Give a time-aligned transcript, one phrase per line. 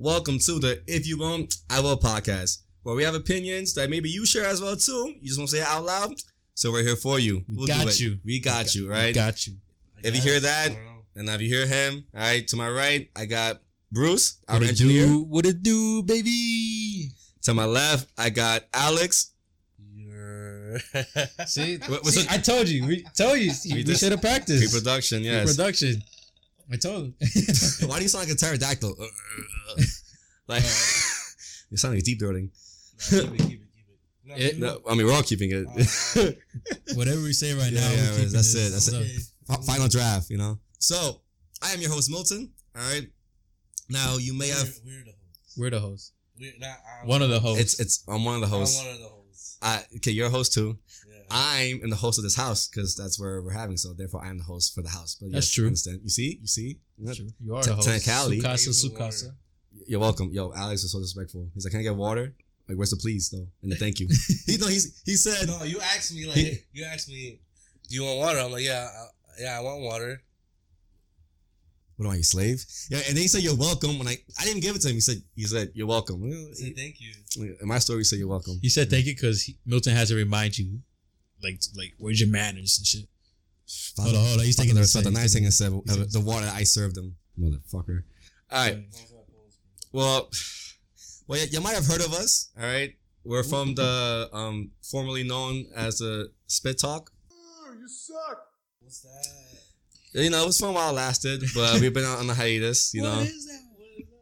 [0.00, 4.08] welcome to the If You Won't, I Will podcast, where we have opinions that maybe
[4.08, 5.14] you share as well too.
[5.20, 6.14] You just want to say it out loud,
[6.54, 7.44] so we're here for you.
[7.48, 8.00] We We'll got do it.
[8.00, 8.18] you.
[8.24, 9.14] We got you, right?
[9.14, 9.54] Got you.
[10.02, 10.70] If you hear that,
[11.14, 13.60] and if you hear him, all right, to my right, I got
[13.92, 15.06] Bruce, our What it engineer.
[15.06, 15.22] do?
[15.24, 17.10] What it do, baby?
[17.42, 19.32] To my left, I got Alex.
[21.46, 22.86] See, See, it- I told you.
[22.86, 23.50] We told you.
[23.66, 24.70] We We, just- should have practiced.
[24.70, 25.56] Pre-production, yes.
[25.56, 26.02] Production.
[26.72, 27.14] I told him.
[27.88, 28.94] Why do you sound like a pterodactyl?
[28.98, 29.82] Uh, uh, uh.
[30.46, 30.62] like,
[31.70, 32.50] you sound like a deep throating.
[33.08, 33.68] keep it, keep it, keep it.
[34.24, 35.66] No, It- No, I mean, we're all keeping it.
[36.94, 38.58] Whatever we say right Yeah, now, yeah, we keep that's it.
[38.68, 39.22] it, that's So, it.
[39.46, 40.58] Fi- Final draft, you know.
[40.78, 41.20] So,
[41.62, 42.52] I am your host, Milton.
[42.76, 43.08] All right.
[43.88, 44.68] Now, you may have.
[44.84, 45.56] We're, we're the hosts.
[45.58, 46.12] We're the host.
[46.38, 46.76] We're not.
[47.04, 47.60] One of the hosts.
[47.60, 48.04] It's it's.
[48.08, 48.78] I'm one of the hosts.
[48.80, 49.58] I'm one of the hosts.
[49.60, 50.78] I, okay, you're a host too.
[51.30, 51.38] Yeah.
[51.38, 53.76] I'm in the host of this house because that's where we're having.
[53.76, 55.16] So therefore, I am the host for the house.
[55.20, 55.64] But That's yes, true.
[55.64, 56.00] I Understand?
[56.02, 56.38] You see?
[56.40, 56.78] You see?
[56.98, 57.28] That's true.
[57.44, 57.88] You are Te- the host.
[57.88, 58.40] technicality.
[58.40, 59.34] Sukasa, Sukasa.
[59.86, 60.30] You're welcome.
[60.32, 61.48] Yo, Alex is so disrespectful.
[61.54, 62.34] He's like, "Can I get water?"
[62.68, 63.46] Like, where's the please though?
[63.62, 64.08] And the thank you.
[64.46, 65.46] he no, he's he said.
[65.48, 67.40] No, you asked me like He- you asked me,
[67.88, 68.38] do you want water?
[68.40, 69.06] I'm like, yeah, I,
[69.42, 70.22] yeah, I want water.
[71.96, 72.64] What am I, your slave?
[72.90, 74.94] Yeah, and then he said, "You're welcome." When I I didn't give it to him,
[74.94, 77.56] he said, "He said you're welcome." I said, thank you.
[77.60, 80.14] In my story, he said, "You're welcome." He said thank you because Milton has to
[80.14, 80.78] remind you,
[81.42, 83.08] like, like where's your manners and shit.
[83.98, 84.44] Hold on, hold on.
[84.44, 86.96] He's taking the, the the nice thing and said uh, the water that I served
[86.96, 88.02] him, motherfucker.
[88.50, 88.84] All right.
[89.92, 90.30] Well,
[91.28, 92.50] well, you, you might have heard of us.
[92.58, 97.12] All right, we're from the um formerly known as the Spit Talk.
[97.78, 98.42] You suck.
[98.80, 100.20] What's that?
[100.20, 102.92] You know, it was fun while it lasted, but we've been on a hiatus.
[102.92, 103.18] You know.
[103.18, 103.60] What is that?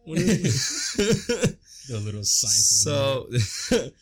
[0.05, 1.57] What is that?
[1.89, 3.41] The little Seinfeld.
[3.41, 3.93] so, Oh my god.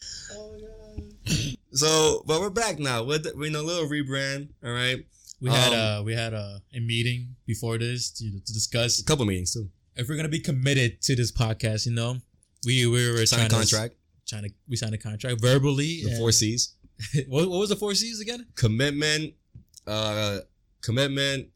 [1.73, 3.03] so, but we're back now.
[3.05, 4.49] We're, we're in a little rebrand.
[4.65, 5.05] All right,
[5.41, 9.05] we had um, uh we had a, a meeting before this to, to discuss a
[9.05, 9.69] couple meetings too.
[9.97, 11.87] if we're gonna be committed to this podcast.
[11.87, 12.17] You know,
[12.65, 13.95] we we were Signed trying contract.
[13.95, 16.03] to trying to we signed a contract verbally.
[16.05, 16.75] The four C's.
[17.29, 18.47] what, what was the four C's again?
[18.55, 19.35] commitment,
[19.87, 20.39] uh,
[20.83, 21.49] commitment,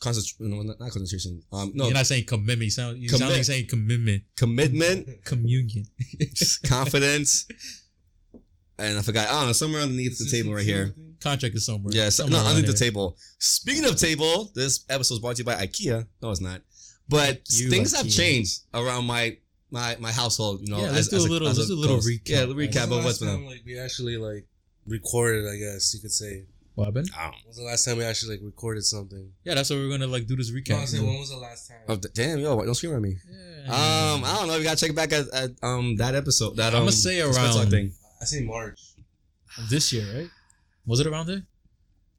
[0.00, 1.42] concentration, no, not concentration.
[1.52, 2.62] Um, no, You're not saying commitment.
[2.62, 4.24] You sound you sound like you're saying commitment.
[4.36, 5.86] commitment, Communion.
[6.64, 7.46] confidence,
[8.78, 9.28] and I forgot.
[9.30, 10.94] I somewhere underneath the table right here.
[11.20, 11.92] Contract is somewhere.
[11.94, 13.16] Yeah, so, somewhere no, around underneath the table.
[13.38, 16.06] Speaking of table, this episode is brought to you by IKEA.
[16.22, 16.60] No, it's not.
[17.08, 19.38] But You, things have changed around my
[19.70, 20.60] my my household.
[20.62, 22.28] You know, Yeah, let's do a little- let's do a little recap.
[22.28, 23.40] Yeah, recap of When's what's the been last on.
[23.42, 24.46] time, like we actually like
[24.86, 25.46] recorded?
[25.48, 26.44] I guess you could say.
[26.74, 27.08] What happened?
[27.44, 29.32] When's the last time we actually like recorded something?
[29.44, 30.86] Yeah, that's what we're gonna like do this No, I recap.
[30.86, 31.78] said when was the last time?
[31.88, 33.16] Oh, damn, yo, don't scream at me.
[33.30, 33.72] Yeah.
[33.72, 34.58] Um, I don't know.
[34.58, 36.56] We gotta check back at, at um that episode.
[36.56, 37.92] That um, I'ma say the Spit Talk around- thing.
[38.04, 38.80] I say March.
[39.70, 40.30] this year, right?
[40.86, 41.42] Was it around there?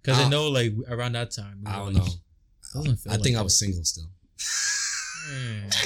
[0.01, 1.61] Because I Uh, know, like around that time.
[1.63, 2.09] we I don't like, know.
[2.73, 4.09] Doesn't feel I think like I was single still.
[5.29, 5.67] Hmm.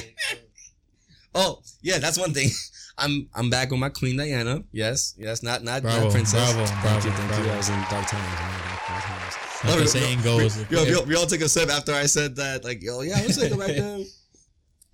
[1.34, 2.50] Oh yeah, that's one thing.
[2.98, 4.64] I'm I'm back with my queen Diana.
[4.70, 6.52] Yes, yes, not not, Bravo, not princess.
[6.52, 7.44] bravo, thank bravo, you, thank bravo.
[7.44, 7.50] you.
[7.50, 8.12] I was in dark times.
[8.12, 9.34] man, dark- dark times.
[9.40, 11.70] Like No, the we- saying we- goes, We, we, we, we all took a sip
[11.70, 12.64] after I said that.
[12.64, 14.04] Like, yo, yeah, I was single back then.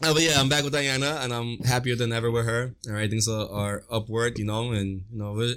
[0.03, 2.75] Oh, but yeah, I'm back with Diana, and I'm happier than ever with her.
[2.87, 5.55] All right, things are, are upward, you know, and you know,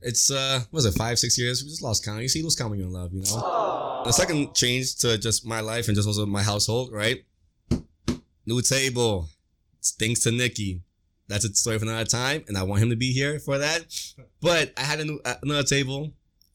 [0.00, 1.62] it's uh, was it five, six years?
[1.62, 2.22] We just lost count.
[2.22, 4.02] You see, when you're in love, you know.
[4.04, 7.24] The second change to just my life and just also my household, right?
[8.46, 9.28] New table.
[9.98, 10.82] Thanks to Nikki.
[11.28, 13.86] That's a story for another time, and I want him to be here for that.
[14.42, 16.12] But I had a new another table.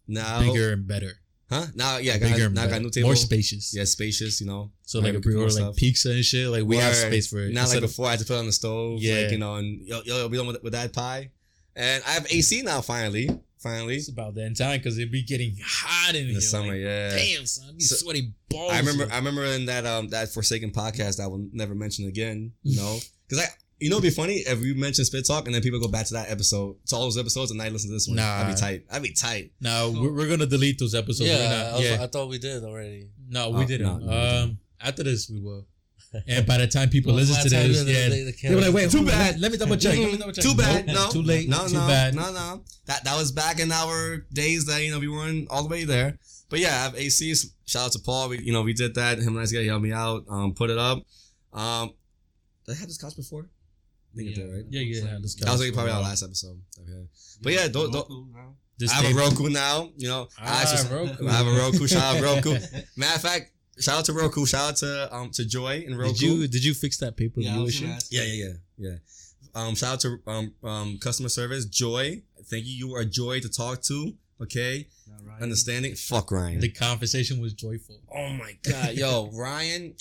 [0.07, 1.13] Now, bigger and better,
[1.49, 1.65] huh?
[1.75, 3.09] Now, yeah, I got, bigger now got a new table.
[3.09, 3.73] more spacious.
[3.75, 4.39] Yeah, spacious.
[4.41, 7.27] You know, So like if we order like pizza and shit, like we have space
[7.27, 7.53] for it.
[7.53, 8.99] Not like Instead before, I had to put it on the stove.
[9.01, 9.21] Yeah.
[9.23, 11.31] like, you know, and yo, yo, we done with, with that pie,
[11.75, 12.81] and I have AC now.
[12.81, 16.67] Finally, finally, It's about that time because it'd be getting hot in in the summer.
[16.73, 18.71] like, yeah, Damn, son, I be So- sweaty balls.
[18.73, 19.07] I remember.
[19.11, 22.53] I remember in that um that Forsaken podcast I will never mention again.
[22.63, 23.47] You know, because I.
[23.79, 26.05] You know, it'd be funny if we mention Spit Talk and then people go back
[26.07, 28.17] to that episode, to all those episodes, and I listen to this one.
[28.17, 28.41] Nah.
[28.43, 28.83] I'd be tight.
[28.91, 29.51] I'd be tight.
[29.61, 31.29] no, we're, we're gonna delete those episodes.
[31.29, 32.03] yeah, We're I, not- was- yeah.
[32.03, 33.07] I thought we did already.
[33.29, 33.87] No, we Oh, didn't.
[33.87, 34.43] no, no, we didn't.
[34.43, 35.65] um, after this, we will.
[36.27, 38.55] And by the time people Well, listen to this, they- yeah, they- they, they they
[38.55, 39.35] were like, "Wait, Too bad.
[39.35, 39.97] Let, let me double check.
[39.97, 40.43] Let me double check.
[40.43, 40.87] Too bad.
[40.87, 41.47] Nope, No, too late.
[41.47, 42.15] No, too no, bad.
[42.15, 42.63] No, no.
[42.87, 45.83] That that was back in our days that you know we weren't all the way
[45.85, 46.17] there.
[46.49, 47.45] But yeah, I have ACs.
[47.65, 48.29] Shout out to Paul.
[48.29, 49.19] We you know we did that.
[49.19, 50.25] Him and I together he helped me out.
[50.27, 51.03] Um, put it up.
[51.53, 51.91] Um,
[52.65, 53.47] did I have this couch before?
[54.19, 54.65] I think I did, right?
[54.69, 55.17] Yeah, yeah.
[55.21, 56.59] This That was like probably our last episode.
[56.81, 57.07] Okay.
[57.41, 58.07] But yeah, don't- don't-
[58.89, 59.91] I have a Roku now.
[59.97, 61.27] You know, I, Ah, actually- Roku.
[61.27, 61.87] I have a Roku.
[61.87, 62.51] Shout out Roku.
[62.95, 64.45] Matter of fact, shout out to Roku.
[64.45, 66.13] Shout out to um to Joy and Roku.
[66.13, 67.87] Did you did you fix that pay per Yeah, I view was issue?
[68.09, 68.95] Yeah, yeah, yeah, yeah.
[69.55, 72.21] Um, shout out to um um customer service, Joy.
[72.45, 72.73] Thank you.
[72.73, 74.13] You are a joy to talk to.
[74.41, 74.87] Okay,
[75.25, 75.95] Not understanding.
[75.95, 76.61] Fuck Ryan.
[76.61, 77.99] The conversation was joyful.
[78.15, 79.93] oh my god, yo, Ryan.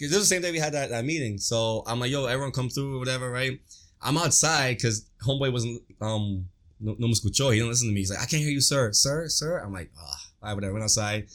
[0.00, 1.38] Cause this was the same day we had that, that meeting.
[1.38, 3.60] So I'm like, yo, everyone come through or whatever, right?
[4.00, 6.46] I'm outside because homeboy wasn't um
[6.80, 7.52] no, no escuchó.
[7.52, 8.00] He didn't listen to me.
[8.00, 9.58] He's like, I can't hear you, sir, sir, sir.
[9.58, 10.74] I'm like, ah, all right, whatever.
[10.74, 11.28] Went outside,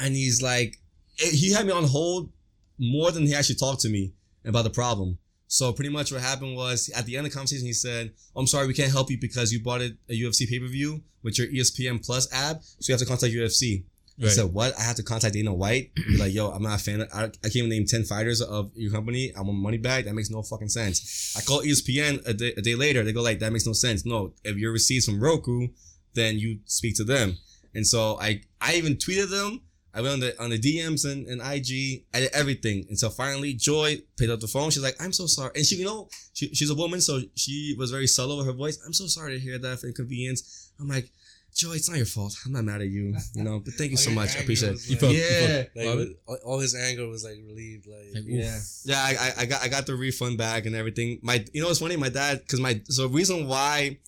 [0.00, 0.78] and he's like,
[1.16, 2.32] he had me on hold
[2.78, 4.12] more than he actually talked to me
[4.44, 5.18] about the problem.
[5.48, 8.46] So pretty much what happened was at the end of the conversation, he said, I'm
[8.46, 11.38] sorry, we can't help you because you bought it a UFC pay per view with
[11.38, 13.84] your ESPN Plus app, so you have to contact UFC.
[14.20, 14.32] I Right.
[14.32, 14.78] said, what?
[14.78, 15.94] I have to contact Dana White?
[15.94, 17.00] Be like, yo, I'm not a fan.
[17.00, 19.32] Of, I, I can't even name 10 fighters of your company.
[19.34, 20.04] I want money back.
[20.04, 21.34] That makes no fucking sense.
[21.36, 23.02] I call ESPN a day, a day later.
[23.02, 24.04] They go like, that makes no sense.
[24.04, 25.68] No, if your receipts from Roku,
[26.14, 27.38] then you speak to them.
[27.74, 29.62] And so I, I even tweeted them.
[29.92, 32.04] I went on the on the DMs and, and IG.
[32.14, 34.70] I did everything until finally Joy picked up the phone.
[34.70, 37.74] She's like, "I'm so sorry," and she, you know, she, she's a woman, so she
[37.76, 38.78] was very subtle with her voice.
[38.86, 40.70] I'm so sorry to hear that for inconvenience.
[40.78, 41.10] I'm like,
[41.54, 42.36] Joy, it's not your fault.
[42.46, 44.36] I'm not mad at you, you know, but thank you so much.
[44.36, 44.72] I appreciate it.
[44.72, 45.64] was You like- felt- Yeah.
[45.76, 47.86] Like, Love with- all- all his anger was like relieved.
[47.86, 51.18] Like, Like, yeah, Yeah, I, I- I got I got the refund back and everything.
[51.22, 51.96] My you know it's funny?
[51.96, 53.98] My dad because my so reason why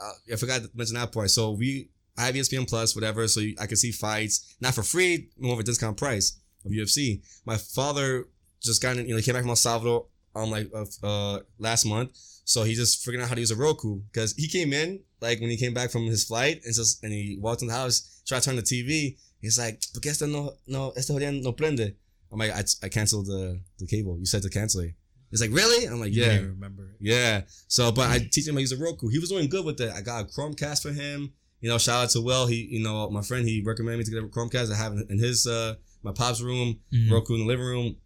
[0.00, 1.30] uh, I forgot to mention that part.
[1.30, 4.82] So we I have ESPN Plus whatever, so you, I can see fights not for
[4.82, 7.22] free, more of a discount price of UFC.
[7.46, 8.26] My father
[8.60, 11.84] just got in, you know came back from El Salvador on like uh, uh last
[11.86, 12.10] month,
[12.44, 15.40] so he just figuring out how to use a Roku because he came in like
[15.40, 18.22] when he came back from his flight and just and he walked in the house,
[18.26, 19.16] tried to turn the TV.
[19.40, 21.94] He's like, "¿Por qué este no no este jodiendo no prende?"
[22.30, 24.18] I'm like, I, I canceled the, the cable.
[24.18, 24.92] You said to cancel it.
[25.30, 25.86] He's like, really?
[25.86, 26.96] I'm like, yeah, remember it.
[27.00, 27.42] yeah.
[27.68, 29.08] So, but I teach him how to use a Roku.
[29.08, 29.90] He was doing good with it.
[29.94, 31.32] I got a Chromecast for him.
[31.62, 32.46] You know, shout out to Will.
[32.46, 34.70] He, you know, my friend, he recommended me to get a Chromecast.
[34.70, 37.10] I have it in his, uh, my pop's room, Mhm.
[37.10, 37.96] Roku in the living room.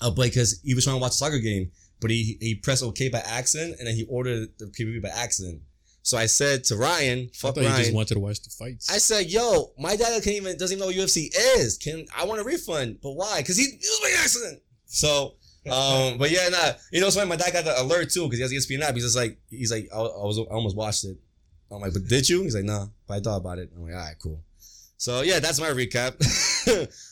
[0.00, 1.70] Uh, but because he was trying to watch a soccer game,
[2.00, 5.60] but he, he pressed OK by accident and then he ordered the PPV by accident.
[6.10, 8.50] So I said to Ryan, "Fuck I fuck thought you just wanted to watch the
[8.50, 8.90] fights.
[8.90, 11.78] I said, yo, my dad can't even doesn't even know what UFC is.
[11.78, 12.98] Can I want a refund?
[13.00, 13.38] But why?
[13.38, 14.60] Because he it was by accident.
[14.86, 15.34] So,
[15.70, 16.72] um, but yeah, nah.
[16.90, 17.28] You know, it's funny.
[17.28, 18.94] My dad got the alert too because he has the ESPN app.
[18.94, 21.16] He's just like, he's like, I, I was, I almost watched it.
[21.70, 22.42] I'm like, but did you?
[22.42, 22.86] He's like, nah.
[23.06, 23.70] But I thought about it.
[23.72, 24.40] I'm like, all right, cool.
[24.96, 26.18] So yeah, that's my recap.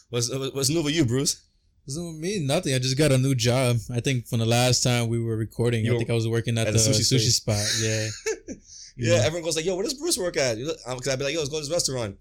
[0.10, 1.40] what's what's new with you, Bruce?
[1.86, 2.74] So me, nothing.
[2.74, 3.76] I just got a new job.
[3.94, 6.58] I think from the last time we were recording, You I think I was working
[6.58, 7.64] at, at the, the sushi sushi, spot.
[7.80, 8.08] Yeah.
[8.98, 9.20] Yeah, Yeah.
[9.24, 10.56] everyone goes like, yo, where does Bruce work at?
[10.58, 12.16] Because I'd be like, yo, let's go to this restaurant.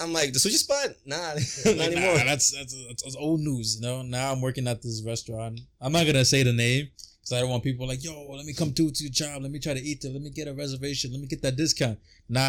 [0.00, 0.90] I'm like, the sushi spot?
[1.06, 1.16] Nah,
[1.64, 2.18] not anymore.
[2.18, 3.76] Nah, that's, that's that's that's old news.
[3.80, 4.02] You know.
[4.02, 5.60] Now I'm working at this restaurant.
[5.80, 6.88] I'm not gonna say the name
[7.20, 9.42] because I don't want people like, yo, let me come to to your job.
[9.42, 10.12] Let me try to eat there.
[10.12, 11.10] Let me get a reservation.
[11.12, 11.98] Let me get that discount.
[12.28, 12.40] Nah,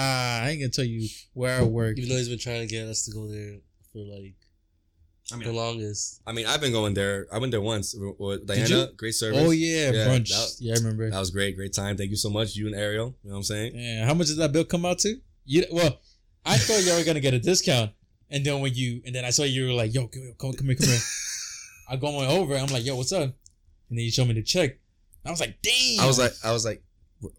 [0.43, 1.97] I ain't gonna tell you where I work.
[1.97, 3.57] even though he's been trying to get us to go there
[3.91, 4.35] for like
[5.33, 6.21] I mean, the longest.
[6.25, 7.27] I mean, I've been going there.
[7.31, 8.67] I went there once with- with Diana.
[8.67, 8.87] you?
[8.97, 9.39] Great service.
[9.41, 10.29] Oh yeah, Yeah, brunch.
[10.29, 11.09] that- yeah, I remember.
[11.09, 11.55] That was great.
[11.55, 11.97] Great time.
[11.97, 13.15] Thank you so much, you and Ariel.
[13.23, 13.71] You know what I'm saying?
[13.75, 15.15] Yeah, how much did that bill come out to?
[15.45, 15.99] You well,
[16.45, 17.91] I thought you were gonna get a discount,
[18.29, 20.53] and then when you and then I saw you were like, "Yo, come, here, come,
[20.53, 20.99] come here, come here."
[21.89, 22.55] I go on over.
[22.55, 24.77] I'm like, "Yo, what's up?" And then you show me the check.
[25.25, 26.81] I was like, "Damn!" I was like, I was like,
[27.19, 27.31] where,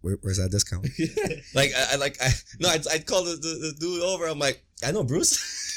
[0.00, 0.86] where, where's that discount?
[1.54, 2.30] like, I, I like, I
[2.60, 4.26] no, I, I called the, the, the dude over.
[4.26, 5.38] I'm like, I know Bruce.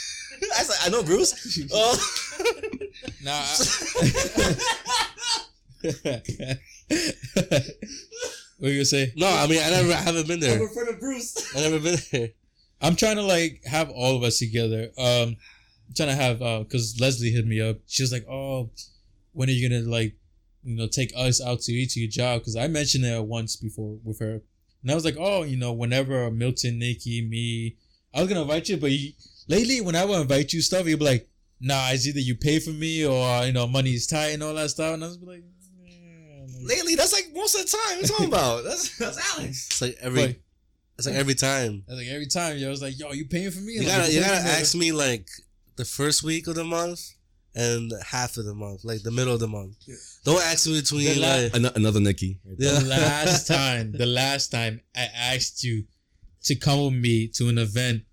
[0.58, 1.60] I said, I know Bruce.
[1.72, 1.98] Oh,
[3.24, 3.46] "Nah."
[8.58, 9.14] what you gonna say?
[9.16, 10.56] No, I mean I never, I haven't been there.
[10.56, 11.56] I'm in front of Bruce.
[11.56, 12.30] I never been there.
[12.82, 14.90] I'm trying to like have all of us together.
[14.98, 15.38] Um,
[15.88, 17.78] I'm trying to have uh, cause Leslie hit me up.
[17.88, 18.70] She was like, "Oh,
[19.34, 20.16] when are you gonna like,
[20.64, 23.56] you know, take us out to eat to your job?" Cause I mentioned it once
[23.56, 24.42] before with her,
[24.82, 27.77] and I was like, "Oh, you know, whenever Milton, Nikki, me,
[28.13, 29.13] I was gonna invite you, but you,
[29.48, 32.60] lately, whenever I would invite you stuff, you'll be like, nah, it's either you pay
[32.60, 35.44] for me or you know, money's tight and all that stuff." And I was like,
[35.84, 37.98] "Man, like, Lately, that's like most of the time.
[37.98, 38.64] What you talking about?
[38.64, 39.68] That's that's Alex.
[39.72, 40.36] It's like every, But-
[40.98, 41.84] it's like every time.
[41.90, 43.80] I was like every time, yo, I was like, "Yo, you paying for me?" You
[43.82, 45.28] Like, gotta, you gotta ask me like
[45.75, 47.02] the first week of the month
[47.54, 49.75] and half of the month, like the middle of the month.
[50.24, 51.56] Don't ask me between The la- like.
[51.56, 52.40] An- another Nikki.
[52.46, 52.56] right.
[52.60, 52.80] Yeah.
[52.80, 55.84] the last time, the last time I asked you
[56.44, 58.04] to come with me to an event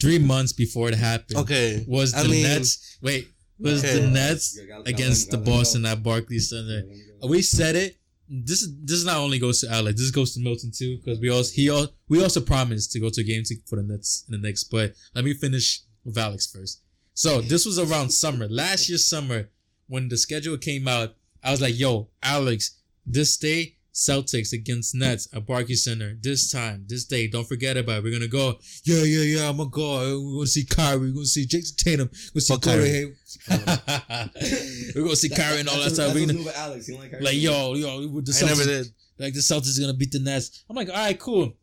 [0.00, 2.98] three months before it happened Okay, was the I mean- Nets.
[3.02, 4.00] Wait, was Okay.
[4.00, 6.82] the Nets against the Boston at Barclays Center?
[7.28, 7.96] We said it.
[8.28, 10.00] This is this not only goes to Alex.
[10.00, 13.08] This goes to Milton too because we also he al- we also promised to go
[13.08, 14.64] to a game to, for the Nets in the next.
[14.64, 16.80] But let me finish with Alex first.
[17.14, 19.48] So this was around summer last year summer
[19.86, 21.14] when the schedule came out.
[21.42, 22.72] I was like, "Yo, Alex,
[23.06, 26.18] this day Celtics against Nets at Barclays Center.
[26.20, 28.04] This time, this day, don't forget about it.
[28.04, 28.56] We're gonna go.
[28.84, 29.48] Yeah, yeah, yeah.
[29.48, 30.20] I'm gonna go.
[30.22, 30.98] We're gonna see Kyrie.
[30.98, 32.10] We're gonna see Jayson Tatum.
[32.34, 33.14] We're gonna see Kyrie.
[34.94, 36.14] We're gonna see Kyrie and all that stuff.
[36.14, 36.90] We're gonna Alex.
[36.90, 37.24] Like, Kyrie?
[37.24, 38.86] like yo, yo, with the I never did.
[39.18, 40.62] like the Celtics are gonna beat the Nets.
[40.68, 41.54] I'm like, all right, cool.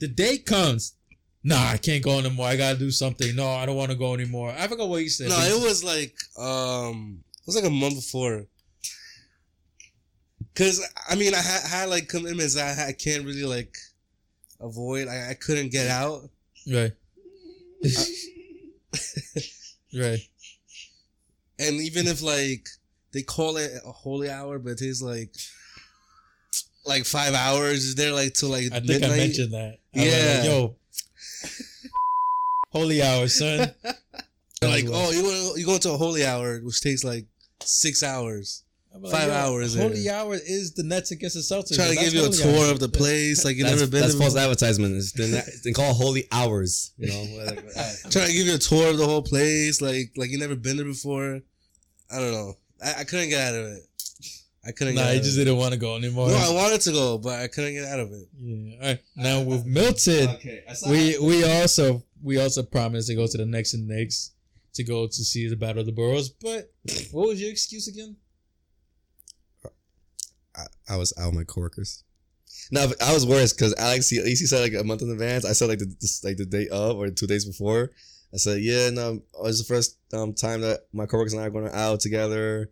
[0.00, 0.94] The day comes.
[1.44, 2.46] Nah, I can't go anymore.
[2.46, 3.36] I gotta do something.
[3.36, 4.54] No, I don't want to go anymore.
[4.58, 5.28] I forgot what you said.
[5.28, 8.46] No, it was like um it was like a month before.
[10.56, 13.76] Cause I mean I had, had like commitments I, I can't really like
[14.60, 15.08] avoid.
[15.08, 16.30] I, I couldn't get out.
[16.70, 16.92] Right.
[19.94, 20.20] right.
[21.58, 22.68] And even if like
[23.12, 25.30] they call it a holy hour, but it's like
[26.86, 29.10] like five hours, is there like till like I think midnight?
[29.10, 29.78] I mentioned that.
[29.94, 30.36] I Yeah.
[30.38, 30.76] Like, Yo.
[32.72, 33.70] Holy hour, son.
[34.62, 37.26] Like, oh, you go you go to a holy hour, which takes like
[37.62, 38.64] six hours.
[38.96, 39.88] I'm like, Five yo, hours there.
[39.88, 41.76] Holy hour is the Nets against the Celtics.
[41.76, 42.72] Trying to give you a holy tour hour.
[42.72, 44.00] of the place, like you that's, never been.
[44.00, 44.44] That's false before.
[44.44, 44.96] advertisement.
[44.96, 46.92] It's they call holy hours.
[46.96, 47.44] You know.
[48.10, 50.76] Trying to give you a tour of the whole place, like like you never been
[50.78, 51.42] there before.
[52.10, 52.54] I don't know.
[52.82, 53.82] I, I couldn't get out of it.
[54.66, 54.94] I couldn't.
[54.94, 55.44] Nah, get out he just it.
[55.44, 56.28] didn't want to go anymore.
[56.28, 58.28] No, I wanted to go, but I couldn't get out of it.
[58.40, 58.76] yeah.
[58.80, 59.00] All right.
[59.14, 60.64] Now with Milton, okay.
[60.88, 64.32] We we also we also promised to go to the next and next
[64.72, 66.30] to go to see the Battle of the Boroughs.
[66.30, 66.72] But
[67.12, 68.16] what was your excuse again?
[70.56, 72.04] I, I was out with my coworkers.
[72.70, 75.10] No, I was worse because Alex, he, at least he said like a month in
[75.10, 75.44] advance.
[75.44, 77.90] I said like the this, like the day of or two days before.
[78.34, 81.50] I said, yeah, no, it's the first um, time that my coworkers and I are
[81.50, 82.70] going out together.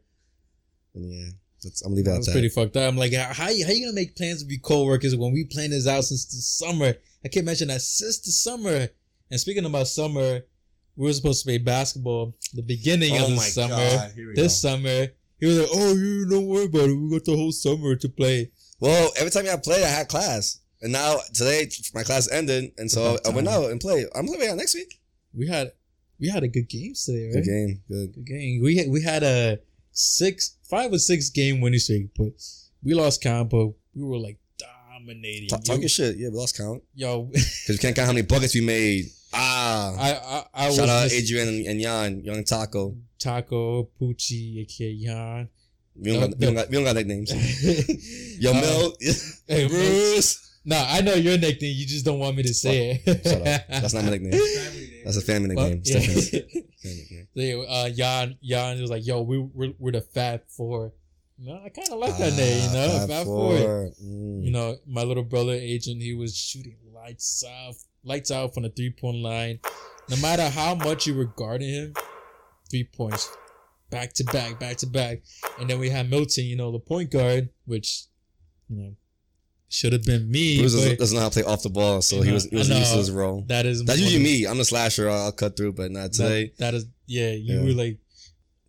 [0.95, 1.31] And yeah,
[1.62, 2.88] that's, I'm gonna That at was pretty fucked up.
[2.88, 5.45] I'm like, how how you, how you gonna make plans with your coworkers when we
[5.45, 6.95] planned this out since the summer?
[7.25, 8.88] I can't mention that since the summer.
[9.31, 10.43] And speaking about summer,
[10.97, 13.75] we were supposed to play basketball the beginning of the summer.
[13.75, 15.09] Oh Here we This summer,
[15.44, 16.94] he was like, "Oh, you don't worry about it.
[16.96, 20.60] We got the whole summer to play." Well, every time I played, I had class,
[20.80, 24.06] and now today my class ended, and so I went out and played.
[24.14, 25.00] I'm gonna out next week.
[25.34, 25.72] We had
[26.18, 27.34] we had a good game today, right?
[27.34, 28.14] Good game, good.
[28.14, 28.62] Good game.
[28.62, 29.58] We had, we had a
[29.92, 32.32] six, five or six game winning streak, but
[32.82, 33.50] we lost count.
[33.50, 35.48] But we were like dominating.
[35.48, 36.16] Talk, your shit.
[36.16, 39.06] Yeah, we lost count Yo, because we can't count how many buckets we made.
[39.32, 42.96] Ah, I I, I was shout out just- Adrian and, and Jan, Young Taco.
[43.25, 45.49] Taco, Poochie, aka Yan.
[45.97, 48.38] We don't, got, we, don't got, we don't got nicknames.
[48.43, 48.93] Yo, Mel,
[49.49, 50.59] hey, Bruce.
[50.66, 51.75] Nah, I know your nickname.
[51.76, 53.23] You just don't want me to say it.
[53.26, 53.62] Shut up.
[53.69, 54.33] That's not my nickname.
[55.04, 55.83] That's a family Well, nickname.
[55.85, 56.00] yeah.
[56.00, 56.31] Stephen's
[56.83, 57.66] family nickname.
[57.69, 60.93] Uh, Jan, Jan was like, "Yo, we we're, we're the Fat Four.
[61.38, 62.62] No, I kind of like that name.
[62.69, 63.59] You know, Ah, Fat, Fab Four.
[63.59, 63.90] Four.
[64.02, 64.45] Mm.
[64.45, 68.71] You know, my little brother, Agent, he was shooting lights out, lights out from the
[68.71, 69.61] three point line.
[70.09, 71.95] No matter how much you were guarding him,
[72.71, 73.30] three points,
[73.90, 75.23] back to back, back to back.
[75.61, 78.04] And then we had Milton, you know, the point guard, which,
[78.68, 78.94] you know,
[79.68, 80.59] should have been me.
[80.59, 82.44] Bruce doesn't, but doesn't know how to play off the ball, so he Yeah, was
[82.44, 82.99] he was used to know.
[82.99, 83.44] his role.
[83.49, 84.47] that is That's usually me.
[84.47, 85.09] I'm a slasher.
[85.11, 86.52] I'll, I'll cut through, but not that- today.
[86.59, 87.62] that is, yeah, you Yeah.
[87.64, 87.99] were like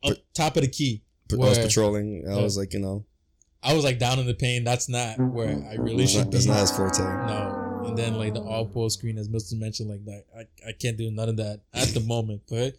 [0.03, 1.03] up top of the key.
[1.31, 2.25] I was patrolling.
[2.29, 3.05] I was like, you know,
[3.63, 4.63] I was like down in the paint.
[4.65, 6.37] That's not where I really that's should not, be.
[6.37, 6.99] that's not his forte.
[7.01, 7.83] No.
[7.87, 10.97] And then like the all post screen, as Milton mentioned, like that, I, I can't
[10.97, 12.41] do none of that at the moment.
[12.49, 12.75] But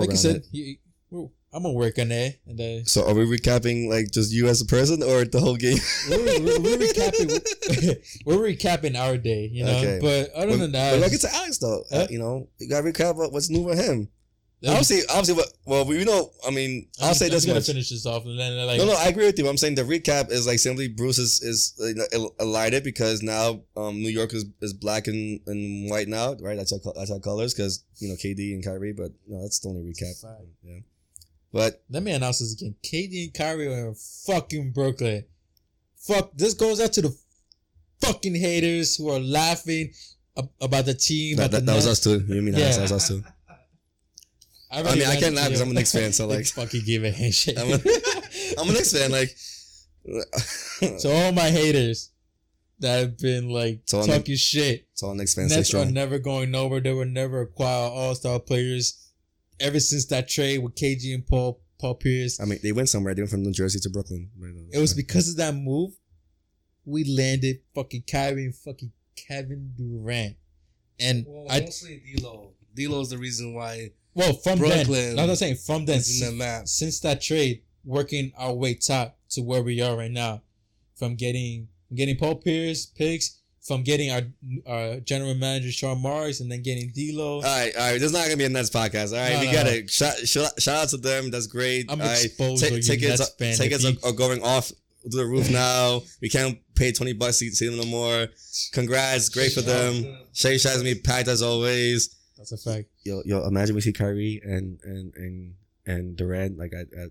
[0.00, 0.46] like you said, it.
[0.50, 0.76] you,
[1.54, 2.36] I'm gonna work on that.
[2.46, 5.56] And uh, So are we recapping like just you as a person or the whole
[5.56, 5.76] game?
[6.10, 9.76] we're, we're, we're recapping, we're recapping our day, you know.
[9.76, 9.98] Okay.
[10.00, 11.84] But other than that, but look into Alex though.
[11.92, 12.06] Huh?
[12.08, 14.08] you know, you got to recap what's new with him.
[14.64, 15.48] I'm Obviously, obviously, what?
[15.66, 16.30] Well, we know.
[16.46, 17.66] I mean, I'll I'm, say I'm this gonna much.
[17.66, 19.48] finish this off, and then like no, no, I agree with you.
[19.48, 21.74] I'm saying the recap is like simply Bruce is is
[22.14, 26.56] uh, elided because now um, New York is, is black and, and white now, right?
[26.56, 29.58] That's our col- that's our colors because you know KD and Kyrie, but no, that's
[29.58, 30.20] the only recap.
[30.22, 30.42] Fact.
[30.62, 30.78] Yeah,
[31.52, 32.76] but Let me announce this again.
[32.84, 35.24] KD and Kyrie are in fucking Brooklyn.
[35.96, 36.36] Fuck.
[36.36, 37.16] This goes out to the
[38.00, 39.92] fucking haters who are laughing
[40.60, 41.36] about the team.
[41.36, 42.06] that, about that, the that was Nets.
[42.06, 42.34] us too.
[42.34, 42.70] You mean Yeah.
[42.70, 43.24] that was us too?
[44.72, 45.64] I already mean, I can't it laugh to 'cause you.
[45.66, 47.58] I'm a Knicks fan, so, They like- fucking give a handshake.
[47.58, 47.80] I'm a,
[48.58, 49.10] I'm a Knicks fan.
[49.10, 49.30] Like,
[50.98, 52.10] so all my haters
[52.80, 54.88] that have been like So all talking shit.
[54.94, 56.80] so all Knicks fans stay Nets are never going nowhere.
[56.80, 58.98] They were never acquire all star players.
[59.60, 63.14] Ever since that trade with KG and Paul Paul Pierce, I mean, they went somewhere.
[63.14, 64.30] They went from New Jersey to Brooklyn.
[64.72, 65.92] It was because of that move
[66.84, 70.36] we landed fucking Kyrie and fucking Kevin Durant.
[70.98, 72.54] And Well, I mostly D'Lo.
[72.74, 76.26] D'Lo's the reason why well from Brooklyn then, no, I'm not saying from then in
[76.26, 76.68] the map.
[76.68, 80.42] since that trade, working our way top to where we are right now,
[80.96, 84.22] from getting from getting Paul Pierce picks, from getting our
[84.66, 87.36] our general manager Sean Morris, and then getting D'Lo.
[87.36, 87.98] All right, all right.
[87.98, 89.12] There's not gonna be a Nets podcast.
[89.12, 89.86] All right, No, we no, got no.
[89.86, 91.30] Shout, shout, shout out to them.
[91.30, 91.86] That's great.
[91.90, 93.56] I'm all exposed you tickets, Nets fan.
[93.56, 96.02] tickets are, are going off to the roof now.
[96.20, 98.28] We can't pay twenty bucks to see them no more.
[98.72, 100.18] Congrats, great for them.
[100.32, 102.16] Shay be packed as always.
[102.36, 102.88] That's a fact.
[103.04, 105.54] Yo, yo, imagine we see Kyrie and and and
[105.86, 107.10] and Durant like at at,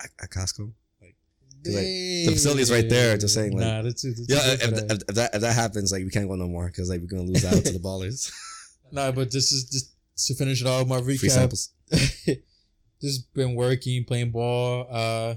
[0.00, 0.72] at, Costco.
[1.00, 1.16] Like,
[1.64, 4.70] like, the facility is right there, just saying, like- nah, that's, that's yeah, if, if,
[4.70, 5.04] that.
[5.08, 7.22] if that if that happens, like we can't go no more because like we're gonna
[7.22, 8.30] lose out to the ballers.
[8.90, 9.92] Nah, but this is just
[10.28, 10.88] to finish it off.
[10.88, 11.30] My Free recap.
[11.30, 11.74] samples.
[13.02, 14.86] just been working, playing ball.
[14.90, 15.34] Uh,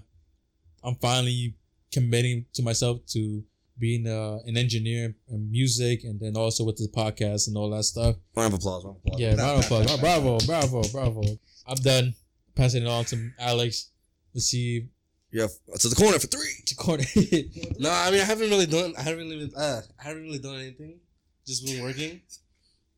[0.83, 1.55] I'm finally
[1.91, 3.43] committing to myself to
[3.77, 7.83] being uh, an engineer in music, and then also with the podcast and all that
[7.83, 8.15] stuff.
[8.35, 8.85] Round of applause.
[8.85, 9.19] Round of applause.
[9.19, 9.99] Yeah, round of applause.
[9.99, 11.23] Bravo, bravo, bravo.
[11.67, 12.13] I'm done.
[12.55, 13.89] Passing it on to Alex.
[14.33, 14.87] Let's see.
[15.31, 15.47] Yeah,
[15.79, 16.63] to the corner for three.
[16.65, 17.03] To corner.
[17.79, 18.93] No, I mean I haven't really done.
[18.97, 19.51] I haven't really.
[19.55, 20.99] Uh, I haven't really done anything.
[21.47, 22.21] Just been working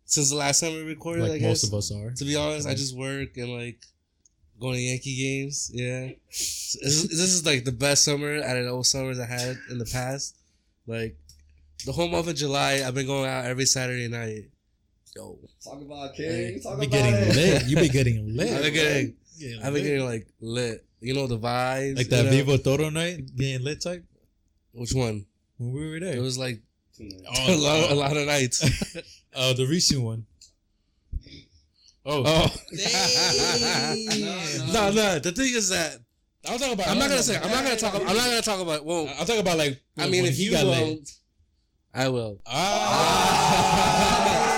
[0.06, 1.26] since the last time we recorded.
[1.26, 1.50] I like guess.
[1.50, 2.12] most of us are.
[2.12, 3.80] To be honest, I just work and like
[4.60, 5.72] going to Yankee games.
[5.74, 9.58] Yeah, this is, this is like the best summer out of all summers I had
[9.70, 10.36] in the past.
[10.88, 11.16] Like
[11.86, 14.50] the whole month of July, I've been going out every Saturday night.
[15.16, 17.66] Yo, Talk about King, Talk You be getting lit.
[17.68, 18.52] You be getting lit.
[18.52, 20.86] I've been getting, Getting I've been getting like lit.
[21.02, 22.46] You know the vibes, like that you know?
[22.46, 24.04] Vivo Toro night, getting lit type.
[24.74, 25.26] Which one?
[25.58, 26.16] When we were there.
[26.16, 26.62] It was like
[27.00, 27.06] oh,
[27.54, 28.64] a lot, a lot of nights.
[29.36, 30.26] uh, the recent one.
[32.06, 34.74] Oh, Oh, Damn.
[34.74, 35.20] no, no.
[35.20, 36.00] The thing is that
[36.46, 36.88] I'm talking about.
[36.88, 37.38] I'm not gonna say.
[37.38, 37.96] I'm not gonna talk.
[37.96, 38.86] I'm not gonna talk about.
[38.86, 39.82] Well, I'm talking about like.
[39.98, 41.10] I mean, if you got won't,
[41.94, 42.42] I will.
[42.46, 44.40] Ah.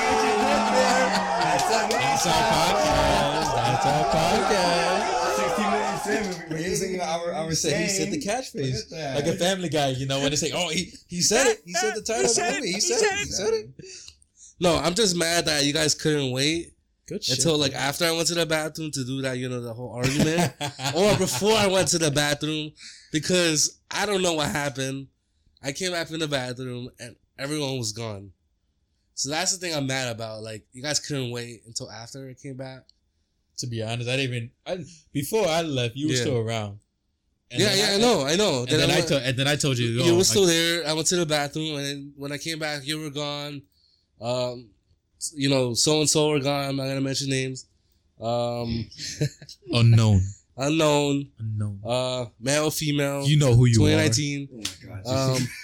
[2.15, 3.55] That's our podcast.
[3.55, 5.15] That's our podcast.
[5.35, 9.15] 60 minutes in, we're using our, our He said, he said the catchphrase.
[9.15, 11.61] Like a family guy, you know, when they say, oh, he, he said it.
[11.65, 12.71] He said the title of the movie.
[12.71, 13.19] He said it.
[13.19, 13.69] He said it.
[14.59, 16.71] No, I'm just mad that you guys couldn't wait
[17.07, 17.37] Good shit.
[17.37, 19.37] until like after I went to the bathroom to do that.
[19.37, 20.53] You know, the whole argument,
[20.95, 22.71] or before I went to the bathroom
[23.11, 25.07] because I don't know what happened.
[25.61, 28.31] I came back from the bathroom and everyone was gone.
[29.13, 30.41] So that's the thing I'm mad about.
[30.43, 32.83] Like you guys couldn't wait until after I came back.
[33.59, 34.51] to be honest, I didn't even.
[34.65, 34.83] I,
[35.13, 36.21] before I left, you were Yeah.
[36.21, 36.79] still around.
[37.51, 38.61] And yeah, yeah, I, know, I know.
[38.61, 40.05] And then, I, went- told, and then I told you, to go.
[40.05, 40.85] you were I- still there.
[40.87, 43.61] I went to the bathroom, and then when I came back, you were gone.
[44.19, 44.71] Um,
[45.35, 46.69] you know, so and so are gone.
[46.69, 47.65] I'm not gonna mention names.
[48.19, 48.87] Um,
[49.71, 50.21] unknown,
[50.57, 51.31] unknown.
[51.39, 51.79] unknown.
[51.85, 53.23] Uh, male, female.
[53.23, 54.07] You know who you are.
[54.07, 54.49] 2019.
[54.51, 55.35] Oh my god.
[55.37, 55.47] Um,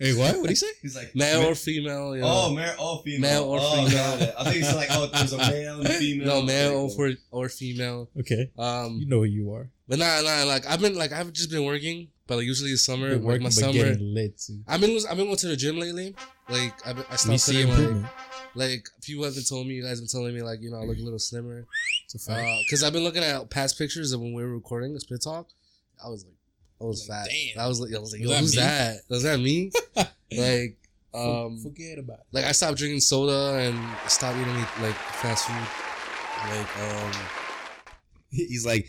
[0.00, 0.36] Hey, what?
[0.36, 0.68] What did he say?
[0.80, 2.14] He's like, male or female.
[2.14, 2.28] You know.
[2.30, 3.20] Oh, male or female.
[3.20, 4.32] Male or oh, female.
[4.38, 6.26] I think it's like, oh, there's a male and female.
[6.40, 8.08] no, male or or female.
[8.20, 9.68] Okay, Um, you know who you are.
[9.88, 10.44] but nah, nah.
[10.44, 13.08] Like I've been like I've just been working, but like usually it's summer.
[13.08, 13.72] You're like, working, my but summer.
[13.72, 14.38] getting lit.
[14.38, 14.60] Too.
[14.68, 16.14] I've been I've been going to the gym lately.
[16.48, 18.06] Like I've been, I We stopped see putting like improvement.
[18.54, 20.78] Like people have been telling me you guys have been telling me like you know
[20.78, 21.66] I look a little slimmer.
[22.04, 22.48] It's a fact.
[22.66, 25.48] Because I've been looking at past pictures of when we were recording the Spit Talk.
[26.04, 26.34] I was like,
[26.80, 27.28] I was Like, fat.
[27.54, 27.64] damn.
[27.64, 28.96] I was like, I was like, yo, that who's that?
[29.10, 29.70] Was that me?
[29.96, 30.76] like,
[31.14, 32.26] um, Forget about it.
[32.32, 33.78] like I stopped drinking soda and
[34.10, 36.56] stopped eating like fast food.
[36.56, 37.12] Like, um,
[38.30, 38.86] He's like,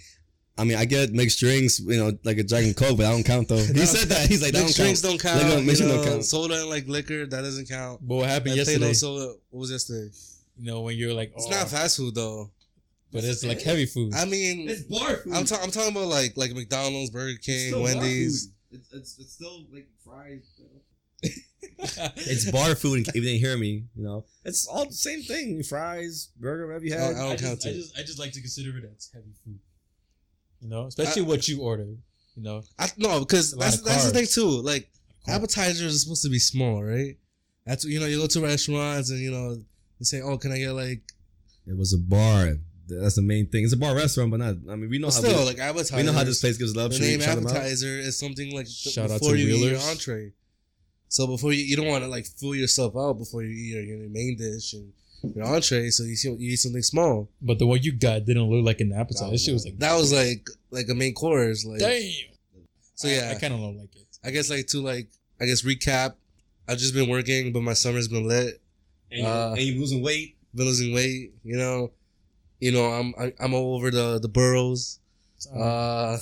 [0.59, 3.11] I mean, I get mixed drinks, you know, like a Jack and Coke, but I
[3.11, 3.57] don't count though.
[3.57, 4.27] He said that.
[4.27, 5.21] He's like, that mixed don't drinks count.
[5.21, 5.55] don't count.
[5.55, 6.25] Like, mixed you know, don't count.
[6.25, 8.05] Soda and like liquor that doesn't count.
[8.05, 8.87] But what happened I yesterday?
[8.87, 9.33] no soda.
[9.49, 10.09] What was yesterday?
[10.59, 12.51] you know, when you're like, It's oh, not fast food though.
[13.13, 14.13] but it's like eh, heavy food.
[14.13, 15.33] I mean, it's bar food.
[15.33, 18.51] I'm, ta- I'm talking about like like McDonald's, Burger King, Wendy's.
[18.71, 20.45] It's, it's, it's still like fries.
[21.81, 23.07] It's bar food.
[23.07, 25.63] If you didn't hear me, you know, it's all the same thing.
[25.63, 27.15] Fries, burger, whatever you have, I had.
[27.15, 27.73] don't I count just, I it.
[27.73, 29.59] just, I just like to consider it as heavy food.
[30.61, 31.85] You know, especially what you order.
[32.35, 34.61] You know, I, no, because that's that's the thing too.
[34.61, 34.89] Like
[35.27, 37.17] appetizers are supposed to be small, right?
[37.65, 40.57] That's you know you go to restaurants and you know they say, oh, can I
[40.59, 41.01] get like
[41.67, 42.55] It was a bar.
[42.87, 43.63] That's the main thing.
[43.63, 44.55] It's a bar restaurant, but not.
[44.71, 45.97] I mean, we know but how still we, like appetizers.
[45.97, 46.91] we know how this place gives love.
[46.91, 49.79] the name shout appetizer is something like th- Shout out before to you eat your
[49.81, 50.31] entree.
[51.07, 53.83] So before you you don't want to like fill yourself out before you eat your,
[53.83, 54.91] your main dish and
[55.23, 55.89] your entree.
[55.89, 57.29] So you see, you eat something small.
[57.41, 59.25] but the one you got didn't look like an appetizer.
[59.25, 61.65] No, This shit was like, That was like like a main course.
[61.65, 62.11] Like damn.
[62.95, 63.31] so yeah.
[63.35, 64.05] I, kind of don't like it.
[64.23, 65.07] I guess like to like
[65.41, 66.15] I guess recap.
[66.67, 68.61] I've just been working, but my summer's been lit.
[69.11, 70.35] And, you, Uh, and you losing weight.
[70.53, 71.91] Been losing weight, you know.
[72.59, 74.99] You know, I'm I, I'm all over the the boroughs.
[75.55, 76.17] Uh,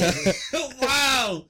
[0.80, 1.44] wow.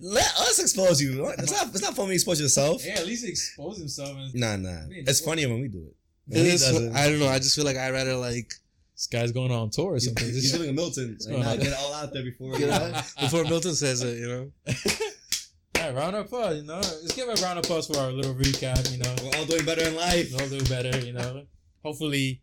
[0.00, 1.26] Let us expose you.
[1.38, 1.68] It's not.
[1.68, 2.84] It's not fun when you expose yourself.
[2.84, 4.16] yeah, at least expose himself.
[4.16, 4.86] And Nah, nah.
[4.86, 5.96] mean, It's what- funnier when we do it.
[6.30, 6.92] It he is- does it.
[6.94, 7.28] I don't know.
[7.28, 8.52] I just feel like I'd rather like
[8.94, 10.24] this guy's going on tour or something.
[10.26, 11.12] He's doing a Milton.
[11.12, 12.58] What's oh, Like, going nah, get it all out there before.
[12.58, 14.18] you know before Milton says it.
[14.18, 14.52] You know,
[15.76, 16.56] yeah, round of applause.
[16.56, 18.90] You know, let's give a round of applause for our little recap.
[18.90, 20.30] You know, We're all doing better in life.
[20.34, 20.96] we'll do better.
[20.98, 21.42] You know,
[21.84, 22.42] hopefully,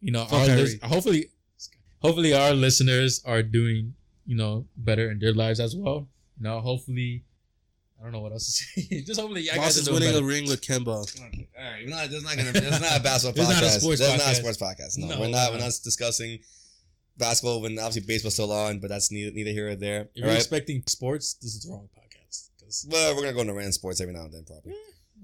[0.00, 0.60] you know, Fuck our Harry.
[0.62, 1.26] lis- hopefully,
[2.00, 3.94] hopefully our listeners are doing
[4.26, 6.06] you know better in their lives as well.
[6.38, 7.24] You know, hopefully,
[7.98, 9.00] I don't know what else to say.
[9.06, 10.24] Just hopefully, you Boss guys are is doing winning better.
[10.24, 10.86] a ring with Kemba.
[10.88, 11.02] All
[11.64, 12.08] right, we're not.
[12.10, 12.52] There's not gonna.
[12.52, 13.62] There's not a basketball There's podcast.
[13.62, 14.34] not a sports there's not a podcast.
[14.36, 14.98] sports podcast.
[14.98, 15.46] No, No, we're not.
[15.46, 15.58] no.
[15.58, 16.38] We're not discussing
[17.16, 20.02] basketball when obviously baseball's still on, but that's neither, neither here or there.
[20.02, 20.36] If All you're right.
[20.36, 22.50] expecting sports, this is the wrong podcast.
[22.60, 24.74] 'cause- Well, we're gonna go into random sports every now and then, probably.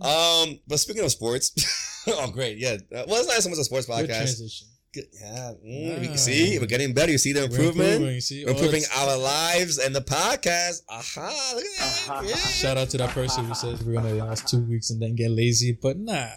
[0.00, 1.52] Um, but speaking of sports,
[2.08, 2.72] oh great, yeah.
[2.92, 4.68] Uh, well, it's not so much a sports Good podcast transition.
[4.94, 5.08] Good.
[5.12, 5.52] Yeah.
[5.64, 6.10] mm, Yeah.
[6.10, 7.10] we- See, we're getting better.
[7.12, 7.92] You see the We're improvement.
[7.94, 8.44] improving, see?
[8.44, 10.82] We're Oh, improving our lives and the podcast.
[10.88, 11.52] Aha!
[11.56, 12.28] Look at that.
[12.28, 12.36] Yeah.
[12.36, 15.30] Shout out to that person who says we're gonna last two weeks and then get
[15.30, 16.28] lazy, but nah,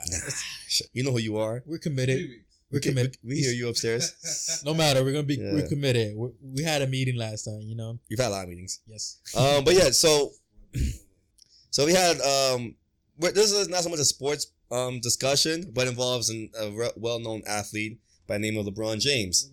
[0.94, 1.64] You know who you are.
[1.68, 2.30] we're committed.
[2.72, 3.18] We're committed.
[3.24, 4.12] We hear you upstairs.
[4.66, 5.54] No matter, we're gonna be Yeah.
[5.54, 6.18] we're committed.
[6.18, 8.00] we we had a meeting last time, you know.
[8.10, 8.80] You've had a lot of meetings.
[8.88, 9.18] Yes.
[9.36, 10.34] Um, but yeah, so
[11.70, 12.76] so we had um,
[13.20, 17.42] this is not so much a sports um discussion, but involves an, a re- well-known
[17.48, 19.52] athlete by the name of LeBron James.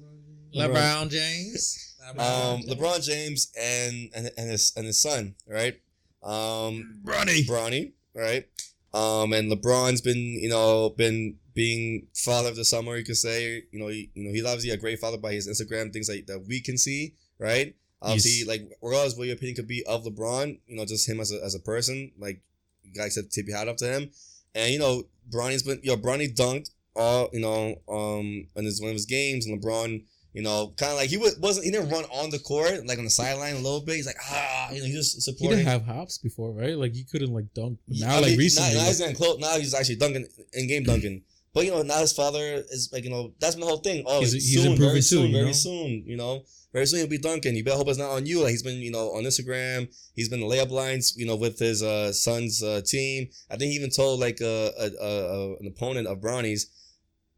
[0.55, 1.81] LeBron James.
[2.19, 5.81] Um, LeBron James and and, and his and his son, right?
[6.23, 7.47] Um, Bronny.
[7.47, 8.47] Bronny, right?
[8.93, 12.95] Um, and LeBron's been, you know, been being father of the summer.
[12.99, 15.49] You could say, you know, he, you know, he's obviously a great father by his
[15.49, 17.75] Instagram things like that we can see, right?
[18.03, 18.49] Obviously, Yes.
[18.49, 21.43] like regardless what your opinion could be of LeBron, you know, just him as a
[21.43, 22.43] as a person, like
[22.83, 24.11] you guys said, tip your hat up to him.
[24.55, 28.91] And you know, Bronny's been, yo, Bronny dunked all, you know, um, in his one
[28.91, 30.03] of his games, and LeBron.
[30.33, 31.65] You know, kind of like he was, wasn't.
[31.65, 33.95] He didn't run on the court, like on the sideline a little bit.
[33.95, 36.77] He's like, ah, you know, he just He didn't have hops before, right?
[36.77, 37.79] Like he couldn't like dunk.
[37.87, 39.39] Now, I like mean, recently, Now, now he's getting close.
[39.39, 41.23] Now he's actually dunking in game dunking.
[41.55, 44.03] But you know, now his father is like, you know, that's my whole thing.
[44.09, 45.53] Oh, He's- like, he's soon, improving very soon, you very know?
[45.53, 46.03] soon.
[46.05, 47.55] You know, very soon he'll be dunking.
[47.55, 48.41] You better hope it's not on you.
[48.43, 49.87] Like he's been, you know, on Instagram.
[50.17, 53.29] He's been layup lines, you know, with his uh, son's uh, team.
[53.53, 56.67] I think he even told like uh, a, a, a an opponent of Bronny's.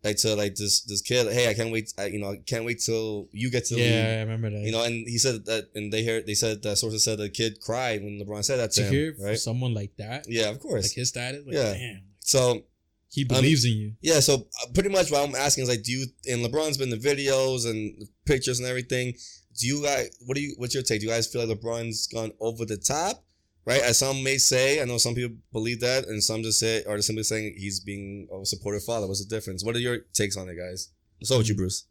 [0.04, 1.92] Like to like this this kid, hey, I can't wait.
[1.98, 3.90] I, you know, I can't wait till you get to the league.
[3.90, 4.60] yeah, I remember that.
[4.60, 7.28] You know, and he said that, and they heard they said that sources said the
[7.28, 9.38] kid cried when LeBron said that to, to him, hear right?
[9.38, 10.84] someone like that, Yeah, of course.
[10.84, 11.72] like his status, like, Yeah.
[11.72, 12.62] damn, so
[13.10, 13.92] he believes in you.
[14.00, 16.90] yeah, so uh, pretty much what I'm asking is like, do you and LeBron's been
[16.90, 19.14] the videos and the pictures and everything.
[19.58, 20.10] Do you guys?
[20.26, 20.54] What do you?
[20.58, 21.00] What's your take?
[21.00, 23.24] Do you guys feel like LeBron's gone over the top?
[23.66, 26.84] Right, as some may say, I know some people believe that, and some just say,
[26.84, 29.08] or simply saying he's being a supportive father.
[29.08, 29.64] What's the difference?
[29.64, 30.90] What are your takes on it, guys?
[31.24, 31.84] So with you, Bruce.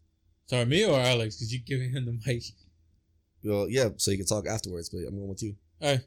[0.48, 1.36] Sorry, me or Alex?
[1.36, 2.44] Because you giving him the mic,
[3.44, 5.56] Well, yeah, so you can talk afterwards, but I'm going with you.
[5.80, 6.00] Hey.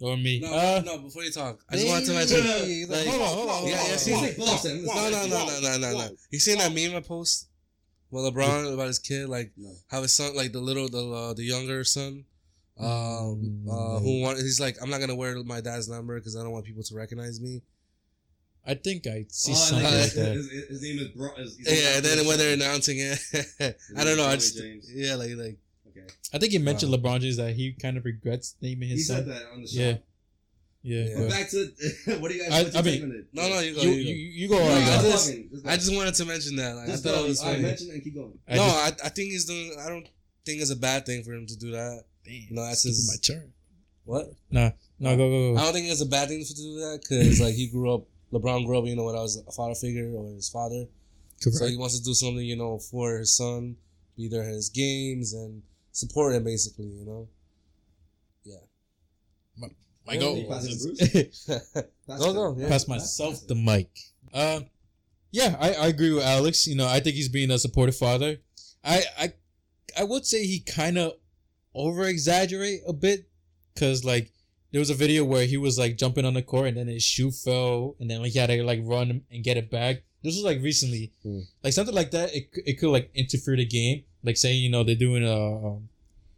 [0.00, 0.40] Or me?
[0.40, 2.88] No, uh, no, before you talk, I just wanted to mention.
[2.88, 4.22] like- hold on, hold on, Yeah, yeah, hold see, on.
[4.22, 4.84] like, Boston.
[4.84, 6.16] No, no, no, no, no, no, no.
[6.30, 7.48] You seen that meme I post?
[8.10, 9.74] Well, LeBron about his kid, like No.
[9.88, 12.24] how his son, like the little, the uh, the younger son,
[12.80, 14.42] um, Mm, uh, who wanted.
[14.42, 16.94] He's like, I'm not gonna wear my dad's number because I don't want people to
[16.94, 17.62] recognize me.
[18.66, 20.34] I think I see Oh, something like then that.
[20.34, 21.34] His, his name is Bron.
[21.38, 23.18] his- his Yeah, and then when they're announcing it,
[23.96, 24.26] I don't know.
[24.26, 24.90] I just James.
[24.92, 26.06] yeah, like like Okay.
[26.32, 29.16] I think he mentioned LeBron James that he kind of regrets naming his son.
[29.16, 29.80] He said that on the show.
[29.80, 29.96] Yeah.
[30.82, 31.28] Yeah, Yeah.
[31.28, 31.66] Back to
[32.20, 32.74] what do you guys?
[32.74, 33.26] I- I mean, take it?
[33.32, 33.82] no, no, you go.
[33.82, 34.58] you, You, you, go.
[34.58, 34.64] you go.
[34.66, 36.76] No, I just- Just I just wanted to mention that.
[36.76, 37.24] Like, I just thought go.
[37.24, 37.66] it was All right, funny.
[37.66, 38.38] mention and keep going.
[38.48, 39.76] I no, just- I, I think he's doing.
[39.78, 40.06] I don't
[40.46, 42.04] think it's a bad thing for him to do that.
[42.24, 43.52] Damn, No, that's this is his- my turn.
[44.04, 44.32] What?
[44.50, 45.56] No, go go go.
[45.60, 48.04] I don't think it's a bad thing to do that because like he grew up.
[48.32, 50.86] LeBron grew up, you know, when I was a father figure or his father.
[51.42, 51.56] Correct.
[51.58, 53.76] So he wants to do something, you know, for his son,
[54.16, 57.28] be there at his games and support him, basically, you know.
[58.44, 58.56] Yeah.
[60.06, 60.42] My go.
[60.48, 61.24] Pass it to
[62.06, 62.18] Bruce.
[62.24, 62.56] go go.
[62.58, 62.68] Yeah.
[62.68, 63.90] Pass myself the mic.
[64.32, 64.66] Um,
[65.30, 66.66] yeah, I, I agree with Alex.
[66.66, 68.36] You know, I think he's being a supportive father.
[68.84, 69.32] I I
[69.98, 71.12] I would say he kind of
[71.74, 73.28] over exaggerate a bit
[73.74, 74.32] because like
[74.72, 77.02] there was a video where he was like jumping on the court and then his
[77.02, 80.02] shoe fell and then like he had to like run and get it back.
[80.22, 81.40] This was like recently, Hmm.
[81.64, 82.34] like something like that.
[82.34, 84.04] It it could like interfere the game.
[84.22, 85.88] Like saying you know they're doing a um,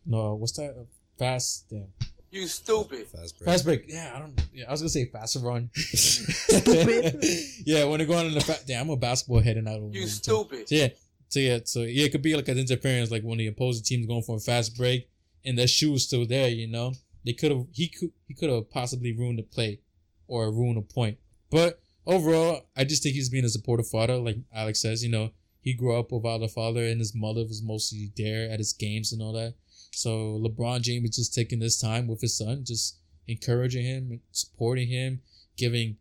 [0.06, 0.74] no what's that
[1.18, 1.86] fast damn
[2.30, 3.06] You stupid.
[3.08, 3.46] Fast break.
[3.46, 3.84] Fast break.
[3.88, 4.40] Yeah, I don't.
[4.54, 5.68] Yeah, I was gonna say faster run.
[5.74, 7.18] Stupid.
[7.66, 8.66] yeah, when they're going in the fast.
[8.66, 9.92] damn, I'm a basketball head and I don't.
[9.92, 10.68] You stupid.
[10.68, 10.88] So yeah,
[11.28, 14.06] so yeah, so yeah, it could be like an interference, like when the opposing team's
[14.06, 15.08] going for a fast break
[15.44, 16.48] and their shoe is still there.
[16.48, 16.92] You know,
[17.24, 19.80] they could have he could he could have possibly ruined the play
[20.26, 21.18] or ruined a point.
[21.50, 25.04] But overall, I just think he's being a supportive father, like Alex says.
[25.04, 28.58] You know, he grew up without a father, and his mother was mostly there at
[28.58, 29.54] his games and all that.
[29.92, 32.96] So LeBron James is just taking this time with his son, just
[33.28, 35.20] encouraging him, supporting him,
[35.56, 35.96] giving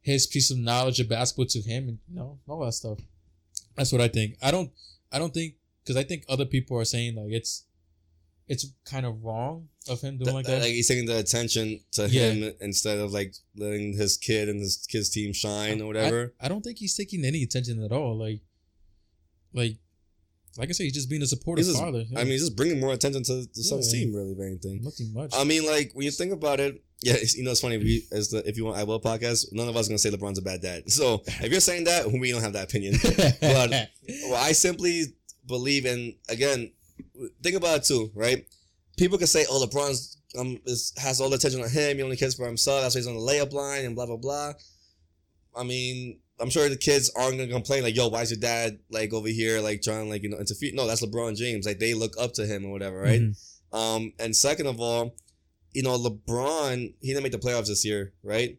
[0.00, 2.98] his piece of knowledge of basketball to him, and you know all that stuff.
[3.74, 4.36] That's what I think.
[4.42, 4.70] I don't.
[5.12, 7.64] I don't think because I think other people are saying like it's
[8.48, 12.30] it's kind of wrong of him doing like like he's taking the attention to Yeah.
[12.30, 16.34] him instead of like letting his kid and his kid's team shine or whatever.
[16.40, 18.16] I don't think he's taking any attention at all.
[18.16, 18.40] Like,
[19.52, 19.76] like,
[20.58, 22.04] like I said, he's just being a supportive just- father.
[22.16, 24.80] I mean, he's just bringing more attention to the son's team, really, if anything.
[24.82, 25.30] nothing much.
[25.34, 27.76] I mean, like when you think about it, yeah, it's, you know, it's funny.
[27.78, 30.10] We, as the if you want I will podcast, none of us are gonna say
[30.10, 30.84] LeBron's a bad dad.
[30.90, 32.94] So if you're saying that, we don't have that opinion.
[33.40, 33.90] but-
[34.30, 35.04] well, I simply
[35.46, 36.72] believe in again.
[37.42, 38.46] Think about it too, right?
[38.96, 41.96] People can say, "Oh, LeBron's um is, has all the attention on him.
[41.96, 42.82] He only cares for himself.
[42.82, 44.52] That's why he's on the layup line and blah blah blah."
[45.54, 48.78] I mean, I'm sure the kids aren't gonna complain like, "Yo, why is your dad
[48.90, 51.66] like over here like trying like you know interfere?" No, that's LeBron James.
[51.66, 53.20] Like they look up to him or whatever, right?
[53.20, 53.36] Mhm.
[53.72, 55.16] Um, and second of all,
[55.72, 58.58] you know, LeBron, he didn't make the playoffs this year, right?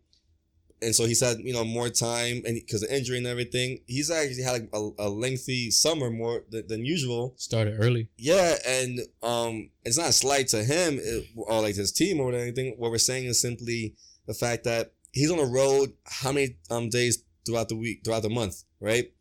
[0.81, 3.79] And so he's had, you know, more time and because of injury and everything.
[3.87, 7.33] He's actually had like a, a lengthy summer more than, than usual.
[7.37, 8.09] Started early.
[8.17, 12.31] Yeah, and um, it's not a slight to him it, or like his team or
[12.33, 12.75] anything.
[12.77, 13.95] What we're saying is simply
[14.27, 18.23] the fact that he's on the road how many um days throughout the week, throughout
[18.23, 19.11] the month, right?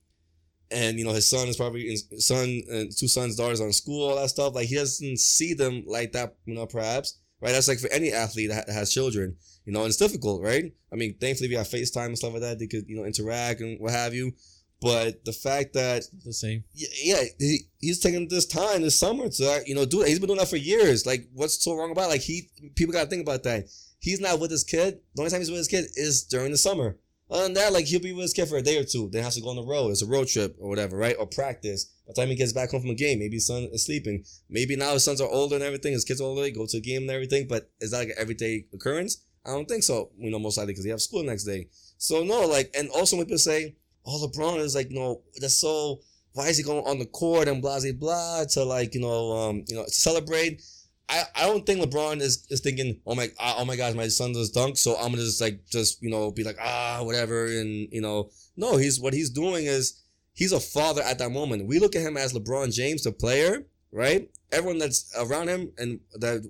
[0.70, 4.08] And you know his son is probably his son and two sons, daughters on school,
[4.08, 4.54] all that stuff.
[4.54, 7.52] Like he doesn't see them like that, you know, perhaps, right?
[7.52, 9.36] That's like for any athlete that has children,
[9.66, 10.72] you know, and it's difficult, right?
[10.90, 12.58] I mean, thankfully we have FaceTime and stuff like that.
[12.58, 14.32] They could, you know, interact and what have you.
[14.80, 16.64] But the fact that The same.
[16.74, 20.08] yeah, yeah he, he's taking this time this summer to uh, you know do it.
[20.08, 21.06] He's been doing that for years.
[21.06, 22.08] Like, what's so wrong about it?
[22.10, 22.50] like he?
[22.74, 23.64] People got to think about that.
[23.98, 25.00] He's not with his kid.
[25.14, 26.98] The only time he's with his kid is during the summer.
[27.30, 29.08] Other than that, like he'll be with his kid for a day or two.
[29.10, 29.90] Then has to go on the road.
[29.90, 31.16] It's a road trip or whatever, right?
[31.18, 31.86] Or practice.
[32.06, 34.24] By the time he gets back home from a game, maybe his son is sleeping.
[34.48, 35.92] Maybe now his sons are older and everything.
[35.94, 36.42] His kids are older.
[36.42, 37.48] They go to a game and everything.
[37.48, 39.22] But is that like an everyday occurrence?
[39.46, 40.10] I don't think so.
[40.18, 41.68] You know, most likely because they have school the next day.
[41.98, 46.00] So no, like, and also when people say, "Oh, LeBron is like, no, that's so."
[46.32, 49.32] Why is he going on the court and blah blah blah to like you know
[49.32, 50.60] um you know celebrate?
[51.08, 54.08] I, I don't think LeBron is, is thinking oh my ah, oh my gosh my
[54.08, 57.46] son does dunk so I'm gonna just like just you know be like ah whatever
[57.46, 60.02] and you know no he's what he's doing is
[60.34, 63.66] he's a father at that moment we look at him as LeBron James the player
[63.92, 66.42] right everyone that's around him and that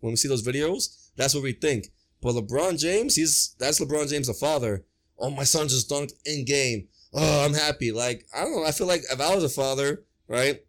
[0.00, 1.88] when we see those videos that's what we think
[2.26, 4.84] but LeBron James he's that's LeBron James the father
[5.18, 8.72] oh my son just dunked in game oh I'm happy like I don't know I
[8.72, 10.60] feel like if I was a father right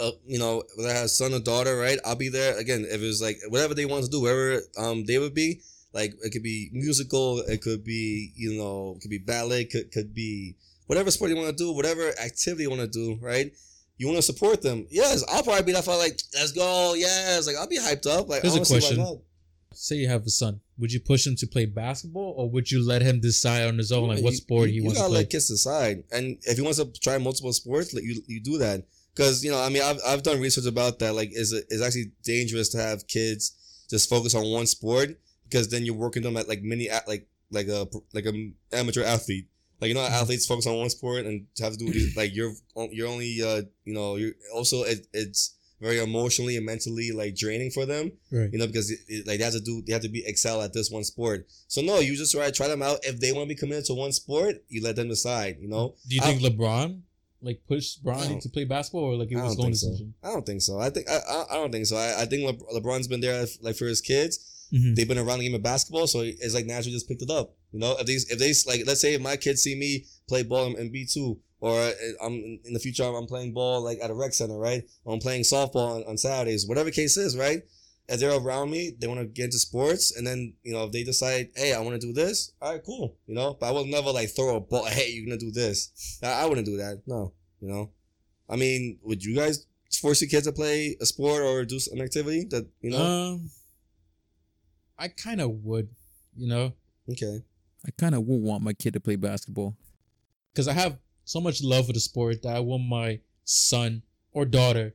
[0.00, 1.98] uh, you know, that has son or daughter, right?
[2.04, 2.86] I'll be there again.
[2.88, 5.60] If it was like whatever they want to do, wherever um they would be,
[5.92, 9.90] like it could be musical, it could be you know, it could be ballet, could
[9.90, 10.56] could be
[10.86, 13.52] whatever sport you want to do, whatever activity you want to do, right?
[13.98, 15.24] You want to support them, yes.
[15.28, 17.46] I'll probably be that for like, let's go, yes.
[17.46, 18.28] Like I'll be hyped up.
[18.28, 19.20] Like Here's a question.
[19.74, 20.60] Say you have a son.
[20.78, 23.92] Would you push him to play basketball, or would you let him decide on his
[23.92, 25.08] own, like what you- sport you, he you wants to play?
[25.08, 28.22] You gotta let kids decide, and if he wants to try multiple sports, let you
[28.26, 28.84] you do that.
[29.14, 31.14] Because you know, I mean, I've I've done research about that.
[31.14, 33.52] Like, is it is actually dangerous to have kids
[33.90, 37.28] just focus on one sport because then you're working them at like mini at like
[37.50, 38.32] like a like a
[38.72, 39.48] amateur athlete.
[39.80, 42.34] Like you know, how athletes focus on one sport and have to do these, like
[42.34, 42.54] you're
[42.90, 47.70] you're only uh you know you're also it, it's very emotionally and mentally like draining
[47.76, 48.50] for them Right.
[48.52, 50.62] you know, because it, it- like they have to do, they have to be excel
[50.62, 51.38] at this one sport.
[51.68, 52.98] So no, you just try try them out.
[53.02, 55.56] If they want to be committed to one sport, you let them decide.
[55.60, 57.00] You know, Do you I- think LeBron
[57.44, 59.88] like pushed Bronny to play basketball, or like it I was don't going think so.
[59.90, 60.14] decision?
[60.22, 60.78] I don't think so.
[60.78, 61.96] I think I I, I don't think so.
[61.96, 64.38] I, I think Le- LeBron's been there like for his kids.
[64.72, 64.94] Mhm.
[64.94, 67.54] They've been around the game of basketball, so it's like naturally just picked it up.
[67.72, 70.44] You know, if these if they like, let's say if my kids see me play
[70.44, 73.98] ball in, in B two, or uh, I'm in the future I'm playing ball like
[74.02, 74.82] at a rec center, right?
[75.04, 77.62] Or I'm playing softball on, on Saturdays, whatever case is, right?
[78.08, 80.92] If they're around me, they want to get into sports, and then you know if
[80.92, 83.56] they decide, hey, I want to do this, all right, cool, you know.
[83.58, 84.86] But I will never like throw a ball.
[84.86, 86.18] Hey, you're gonna do this.
[86.22, 87.02] I, I wouldn't do that.
[87.06, 87.90] No, you know.
[88.50, 89.64] I mean, would you guys
[90.00, 93.02] force your kids to play a sport or do an activity that you know?
[93.02, 93.50] Um,
[94.98, 95.88] I kind of would,
[96.36, 96.72] you know,
[97.08, 97.42] okay.
[97.86, 99.76] I kind of would want my kid to play basketball.
[100.52, 104.44] because I have so much love for the sport that I want my son or
[104.44, 104.94] daughter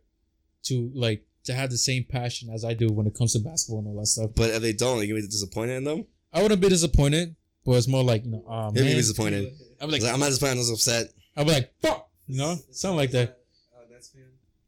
[0.63, 3.80] to like to have the same passion as I do when it comes to basketball
[3.80, 4.32] and all that stuff.
[4.36, 6.06] But if they don't, like, you be disappointed in them.
[6.34, 7.36] I wouldn't be disappointed,
[7.66, 9.54] but it's more like you know, oh, You'd be disappointed.
[9.80, 10.54] I'm Like, like, I'm not disappointed.
[10.54, 11.13] I'm just upset.
[11.38, 13.38] I'll be like, fuck, you know, something like that.
[13.76, 14.24] Uh, Nets fan?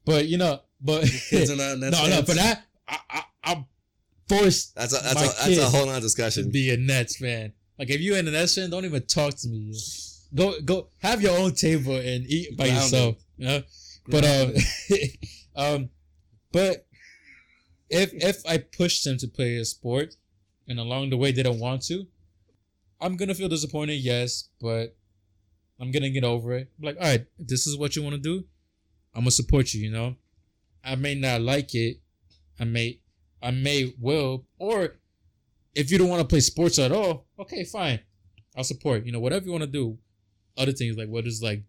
[0.06, 2.30] But you know, but Kids are not no, Nets no, fans?
[2.30, 3.66] for that, I, I, I'm
[4.30, 6.50] forced That's a that's My a that's kid a whole nother to discussion.
[6.52, 7.52] be a Nets fan.
[7.78, 9.74] Like if you're in a Nets fan, don't even talk to me.
[10.34, 12.84] Go go have your own table and eat by Grounded.
[12.84, 13.16] yourself.
[13.38, 13.64] You know?
[14.08, 14.54] But um
[15.56, 15.90] um
[16.52, 16.86] but
[17.90, 20.16] if if I push them to play a sport
[20.68, 22.06] and along the way they don't want to,
[23.02, 24.96] I'm gonna feel disappointed, yes, but
[25.80, 26.70] I'm gonna get over it.
[26.78, 28.46] I'm like, all right, if this is what you want to do,
[29.16, 30.16] I'm gonna support you, you know?
[30.84, 31.98] I may not like it.
[32.60, 33.00] I may
[33.42, 35.00] I may will, or
[35.74, 38.00] if you don't want to play sports at all, okay, fine.
[38.56, 39.06] I'll support.
[39.06, 39.98] You know, whatever you want to do.
[40.60, 41.64] Other things like what is like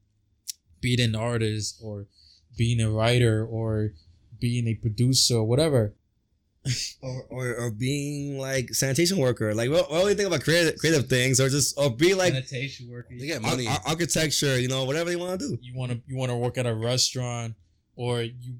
[0.80, 2.06] being an artist or
[2.58, 3.92] being a writer or
[4.38, 5.94] being a producer or whatever.
[7.02, 9.54] Or, or or being like sanitation worker.
[9.54, 13.14] Like, do you think about creative creative things, or just or be like Sanitation worker.
[13.18, 13.66] They get money.
[13.66, 14.60] ar- architecture?
[14.60, 15.58] You know, whatever you want to do.
[15.62, 17.54] You want to you want to work at a restaurant
[17.96, 18.56] or you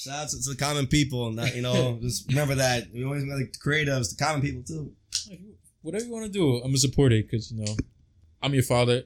[0.00, 3.04] Shout out to, to the common people, and that you know, just remember that we
[3.04, 4.90] always like the creatives, the common people too.
[5.82, 6.56] whatever you want to do.
[6.56, 7.76] I'm gonna support it because you know
[8.42, 9.02] I'm your father.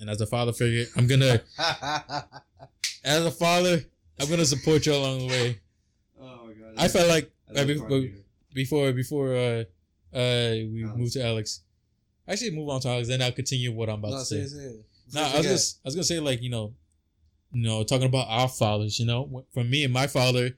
[0.00, 1.40] And as a father figure, I'm gonna
[3.04, 3.84] as a father,
[4.20, 5.60] I'm gonna support you along the way.
[6.20, 6.74] Oh my god.
[6.78, 8.02] I felt like I right before
[8.54, 9.64] before before uh
[10.14, 10.98] uh we Alex.
[10.98, 11.60] move to Alex.
[12.28, 14.74] Actually, move on to Alex, then I'll continue what I'm about No, to say, say.
[15.14, 15.52] No, I was gonna,
[15.84, 16.74] I was gonna say like you know,
[17.52, 18.98] you know, talking about our fathers.
[18.98, 20.50] You know, for me and my father,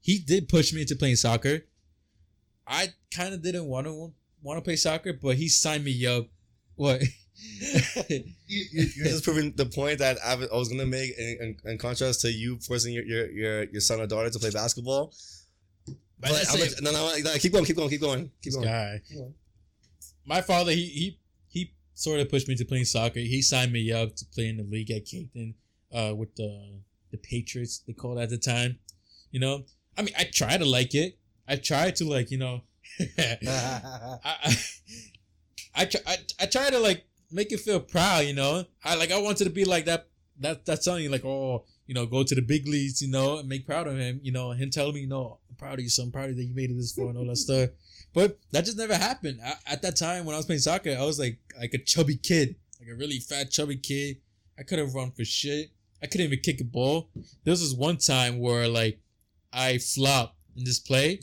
[0.00, 1.60] he did push me into playing soccer.
[2.66, 6.26] I kind of didn't want to want to play soccer, but he signed me up.
[6.76, 7.02] What?
[8.50, 12.22] You, you're just proving the point that I was, gonna make in, in, in contrast
[12.22, 15.12] to you forcing your, your your your son or daughter to play basketball.
[16.18, 18.64] But I I'm gonna- no, no, no, keep going, keep going, keep going, keep going.
[18.64, 19.00] guy.
[20.24, 23.20] My father, he he he sort of pushed me to playing soccer.
[23.20, 25.54] He signed me up to play in the league at Caton,
[25.92, 27.78] uh, with the the Patriots.
[27.86, 28.78] They called at the time.
[29.30, 29.64] You know,
[29.96, 31.18] I mean, I tried to like it.
[31.46, 32.62] I tried to like, you know,
[33.18, 34.56] I I
[35.74, 38.26] I, try, I I try to like make you feel proud.
[38.26, 40.08] You know, I like I wanted to be like that.
[40.40, 43.48] That that's something like oh you know go to the big leagues you know and
[43.48, 46.06] make proud of him you know him telling me no I'm proud of you son
[46.06, 47.70] I'm proud of that you made it this far and all that stuff.
[48.14, 49.40] But that just never happened.
[49.44, 52.16] I, at that time when I was playing soccer, I was like like a chubby
[52.16, 54.18] kid, like a really fat chubby kid.
[54.58, 55.70] I couldn't run for shit.
[56.02, 57.10] I couldn't even kick a ball.
[57.44, 59.00] There was this one time where like
[59.52, 61.20] I flopped in this play,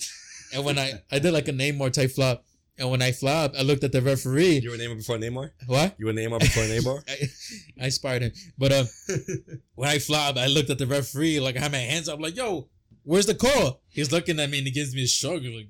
[0.53, 2.43] and when I I did like a Neymar type flop,
[2.77, 4.59] and when I flopped, I looked at the referee.
[4.59, 5.51] You were Neymar before Neymar.
[5.65, 5.95] What?
[5.97, 7.03] You were Neymar before Neymar.
[7.09, 8.87] I, I inspired him, but um,
[9.75, 12.35] when I flopped, I looked at the referee like I had my hands up, like
[12.35, 12.67] yo,
[13.03, 13.81] where's the call?
[13.89, 15.41] He's looking at me and he gives me a shrug.
[15.41, 15.69] He's like,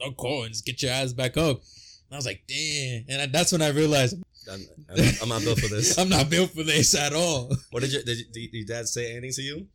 [0.00, 1.56] no call, and just get your ass back up.
[1.58, 4.16] And I was like, damn, and I, that's when I realized
[4.50, 5.98] I'm, I'm, I'm not built for this.
[5.98, 7.54] I'm not built for this at all.
[7.70, 9.66] What did your did, you, did your dad say anything to you?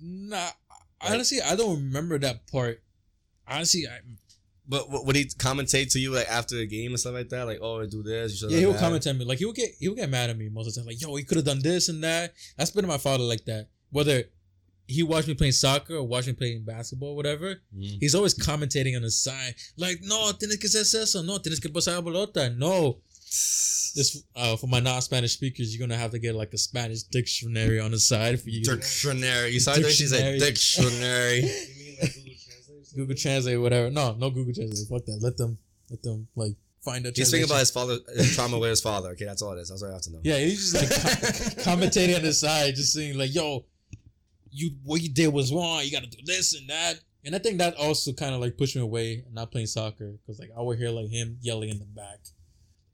[0.00, 0.50] Nah,
[1.00, 2.82] honestly, I don't remember that part.
[3.48, 3.98] Honestly, I,
[4.68, 7.44] But would he commentate to you like after the game and stuff like that?
[7.46, 8.32] Like, oh, do this.
[8.32, 8.80] You should yeah, he would that?
[8.80, 9.24] comment on me.
[9.24, 10.86] Like he would get he would get mad at me most of the time.
[10.88, 12.32] Like, yo, he could have done this and that.
[12.56, 13.68] That's been my father like that.
[13.90, 14.24] Whether
[14.88, 17.98] he watched me playing soccer or watched me playing basketball, whatever, Mm.
[18.00, 19.54] he's always commentating on the side.
[19.76, 21.22] Like, no, tienes que hacer eso.
[21.22, 22.56] No, tienes que pasar la pelota.
[22.56, 23.00] No.
[23.94, 27.80] This uh, for my non-Spanish speakers, you're gonna have to get like a Spanish dictionary
[27.80, 28.62] on the side for you.
[28.62, 29.50] Dictionary.
[29.50, 29.90] You saw that?
[29.90, 31.40] She said Dictionary.
[31.40, 31.40] dictionary.
[31.40, 32.85] You mean like Google Translate?
[32.96, 33.90] Google Translate, whatever.
[33.90, 34.88] No, no Google Translate.
[34.88, 35.18] Fuck that.
[35.22, 35.58] Let them,
[35.90, 37.12] let them like find a.
[37.14, 39.10] He's thinking about his father, his trauma with his father.
[39.10, 39.68] Okay, that's all it is.
[39.68, 40.20] That's all I have to know.
[40.24, 43.64] Yeah, he's just like com- commentating on the side, just saying like, "Yo,
[44.50, 45.82] you what you did was wrong.
[45.84, 48.56] You got to do this and that." And I think that also kind of like
[48.56, 51.78] pushed me away not playing soccer because like I would hear like him yelling in
[51.78, 52.20] the back,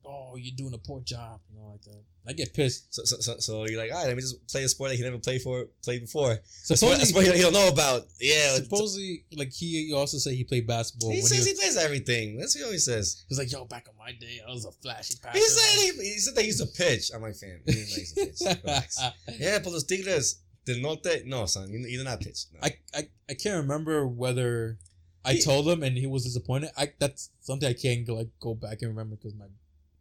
[0.04, 2.02] "Oh, you're doing a poor job," you know, like that.
[2.26, 2.94] I get pissed.
[2.94, 4.96] So, so, so, so you're like, all right, let me just play a sport that
[4.96, 6.38] he never played for, played before.
[6.44, 8.02] Supposedly, that's what he, he don't know about.
[8.20, 8.54] Yeah.
[8.54, 11.10] supposedly, like he also said he played basketball.
[11.10, 12.38] he says he, he plays everything.
[12.38, 13.24] That's what he always says.
[13.28, 16.02] was like, "Yo, back in my day, I was a flashy passer." He said he,
[16.12, 17.10] he said they used to pitch.
[17.14, 18.58] I'm like, fam, he didn't know he used to pitch.
[18.64, 19.00] Relax.
[19.38, 21.22] yeah, but los Tigres del Norte.
[21.26, 22.44] No, son, you, you did not pitch.
[22.52, 22.60] No.
[22.62, 24.78] I, I I can't remember whether
[25.24, 26.70] I He- told him and he was disappointed.
[26.76, 29.46] I that's something I can't like go back and remember because my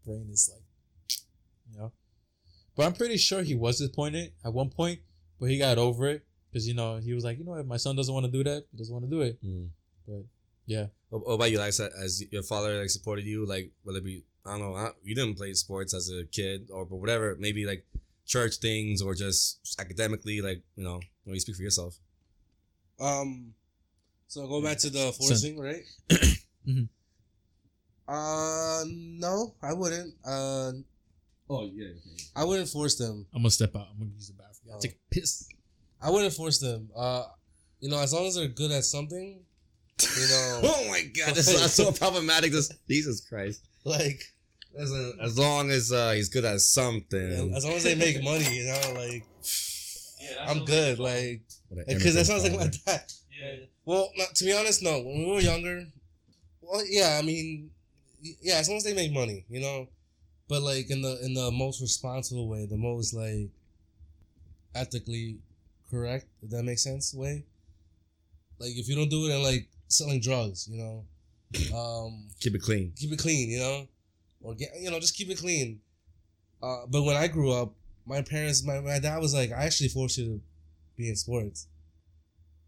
[0.06, 0.64] brain is like,
[1.72, 1.92] you know.
[2.76, 5.00] But I'm pretty sure he was disappointed at one point,
[5.40, 7.78] but he got over it because you know he was like, you know, if my
[7.78, 9.44] son doesn't want to do that, he doesn't want to do it.
[9.44, 9.70] Mm.
[10.08, 10.24] But
[10.66, 11.58] yeah, What, what about you?
[11.58, 14.74] Like, I said, as your father like supported you, like whether it be I don't
[14.74, 17.86] know, you didn't play sports as a kid or but whatever, maybe like
[18.26, 21.98] church things or just academically, like you know, when you speak for yourself.
[23.00, 23.54] Um,
[24.28, 25.84] so go back to the forcing, right?
[26.68, 26.90] Mhm.
[28.12, 30.14] Uh, no, I wouldn't.
[30.26, 30.72] Uh,
[31.50, 31.88] Oh yeah.
[32.36, 33.26] I wouldn't force them.
[33.34, 33.88] I'm gonna step out.
[33.92, 34.74] I'm gonna use the bathroom.
[34.76, 34.80] Oh.
[34.80, 35.50] Take a piss.
[36.02, 36.90] I wouldn't force them.
[36.96, 37.24] Uh,
[37.82, 39.40] you know, as long as they're good at something,
[40.02, 42.52] you know, Oh my god, this is so problematic.
[42.54, 43.66] This Jesus Christ.
[43.84, 44.24] like
[44.74, 47.54] Listen, as long as uh, he's good at something.
[47.54, 49.26] as long as they make money, you know, like
[50.48, 51.00] I'm good.
[51.00, 51.42] Like
[51.86, 53.04] because that sounds like my dad.
[53.42, 53.66] Yeah.
[53.84, 55.00] Well, not, to be honest, no.
[55.02, 55.86] When we were younger,
[56.62, 57.81] well, yeah, I mean, y-
[58.22, 59.88] yeah, as long as they make money, you know.
[60.48, 63.50] But like in the in the most responsible way, the most like
[64.76, 65.40] ethically
[65.90, 67.46] correct, if that makes sense, way.
[68.60, 71.06] Like if you don't do it and like selling drugs, you know,
[71.76, 72.94] um, keep it clean.
[72.96, 73.88] keep it clean, you know,
[74.42, 75.80] or get you know just keep it clean.
[76.62, 77.74] Uh, but when I grew up,
[78.06, 80.42] my parents, my, my dad was like, I actually forced you to
[80.96, 81.68] be in sports.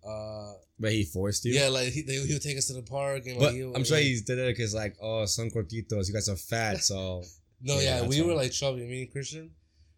[0.06, 1.54] Uh, But he forced you.
[1.54, 3.64] yeah, like he, they, he would take us to the park and But like, he
[3.64, 6.84] would- I'm sure he did it because like, oh, son cortitos, you guys are fat,
[6.84, 7.24] so
[7.62, 8.86] No, Yeah, yeah, we were like chubby.
[8.86, 9.52] Me and Christian,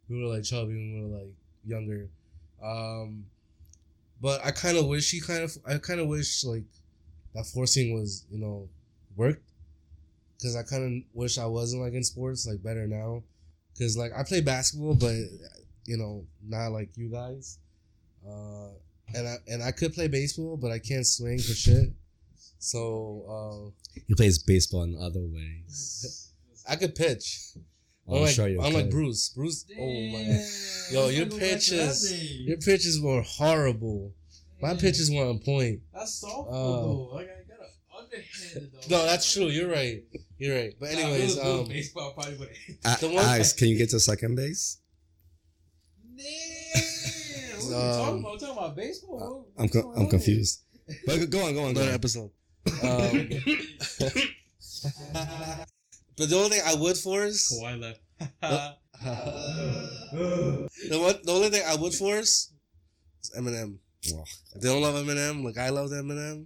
[0.08, 1.34] we were like chubby when we were like
[1.66, 2.10] younger.
[2.64, 3.26] Um,
[4.22, 6.64] but I kind of wish he kind of, I kind of wish like
[7.34, 8.70] that forcing was, you know,
[9.16, 9.42] worked.
[10.42, 13.24] Cause I kind of wish I wasn't like in sports like better now.
[13.80, 15.16] Cause like I play basketball, but
[15.86, 17.58] you know not like you guys.
[18.28, 18.70] Uh,
[19.14, 21.90] and I and I could play baseball, but I can't swing for shit.
[22.60, 23.74] So
[24.08, 26.32] He plays baseball in other ways.
[26.68, 27.52] uh, I could pitch.
[28.08, 28.60] I'll Unlike, show you.
[28.62, 28.90] unlike okay.
[28.92, 29.30] Bruce.
[29.30, 29.66] Bruce.
[29.80, 30.46] Oh my.
[30.92, 32.14] Yo, your pitches.
[32.42, 34.14] Your pitches were horrible.
[34.62, 35.82] My pitches were on point.
[35.94, 37.16] That's softball, softball, though.
[37.16, 37.68] Like I got an
[38.00, 38.98] underhanded though.
[38.98, 39.48] No, that's true.
[39.48, 40.04] You're right.
[40.38, 40.74] You're right.
[40.80, 42.50] But anyways, um, baseball probably would.
[42.86, 44.78] A- The one- Alex, can you get to second base?
[46.18, 46.26] Damn.
[47.68, 48.32] What are you Um, talking about?
[48.32, 49.48] We're talking about baseball.
[49.58, 50.62] I'm co- I'm confused.
[51.08, 51.96] But go on, go on, go another on.
[51.96, 52.32] episode.
[52.84, 53.30] Um,
[56.18, 58.00] but the only thing I would force, Kawhi left.
[60.90, 62.52] the one, the only thing I would force
[63.24, 63.78] is Eminem.
[64.04, 66.46] If they don't love Eminem, like I love Eminem.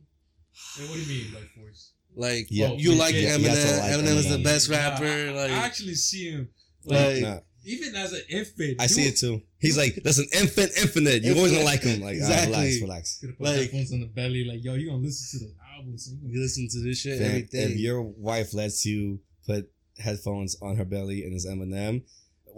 [0.77, 1.93] Wait, what do you mean, like force?
[2.15, 2.71] Like Yeah.
[2.73, 3.49] you like Yeah, Eminem.
[3.49, 4.43] have to like Eminem is the Eminem.
[4.43, 5.05] best Nah, rapper.
[5.05, 6.49] I, like, I actually see him.
[6.85, 9.41] like Nah, Even as an infant, I see it too.
[9.59, 11.23] He's like, that's an infant, infinite.
[11.23, 11.99] You always gonna like him.
[12.01, 12.53] Like, ah, Exactly.
[12.67, 12.81] exactly.
[12.81, 13.19] relax, relax.
[13.19, 15.53] Could have put like- headphones on the belly, like, yo, you gonna listen to the
[15.75, 15.97] album?
[15.97, 17.63] So you you gonna listen to this shit Fam, every day.
[17.63, 22.03] if your wife lets you put headphones on her belly and it's Eminem,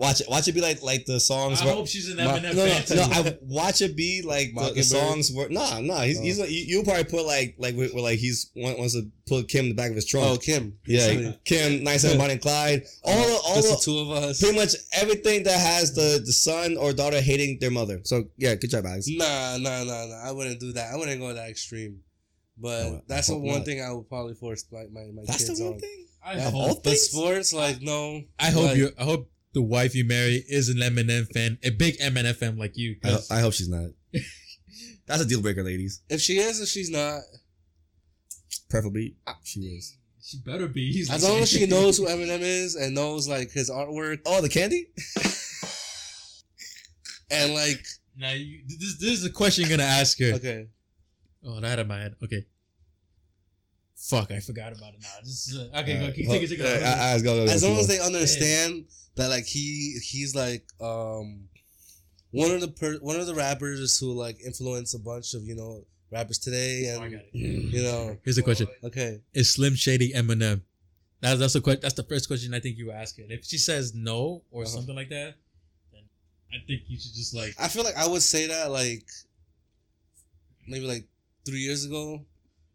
[0.01, 0.27] watch it.
[0.29, 1.61] Watch it be like like the songs.
[1.61, 2.81] I where- hope she's an Ma- Eminem no, fan.
[2.81, 2.95] no, too.
[2.95, 3.03] no.
[3.29, 6.01] I watch it be like the, the songs were nah, nah.
[6.01, 6.23] He's, Oh.
[6.23, 9.47] he's like, you, you'll probably put like like where, where like he's wants to put
[9.47, 10.27] Kim in the back of his trunk.
[10.27, 10.77] oh, Kim.
[10.85, 11.39] yeah, Basically.
[11.45, 12.83] Kim, nice and Bonnie and Clyde.
[13.03, 14.39] All the, all Just the, the two of us.
[14.41, 18.01] pretty much everything that has the the son or daughter hating their mother.
[18.03, 19.07] So yeah, good job, Alex.
[19.07, 20.21] Nah, nah, nah, nah.
[20.27, 20.93] I wouldn't do that.
[20.93, 21.99] I wouldn't go that extreme.
[22.57, 23.65] But No, that's the one not.
[23.65, 25.79] thing I would probably force my my, my That's kids the one on.
[25.79, 26.05] thing.
[26.23, 26.83] I Yeah, hope.
[26.83, 28.21] but sports, like no.
[28.39, 28.89] I hope Like, you.
[28.99, 32.77] I hope the wife you marry is an Eminem fan, a big Eminem fan like
[32.77, 32.95] you.
[33.03, 33.89] I, 'cause I hope she's not.
[35.07, 36.01] That's a deal breaker, ladies.
[36.09, 37.21] If she is, if she's not,
[38.69, 39.97] Preferably, she is.
[40.23, 40.93] she better be.
[40.93, 44.39] He's as long as she knows who Eminem is and knows like his artwork Oh,
[44.41, 44.87] the candy.
[47.31, 47.83] and like
[48.17, 50.33] Now, you, this, this is the question you're gonna ask her.
[50.35, 50.67] okay,
[51.45, 52.15] Oh, that out of my head.
[52.23, 52.45] Okay.
[54.09, 55.09] Fuck, I forgot about it now.
[55.21, 57.23] This is, uh, okay, go, keep well, take it, take it.
[57.23, 58.85] go, go, go, as long as they understand
[59.15, 61.47] that like he he's like um
[62.31, 65.55] one of the per- one of the rappers who like influenced a bunch of you
[65.55, 67.35] know rappers today Oh, I and got it.
[67.35, 70.61] you know Here's the question: okay Is Slim Shady Eminem?
[71.21, 73.23] That's that's the que- That's the first question I think you ask her.
[73.23, 74.71] And if she says no or Uh-huh.
[74.71, 75.35] something like that,
[75.93, 76.01] then
[76.51, 77.53] I think you should just like.
[77.59, 79.05] I feel like I would say that like
[80.67, 81.05] maybe like
[81.45, 82.25] three years ago,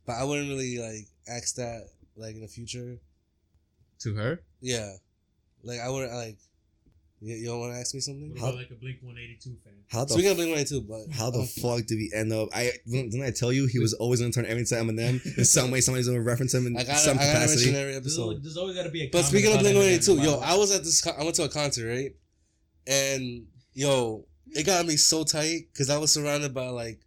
[0.06, 2.98] but I wouldn't really like ask that like in the future.
[4.00, 4.40] to her.
[4.60, 4.92] Yeah,
[5.62, 6.38] like I wouldn't like.
[7.22, 8.30] You, you don't want to ask me something?
[8.32, 9.72] What How- like a Blink One Eighty Two fan?
[9.88, 12.30] How the Speaking of Blink One Eighty Two, but How the fuck did we end
[12.32, 12.50] up?
[12.54, 15.70] I didn't I tell you he was always gonna turn everything to Eminem in some
[15.70, 15.80] way.
[15.80, 17.64] Somebody's gonna reference him in I gotta, some I gotta capacity.
[17.66, 18.22] mention every There's, episode.
[18.22, 19.08] always, there's always got to be a.
[19.10, 20.40] But speaking of Blink One Eminem Eighty Two, in my yo.
[20.40, 21.00] I was at this.
[21.00, 22.10] con- I went to a concert, right?
[22.86, 27.00] And yo, it got me so tight because I was surrounded by like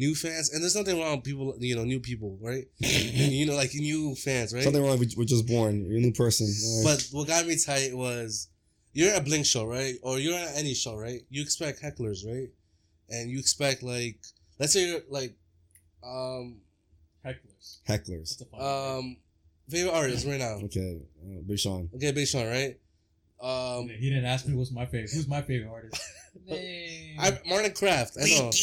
[0.00, 2.64] new fans, and there's nothing wrong with people, you know, new people, right?
[2.82, 4.62] And, you know, like new fans, right?
[4.64, 4.98] Something wrong.
[4.98, 5.84] We, we're just born.
[5.84, 6.46] You're a new person.
[6.46, 6.96] All right.
[6.96, 8.48] But what got me tight was
[8.92, 9.94] you're at a Blink show, right?
[10.02, 11.20] Or you're at any show, right?
[11.28, 12.48] You expect hecklers, right?
[13.10, 14.18] And you expect like,
[14.58, 15.36] let's say you're like,
[16.02, 16.62] um,
[17.24, 17.80] hecklers.
[17.86, 18.38] hecklers.
[18.38, 19.16] That's a fun um,
[19.68, 20.56] favorite artist right now.
[20.64, 21.90] Okay, uh, Big Sean.
[21.94, 22.78] Okay, Big Sean, right?
[23.42, 25.10] Um, he didn't ask me what's my favorite.
[25.12, 26.00] Who's my favorite artist?
[26.50, 28.16] I, Martin Kraft.
[28.20, 28.50] I know.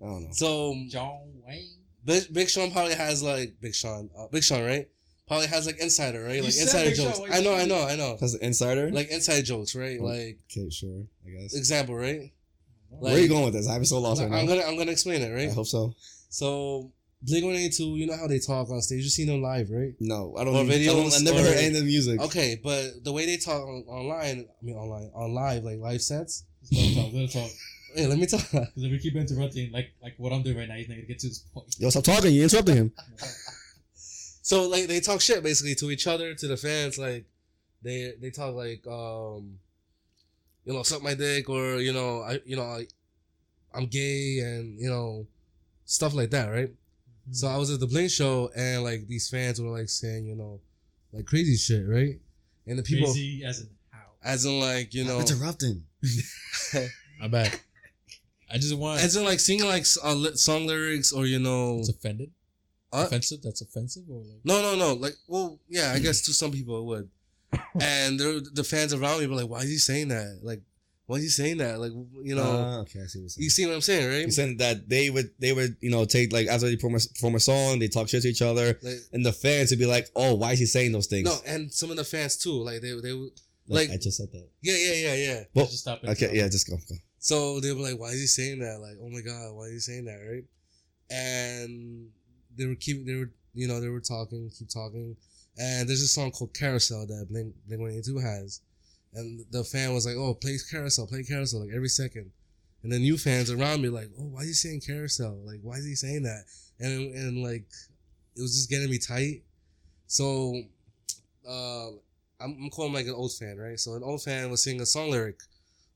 [0.00, 0.28] Nah, I don't know.
[0.32, 1.68] so John Wayne.
[2.04, 4.88] Big, Big Sean probably has like Big Sean, uh, Big Sean, right?
[5.28, 6.36] Probably has like insider, right?
[6.36, 7.18] You Like said insider Big Sean, jokes.
[7.20, 8.16] why I know, I know, I know.
[8.18, 8.90] That's the insider.
[8.90, 9.98] Like inside jokes, right?
[10.00, 10.04] Oh.
[10.04, 11.04] Like okay, sure.
[11.26, 11.54] I guess.
[11.54, 12.32] example, right?
[12.88, 13.68] Where are you going with this?
[13.68, 14.54] I'm so lost I'm right now.
[14.54, 15.48] gonna I'm gonna explain it, right?
[15.50, 15.94] I hope so.
[16.30, 16.90] So
[17.22, 19.02] Blink One Eighty Two, you know how they talk on stage.
[19.02, 19.92] You seen them live, right?
[20.00, 20.54] No, I don't.
[20.54, 22.20] Or I, don't I never or- heard any of the music.
[22.20, 26.00] Okay, but the way they talk on, online, I mean online, on live, like live
[26.00, 26.44] sets.
[26.72, 27.10] Let's talk.
[27.12, 27.50] Let's talk.
[27.94, 28.40] Hey, let me talk.
[28.52, 31.06] Because if we keep interrupting, like like what I'm doing right now, he's not gonna
[31.06, 31.74] get to this point.
[31.78, 32.32] Yo, stop talking.
[32.32, 32.92] You interrupting him.
[34.42, 36.98] So like they talk shit basically to each other, to the fans.
[36.98, 37.24] Like
[37.82, 39.60] they they talk like um,
[40.64, 42.86] you know, suck my dick, or you know, I you know, I,
[43.72, 45.26] I'm gay, and you know,
[45.84, 46.70] stuff like that, right?
[47.32, 50.34] So I was at the Blink show, and like these fans were like saying, you
[50.34, 50.60] know,
[51.12, 52.18] like crazy shit, right?
[52.66, 53.98] And the people, Crazy as in how?
[54.22, 55.84] as in like you know, interrupting.
[57.22, 57.62] I'm back.
[58.52, 59.00] I just want.
[59.00, 62.30] as in like singing like s- uh, ly- song lyrics, or you know, It's offended.
[62.92, 63.42] uh, Offensive.
[63.42, 64.40] That's offensive, or like.
[64.44, 64.94] No, no, no.
[64.94, 67.08] Like, well, yeah, I guess to some people it would.
[67.80, 70.40] And there, the fans around me were like, "Why is he saying that?
[70.42, 70.62] Like,
[71.10, 71.80] why is he saying that?
[71.80, 71.92] Like,
[72.22, 73.44] you know, Uh, okay, I see what you're saying.
[73.44, 74.24] you see what I'm saying, right?
[74.26, 77.00] You said that they would they would you know take like after they perform a,
[77.14, 79.86] perform a song they talk shit to each other Like, and the fans would be
[79.86, 82.62] like oh why is he saying those things no, and some of the fans too.
[82.62, 83.32] Like, they they would
[83.66, 84.46] Like- I just said that.
[84.62, 85.40] Yeah, yeah, yeah, yeah.
[85.54, 86.08] Well, Just stop it.
[86.10, 86.76] okay, yeah, just go.
[86.88, 86.94] go.
[87.18, 88.80] So they were like, "Why is he saying that?
[88.80, 90.44] Like, oh my god, why is he saying that?" Right?
[91.10, 92.08] And
[92.56, 95.16] they were keep, they were, you know, they were talking, keep talking,
[95.58, 98.60] and there's a song called Carousel that Blink Blink One Eighty Two has,
[99.14, 102.30] and the fan was like, "Oh, play Carousel, play Carousel," like every second,
[102.82, 105.40] and the new fans around me like, "Oh, why is he saying Carousel?
[105.44, 106.44] Like, why is he saying that?"
[106.78, 107.66] And and like,
[108.36, 109.42] it was just getting me tight.
[110.06, 110.62] So,
[111.48, 111.88] uh,
[112.40, 113.78] I'm, I'm calling like an old fan, right?
[113.78, 115.40] So an old fan was singing a song lyric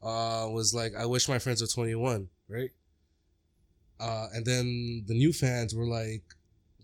[0.05, 2.71] uh, was like, I wish my friends were 21, right?
[3.99, 6.23] Uh, and then the new fans were like,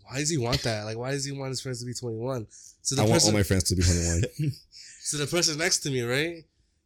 [0.05, 0.85] why does he want that?
[0.85, 2.47] Like, why does he want his friends to be 21?
[2.83, 4.23] So the I want all my friends to be 21.
[5.11, 6.45] so the person next to me, right?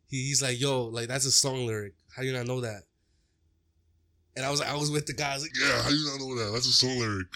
[0.09, 1.93] He, he's like, yo, like that's a song lyric.
[2.17, 2.85] How do you not know that?
[4.35, 6.35] And I was like, I was with the guys like, yeah, how you not know
[6.39, 6.53] that?
[6.55, 7.27] That's a song lyric.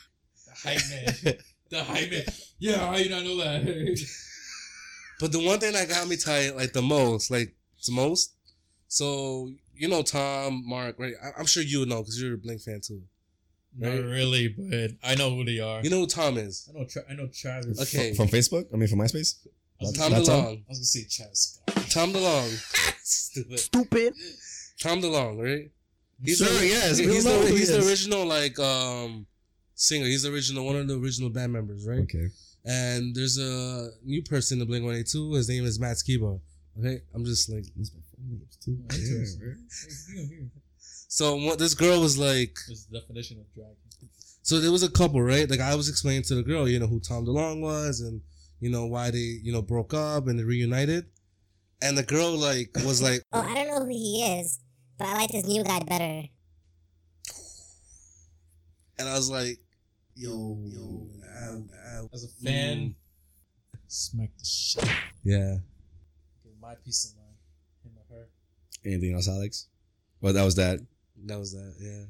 [0.47, 1.34] The hype man.
[1.68, 2.22] the hype man.
[2.59, 4.07] Yeah, how you not know that?
[5.20, 8.34] But the one thing that got me tight, like the most, like the most.
[8.86, 11.12] So you know Tom, Mark, right?
[11.22, 13.03] I- I'm sure you know because you're a Blink fan too.
[13.76, 15.82] Not really, but I know who they are.
[15.82, 16.70] You know who Tom is?
[16.72, 16.86] I know.
[16.86, 17.80] Tra- I know Travis.
[17.82, 18.14] Okay.
[18.14, 18.66] From Facebook?
[18.72, 19.45] I mean, from MySpace?
[19.81, 20.59] I Tom gonna, Not DeLonge.
[20.59, 21.91] I was gonna say Travis Scott.
[21.91, 22.95] Tom DeLonge.
[23.03, 23.59] Stupid.
[23.59, 24.14] Stupid.
[24.81, 25.70] Tom DeLonge, right?
[26.26, 29.26] Sure, the, yes, He's, the, who he he's the original like um
[29.74, 30.07] singer.
[30.07, 32.01] He's the original one of the original band members, right?
[32.01, 32.29] Okay.
[32.64, 35.33] And there's a new person in the Blink One Eight Two.
[35.35, 36.41] His name is Matt Skiba.
[36.79, 37.64] Okay, I'm just like
[41.09, 41.37] so.
[41.37, 42.57] What this girl was like.
[42.68, 43.76] What's the definition of dragon?
[44.43, 45.49] So there was a couple, right?
[45.49, 48.20] Like I was explaining to the girl, you know, who Tom DeLong was and
[48.61, 51.07] you know why they, you know, broke up and they reunited.
[51.81, 54.59] And the girl like was like, Oh, I don't know who he is,
[54.99, 56.29] but I like this new guy better.
[58.99, 59.59] and I was like,
[60.15, 61.09] yo, yo,
[61.43, 61.63] ow,
[61.95, 62.09] ow.
[62.13, 62.95] As a fan, mm.
[63.87, 64.89] smack the shit.
[65.23, 65.59] yeah.
[66.43, 67.37] Give my peace of mind.
[67.85, 68.27] Him or her.
[68.85, 69.69] Anything else, Alex?
[70.21, 70.81] Well, that was that.
[71.27, 72.05] That was that, yeah.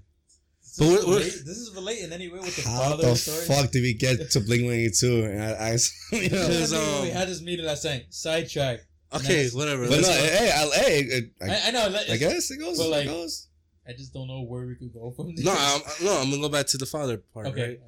[0.79, 2.79] This, But is, what- what- relate, this is relate in any way with the How
[2.91, 3.47] father the story.
[3.47, 5.25] fuck did we get to Blink 182?
[5.25, 5.71] And I, I
[6.13, 6.49] you know.
[6.49, 8.07] Because, Because, um, we had this meeting last night.
[8.11, 8.81] Sidetrack.
[9.13, 9.55] Okay, Nice.
[9.55, 9.83] whatever.
[9.89, 10.23] But let's no, go.
[10.23, 11.99] hey, I, hey, I, I, I know.
[12.11, 12.79] I guess it goes.
[12.79, 13.49] But, like, it goes.
[13.89, 15.45] I just don't know where we could go from this.
[15.45, 17.79] no, I'm, no, I'm gonna go back to the father part, Okay.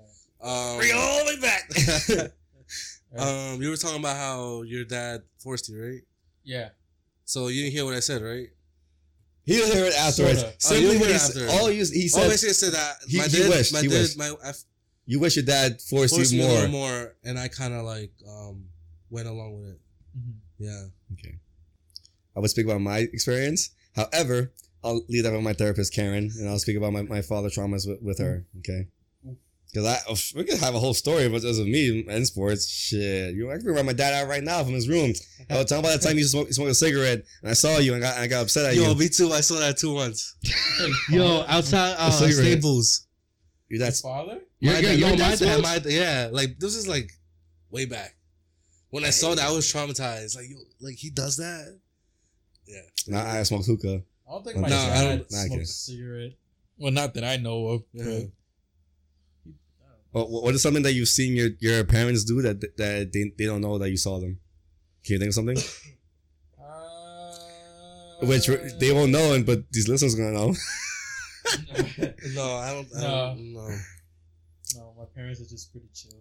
[0.40, 0.72] right?
[0.72, 2.32] Um, Bring all the way back.
[3.18, 6.00] um, you were talking about how your dad forced you, right?
[6.42, 6.70] Yeah.
[7.26, 8.48] So you didn't hear what I said, right?
[9.44, 10.40] He'll hear it afterwards.
[10.40, 10.54] Sorta.
[10.54, 11.42] Oh, Simply you'll what he said.
[11.48, 11.58] after.
[11.58, 13.80] All he, he Oh, said, basically, I said that He- my he dad, wished, my
[13.80, 14.18] he dad, wished.
[14.18, 14.52] my I
[15.06, 16.52] you wish your dad forced, forced you more.
[16.52, 18.66] little more, and I kind of like um
[19.10, 19.80] went along with it.
[20.16, 20.34] Mhm.
[20.58, 20.84] Yeah.
[21.14, 21.34] Okay.
[22.36, 23.70] I would speak about my experience.
[23.96, 24.52] However,
[24.84, 27.88] I'll leave that with my therapist, Karen, and I'll speak about my, my father traumas
[27.88, 28.46] with, with her.
[28.60, 28.86] Okay.
[29.72, 32.68] Because I oh, we could have a whole story, but as of me and sports,
[32.68, 35.12] shit, you know, I can remember my dad out right now from his room.
[35.48, 37.92] I was talking about the time you smoked, smoked a cigarette, and I saw you
[37.94, 38.88] and got, I got upset at Yo, you.
[38.88, 39.30] Yo, me too.
[39.32, 40.34] I saw that too once.
[41.10, 42.52] Yo, outside uh, cigarette.
[42.52, 43.06] Staples.
[43.68, 44.40] Your Your dad's father?
[44.60, 47.12] My Your- dad, your no, my dad dad, my yeah, like this is like
[47.70, 48.16] way back.
[48.90, 50.34] When I saw that, I was traumatized.
[50.34, 51.78] Like, yo, like he does that.
[52.66, 52.80] Yeah.
[53.06, 54.02] Nah, I smoked hookah.
[54.28, 56.32] I don't think my No, I dad don't- Nah, I smoked a cigarette.
[56.76, 57.82] Well, not that I know of.
[57.92, 58.20] Yeah.
[60.12, 63.32] But What, what is something that you've seen your, your parents do that that they,
[63.38, 64.40] they don't know that you saw them?
[65.04, 65.56] Can you think of something?
[68.22, 68.46] Uh, Which
[68.78, 70.54] they won't know, and but these listeners gonna know.
[72.34, 72.88] No, I don't.
[72.96, 73.34] I No.
[73.34, 73.68] don't no.
[74.76, 76.20] no, my parents are just pretty chill.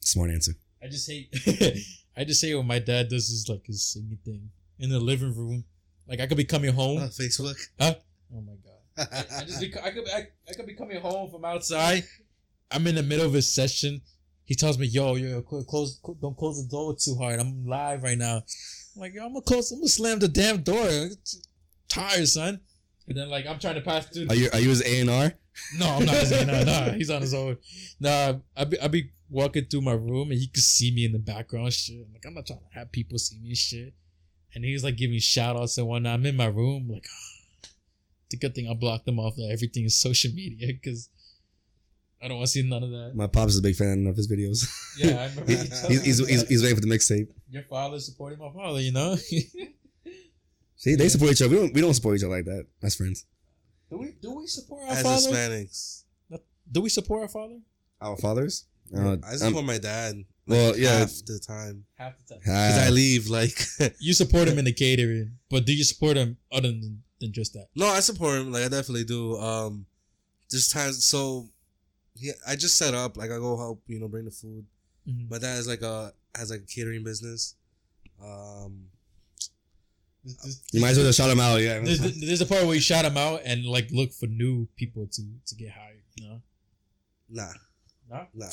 [0.00, 0.52] Smart answer.
[0.82, 1.34] I just hate.
[2.16, 5.34] I just hate when my dad does his like his singing thing in the living
[5.34, 5.64] room.
[6.06, 6.98] Like I could be coming home.
[6.98, 7.56] Uh, Facebook.
[7.80, 7.94] Oh
[8.42, 9.08] my god!
[9.12, 12.04] I, I just be, I could I, I could be coming home from outside.
[12.70, 14.00] I'm in the middle of his session.
[14.44, 17.40] He tells me, "Yo, yo, cl- close, cl- don't close the door too hard.
[17.40, 18.36] I'm live right now."
[18.94, 19.70] I'm like, "Yo, I'm gonna close.
[19.72, 20.86] I'm gonna slam the damn door.
[20.88, 21.10] I'm
[21.88, 22.60] tired, son."
[23.08, 24.26] And then like I'm trying to pass through.
[24.28, 25.32] Are you are you his A and R?
[25.78, 26.14] No, I'm not.
[26.16, 27.56] Saying, no, no, he's on his own.
[27.98, 31.12] Nah, I be I be walking through my room and he could see me in
[31.12, 31.72] the background.
[31.72, 33.48] Shit, I'm like I'm not trying to have people see me.
[33.48, 33.94] and Shit,
[34.54, 36.14] and he was like giving shout outs and whatnot.
[36.14, 37.06] I'm in my room, like.
[38.28, 39.36] The good thing I blocked them off.
[39.36, 41.10] That everything is social media because
[42.22, 43.12] I don't want to see none of that.
[43.14, 44.64] My pops is a big fan of his videos.
[44.98, 45.52] Yeah, I remember.
[45.52, 47.28] He's, he's, he's, he's waiting for the mixtape.
[47.50, 49.16] Your father supporting my father, you know.
[50.76, 51.50] See, they support each other.
[51.50, 52.66] We don't we don't support each other like that.
[52.82, 53.26] As friends.
[53.90, 55.36] do we do we support our father As father?
[55.36, 56.02] Hispanics,
[56.70, 57.58] Do we support our father?
[58.00, 58.66] Our fathers.
[58.94, 60.16] Uh, I support my dad.
[60.16, 60.98] Like, well, yeah.
[60.98, 62.38] half the time Half the time.
[62.40, 63.26] because I leave.
[63.28, 63.58] Like,
[64.00, 67.52] You support him in the catering, but do you support him other than, than just
[67.54, 67.66] that?
[67.74, 68.52] no, I support him.
[68.52, 69.36] Like, I definitely do.
[69.38, 69.86] Um,
[70.50, 71.48] there's times so.
[72.18, 73.16] Yeah, I just set up.
[73.16, 73.82] Like, I go help.
[73.86, 74.64] You know, bring the food.
[75.08, 75.30] Mhm.
[75.30, 77.54] My dad is like a has like a catering business.
[78.22, 78.86] Um,
[80.72, 81.56] You might as well just shout him out.
[81.60, 81.78] Yeah.
[81.80, 85.06] There's, there's a part where you shout him out and like look for new people
[85.06, 86.00] to to get hired.
[86.16, 86.42] You know?
[87.28, 87.52] Nah,
[88.10, 88.26] No.
[88.34, 88.50] nah.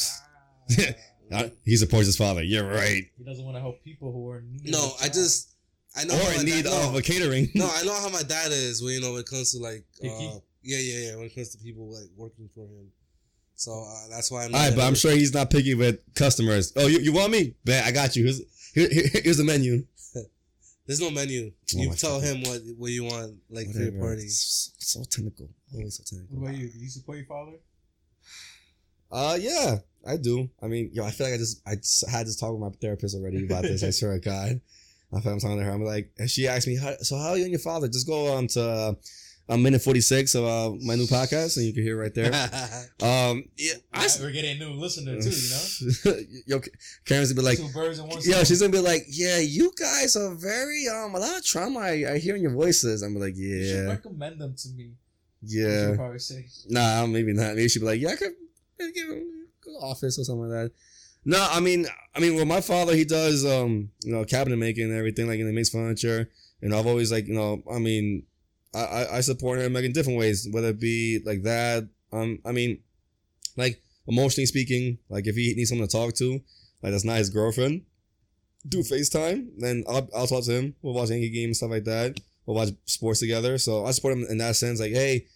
[1.32, 2.44] Uh, he supports his father.
[2.44, 3.04] You're right.
[3.18, 4.72] He doesn't want to help people who are in need.
[4.72, 5.56] No, of a I just
[5.96, 7.50] I know Or in need dad, of no, a catering.
[7.56, 9.84] no, I know how my dad is when you know when it comes to like
[10.04, 10.08] uh,
[10.62, 11.16] yeah, yeah, yeah.
[11.16, 12.92] When it comes to people like working for him,
[13.56, 14.54] so uh, that's why I'm.
[14.56, 16.74] All right, but I'm sure he's not picky with customers.
[16.76, 17.56] Oh, you, you want me?
[17.66, 18.24] Bet I got you.
[18.24, 18.42] Here's
[18.74, 19.86] here, here- here's the menu.
[20.88, 21.52] there's no menu.
[21.76, 22.28] Oh you tell God.
[22.28, 24.16] him what what you want like for your Whatever.
[24.16, 24.28] party.
[24.30, 25.50] So, so technical.
[25.74, 26.38] Always so technical.
[26.38, 26.70] What about you?
[26.70, 27.58] Do you support your father?
[29.12, 29.78] Uh, yeah,
[30.08, 30.50] I do.
[30.62, 32.70] I mean, yo, I feel like I just I just had this talk with my
[32.82, 33.84] therapist already about this.
[33.84, 34.60] I swear to God.
[35.16, 35.72] I feel I'm talking to her.
[35.72, 37.88] I'm like, and she asked me, how, so how are you and your father?
[37.88, 38.98] Just go on to
[39.50, 42.32] a minute 46 of uh, my new podcast and you can hear right there.
[43.04, 45.30] Um, yeah, I, We're getting a new listener too.
[45.30, 46.62] You know, yo,
[47.06, 49.74] Karen's gonna be like, two birds in one yo, she's gonna be like, yeah, you
[49.78, 53.02] guys are very, um, a lot of trauma I, I hear in your voices.
[53.02, 54.92] I'm like, You should yeah, recommend them to me.
[55.42, 55.88] yeah.
[55.88, 56.46] She'll probably say.
[56.70, 57.56] Nah, maybe not.
[57.56, 58.32] Maybe she'd be like, yeah, I could
[58.94, 60.72] give him go office or something like that.
[61.26, 61.86] No, I mean,
[62.16, 65.40] I mean, well, my father he does, um, you know, cabinet making and everything, like,
[65.40, 66.30] and he makes furniture.
[66.62, 68.24] And I've always like, you know, I mean,
[68.74, 71.88] I I, I support him like in different ways, whether it be like that.
[72.12, 72.80] Um, I mean,
[73.58, 76.34] like emotionally speaking, like if he needs someone to talk to,
[76.82, 77.84] like that's not his girlfriend,
[78.68, 80.76] do FaceTime, then I'll I'll talk to him.
[80.82, 82.20] We'll watch Yankee game and stuff like that.
[82.46, 83.58] We'll watch sports together.
[83.58, 84.80] So I support him in that sense.
[84.80, 85.28] Like, hey,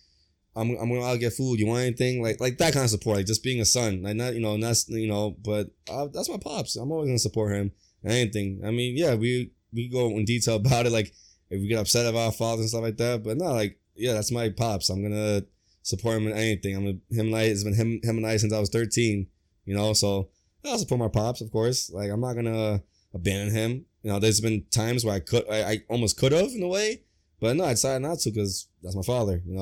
[0.56, 1.60] I'm I'm gonna out get food.
[1.60, 2.22] You want anything?
[2.22, 3.18] Like like that kind of support.
[3.18, 4.02] Like just being a son.
[4.02, 5.36] Like not you know not you know.
[5.44, 6.76] But uh, that's my pops.
[6.76, 7.72] I'm always gonna support him.
[8.04, 8.62] Anything.
[8.66, 10.92] I mean, yeah, we we go in detail about it.
[10.92, 11.14] Like
[11.50, 13.24] if we get upset about our fathers and stuff like that.
[13.24, 14.90] But no, like yeah, that's my pops.
[14.90, 15.44] I'm gonna
[15.82, 16.76] support him in anything.
[16.76, 17.44] I'm gonna, him and I.
[17.44, 19.28] It's been him him and I since I was 13.
[19.66, 20.30] You know, so
[20.66, 21.90] I'll support my pops, of course.
[21.92, 22.82] Like I'm not gonna
[23.14, 23.86] abandon him.
[24.04, 26.68] You know, there's been times where I could, I, I almost could have in a
[26.68, 27.02] way,
[27.42, 29.42] but no, I decided not to because that's my father.
[29.46, 29.56] You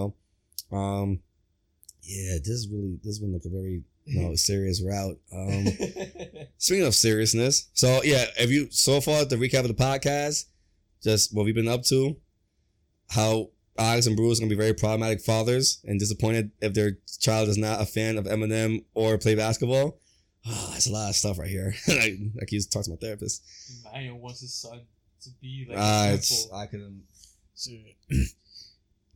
[0.71, 1.19] know, um,
[2.03, 5.19] yeah, this is really this has been like a very you know serious route.
[5.33, 5.65] Um,
[6.57, 10.45] speaking of seriousness, so yeah, if you so far the recap of the podcast,
[11.05, 12.17] just what we've been up to,
[13.11, 17.47] how Alex and Bruce are gonna be very problematic fathers and disappointed if their child
[17.47, 19.99] is not a fan of Eminem or play basketball.
[20.47, 21.73] Oh, that's a lot of stuff right here.
[21.87, 23.43] I, I keep talking to my therapist.
[23.85, 24.81] Mayan wants his son
[25.21, 25.77] to be like.
[25.77, 26.57] Uh, a it's, temple.
[26.57, 27.03] I couldn't.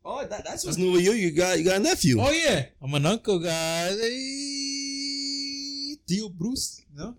[0.06, 1.12] Oh, that, that's what's new with you.
[1.12, 2.20] You got you got a nephew.
[2.20, 4.00] Oh yeah, I'm an uncle, guys.
[4.00, 7.16] Hey, Theo Bruce, no?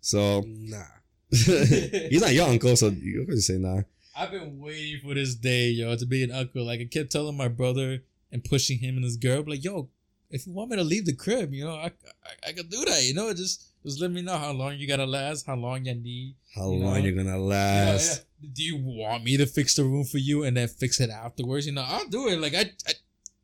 [0.00, 0.82] So Nah.
[2.10, 3.82] he's not your uncle, so you could say nah.
[4.16, 6.64] I've been waiting for this day, yo, to be an uncle.
[6.64, 8.02] Like I kept telling my brother
[8.32, 9.88] and pushing him and his girl, like, yo,
[10.30, 12.84] if you want me to leave the crib, you know, I I, I could do
[12.84, 13.02] that.
[13.04, 15.94] You know, just just let me know how long you gotta last, how long you
[15.94, 16.34] need.
[16.54, 17.00] How You long know?
[17.00, 18.24] you're gonna last?
[18.40, 18.48] yeah.
[18.52, 21.66] Do you want me to fix the room for you and then fix it afterwards?
[21.66, 22.40] You know, I'll do it.
[22.40, 22.92] Like I, I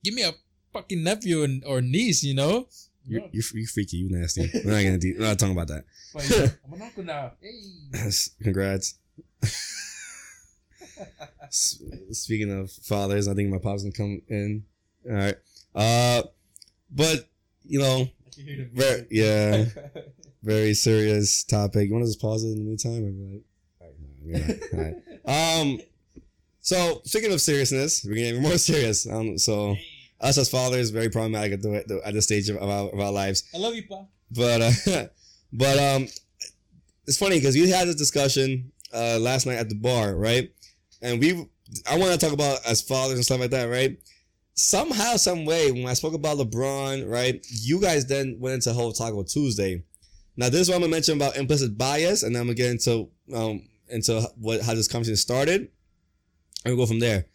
[0.03, 0.33] give me a
[0.73, 2.23] fucking nephew and, or niece.
[2.25, 2.67] You know,
[3.07, 4.51] You you you freaky, you nasty.
[4.65, 5.85] We're not gonna de- we're not talking about that.
[6.15, 7.33] But, yeah, I'm an uncle now.
[7.41, 8.11] Hey.
[8.43, 8.95] Congrats.
[11.51, 14.65] Speaking of fathers, I think my pop's gonna come in.
[15.09, 15.37] All right.
[15.75, 16.23] Uh,
[16.91, 17.29] but
[17.65, 19.65] you know, I can hear the very, yeah,
[20.43, 21.89] very serious topic.
[21.89, 23.05] You want to just pause it in the meantime?
[23.05, 23.43] Be like,
[23.81, 24.81] all right, no, you're.
[24.81, 25.01] All right.
[25.27, 25.81] Um,
[26.61, 29.07] so speaking of seriousness, we're getting more serious.
[29.09, 29.75] Um, so
[30.25, 33.45] us as fathers, very problematic at the at this stage of our, of our lives.
[33.55, 34.07] I love you, pa.
[34.31, 35.07] But uh,
[35.53, 36.09] but um,
[37.07, 40.51] it's funny because we had this discussion uh last night at the bar, right?
[41.03, 41.47] And we,
[41.91, 43.99] I want to talk about as fathers and stuff like that, right?
[44.55, 47.45] Somehow, some way, when I spoke about LeBron, right?
[47.51, 49.83] You guys then went into a whole Taco Tuesday.
[50.37, 52.71] Now, this is what I'm gonna mention about implicit bias, and then I'm gonna get
[52.71, 55.61] into um into what how this conversation started,
[56.65, 57.27] and we'll go from there.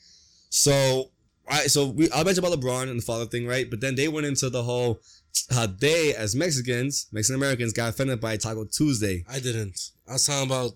[0.50, 1.12] So,
[1.50, 3.70] I so we I mentioned about LeBron and the father thing, right?
[3.70, 5.00] But then they went into the whole
[5.52, 9.24] how they, as Mexicans, Mexican Americans, got offended by Taco Tuesday.
[9.30, 9.92] I didn't.
[10.08, 10.72] I was talking about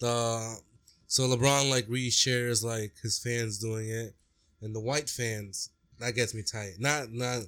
[0.00, 0.60] the
[1.06, 4.14] so LeBron like reshares like his fans doing it,
[4.62, 6.74] and the white fans that gets me tight.
[6.78, 7.42] Not not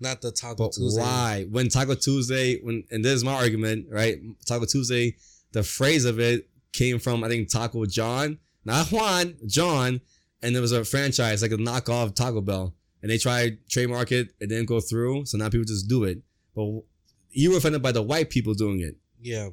[0.00, 1.00] not the Taco But Tuesday.
[1.00, 1.46] why?
[1.50, 4.18] When Taco Tuesday, when and this is my argument, right?
[4.46, 5.16] Taco Tuesday,
[5.52, 10.00] the phrase of it came from I think Taco John, not Juan, John,
[10.42, 14.32] and there was a franchise like a knockoff Taco Bell, and they tried trademark it,
[14.40, 16.18] it didn't go through, so now people just do it.
[16.54, 16.82] But
[17.30, 19.50] you were offended by the white people doing it, Yeah,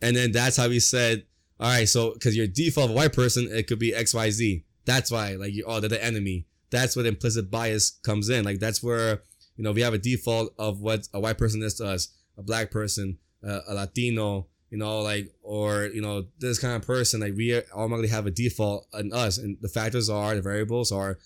[0.00, 1.24] and then that's how he said,
[1.58, 4.30] all right, so because your default of a white person, it could be X Y
[4.30, 4.64] Z.
[4.84, 6.46] That's why, like, you, oh, they're the enemy.
[6.70, 8.44] That's where the implicit bias comes in.
[8.44, 9.22] Like, that's where
[9.56, 12.42] you know we have a default of what a white person is to us, a
[12.42, 17.20] black person, uh, a Latino, you know, like or you know this kind of person.
[17.20, 21.18] Like we automatically have a default in us, and the factors are the variables are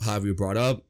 [0.00, 0.84] how we were brought up,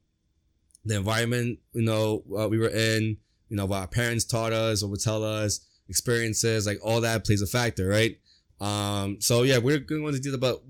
[0.85, 3.17] the environment, you know, what we were in,
[3.49, 7.25] you know, what our parents taught us or would tell us, experiences, like all that
[7.25, 8.19] plays a factor, right?
[8.61, 10.39] Um, so yeah, we're going to that.
[10.39, 10.61] But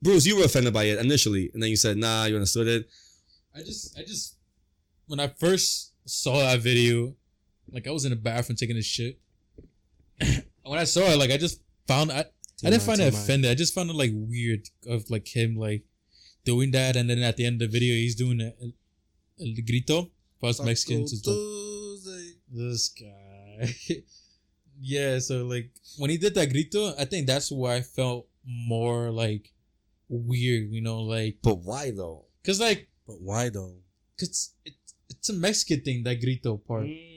[0.00, 2.88] Bruce, you were offended by it initially, and then you said, "Nah, you understood it."
[3.54, 4.36] I just, I just,
[5.06, 7.14] when I first saw that video,
[7.70, 9.18] like I was in the bathroom taking a shit.
[10.64, 12.24] When I saw it, like I just found I,
[12.64, 13.50] I didn't find it offended.
[13.50, 15.82] I just found it like weird of like him like
[16.44, 19.62] doing that, and then at the end of the video, he's doing a, a, a
[19.62, 20.10] grito
[20.40, 21.12] for us Mexicans.
[21.12, 21.36] It's like,
[22.52, 23.74] this guy.
[24.80, 29.10] yeah, so like when he did that grito, I think that's where I felt more
[29.10, 29.52] like
[30.08, 32.26] weird, you know, like But why though?
[32.44, 33.76] cause like But why though?
[34.18, 34.74] cause it,
[35.08, 36.84] it's a Mexican thing that grito part.
[36.84, 37.11] Mm.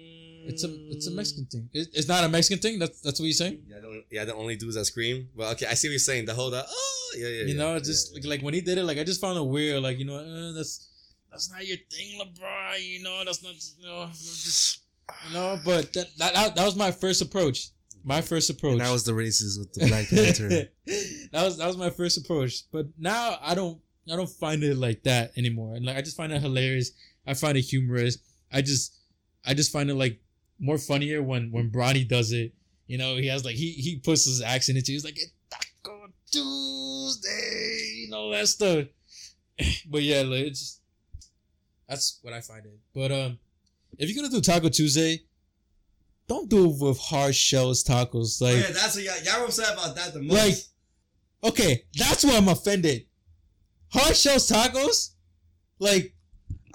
[0.47, 1.69] It's a it's a Mexican thing.
[1.73, 2.79] It, it's not a Mexican thing.
[2.79, 3.63] That's that's what you're saying.
[3.67, 5.29] Yeah, the, yeah, the only dudes that scream.
[5.35, 6.25] Well, okay, I see what you're saying.
[6.25, 7.41] The whole that, oh, yeah, yeah.
[7.41, 8.19] you yeah, know, yeah, just yeah.
[8.19, 9.81] like, like when he did it, like I just found it weird.
[9.81, 10.89] Like you know, uh, that's
[11.31, 12.81] that's not your thing, LeBron.
[12.81, 14.81] You know, that's not you know, just
[15.27, 15.59] you know.
[15.65, 17.69] But that that that, that was my first approach.
[18.03, 18.73] My first approach.
[18.73, 20.49] And that was the racist with the Black Panther.
[21.31, 22.63] that was that was my first approach.
[22.71, 23.79] But now I don't
[24.11, 25.75] I don't find it like that anymore.
[25.75, 26.91] And like I just find it hilarious.
[27.25, 28.19] I find it humorous.
[28.51, 28.95] I just
[29.43, 30.19] I just find it like
[30.59, 32.53] more funnier when when Bronny does it.
[32.87, 34.91] You know, he has like he he puts his accent into.
[34.91, 34.95] it.
[34.95, 38.85] He's like "It's Taco Tuesday, you know that stuff.
[39.89, 40.79] but yeah, like it's
[41.87, 42.79] that's what I find it.
[42.93, 43.39] But um,
[43.97, 45.23] if you're gonna do Taco Tuesday,
[46.27, 48.41] don't do it with hard shells tacos.
[48.41, 50.33] Like yeah, that's what y'all, y'all were upset about that the most.
[51.43, 53.05] like, okay, that's why I'm offended.
[53.91, 55.11] Hard shells tacos,
[55.79, 56.14] like,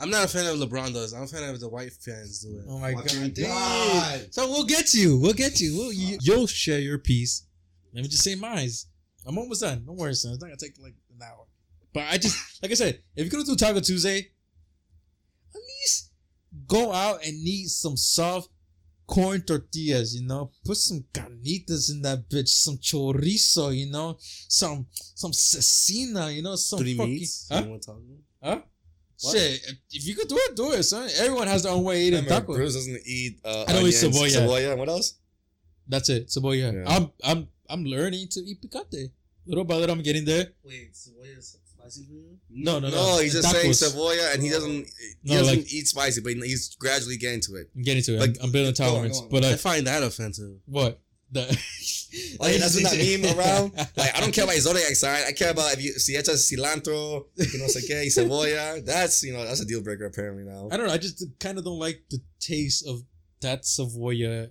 [0.00, 1.12] I'm not a fan of LeBron does.
[1.12, 2.64] I'm a fan of the white fans do it.
[2.68, 3.46] oh my Oh god, my dude.
[3.46, 4.26] God.
[4.34, 5.18] So we'll get to you.
[5.18, 5.76] We'll get to you.
[5.76, 6.18] We'll, you.
[6.22, 7.46] You'll share your piece.
[7.92, 8.68] Let me just say mine.
[9.26, 9.84] I'm almost done.
[9.84, 10.32] Don't worry, son.
[10.32, 11.44] It's not gonna take like an hour.
[11.92, 14.18] But I just, like I said, if you're gonna do Taco Tuesday,
[15.54, 16.10] at least
[16.66, 18.48] go out and eat some soft
[19.06, 20.14] corn tortillas.
[20.18, 23.76] You know, put some carnitas in that bitch, some chorizo.
[23.76, 26.34] You know, some some cecina.
[26.34, 27.48] You know, some Three fucking meats.
[27.50, 27.62] huh?
[27.64, 28.00] You want taco?
[28.42, 28.60] huh?
[29.22, 29.36] What?
[29.36, 31.08] Shit, if- if you could do it, do it, son.
[31.18, 32.56] Everyone has their own way of eating Remember, tacos.
[32.56, 33.38] Bruce doesn't eat.
[33.44, 34.28] Uh, I don't eat onions, cebolla.
[34.30, 34.70] Cebolla.
[34.70, 35.14] and What else?
[35.88, 36.28] That's it.
[36.28, 36.72] Cebolla.
[36.72, 36.84] Yeah.
[36.88, 39.10] I'm I'm I'm learning to eat picante.
[39.46, 40.52] Little by little, I'm getting there.
[40.64, 42.38] Wait, cebolla is spicy for you?
[42.50, 42.94] No, no, no.
[43.16, 43.74] No, he's just Tacos.
[43.74, 44.70] saying cebolla, and he doesn't.
[45.22, 47.70] He No, doesn't like- eat spicy, but he's gradually getting to it.
[47.74, 48.20] I'm getting to it.
[48.20, 49.18] Like, I'm, I'm building go on, tolerance.
[49.18, 49.30] go on.
[49.30, 50.56] But I like, find that offensive.
[50.66, 51.00] what?
[51.32, 51.58] The
[52.40, 53.72] Like, that's what that meme around.
[53.96, 55.22] Like, I don't care about his zodiac sign.
[55.26, 58.84] I care about if you si echas cilantro, you know, sé qué, y cebolla.
[58.84, 60.68] That's you know, that's a deal breaker apparently now.
[60.72, 60.92] I don't know.
[60.92, 63.02] I just kind of don't like the taste of
[63.42, 64.50] that cebolla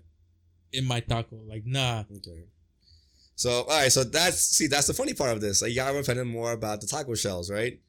[0.71, 1.41] in my taco.
[1.47, 2.03] Like, nah.
[2.17, 2.45] Okay.
[3.35, 5.61] So all right, so that's see, that's the funny part of this.
[5.61, 7.79] Like, y'all were offended more about the taco shells, right?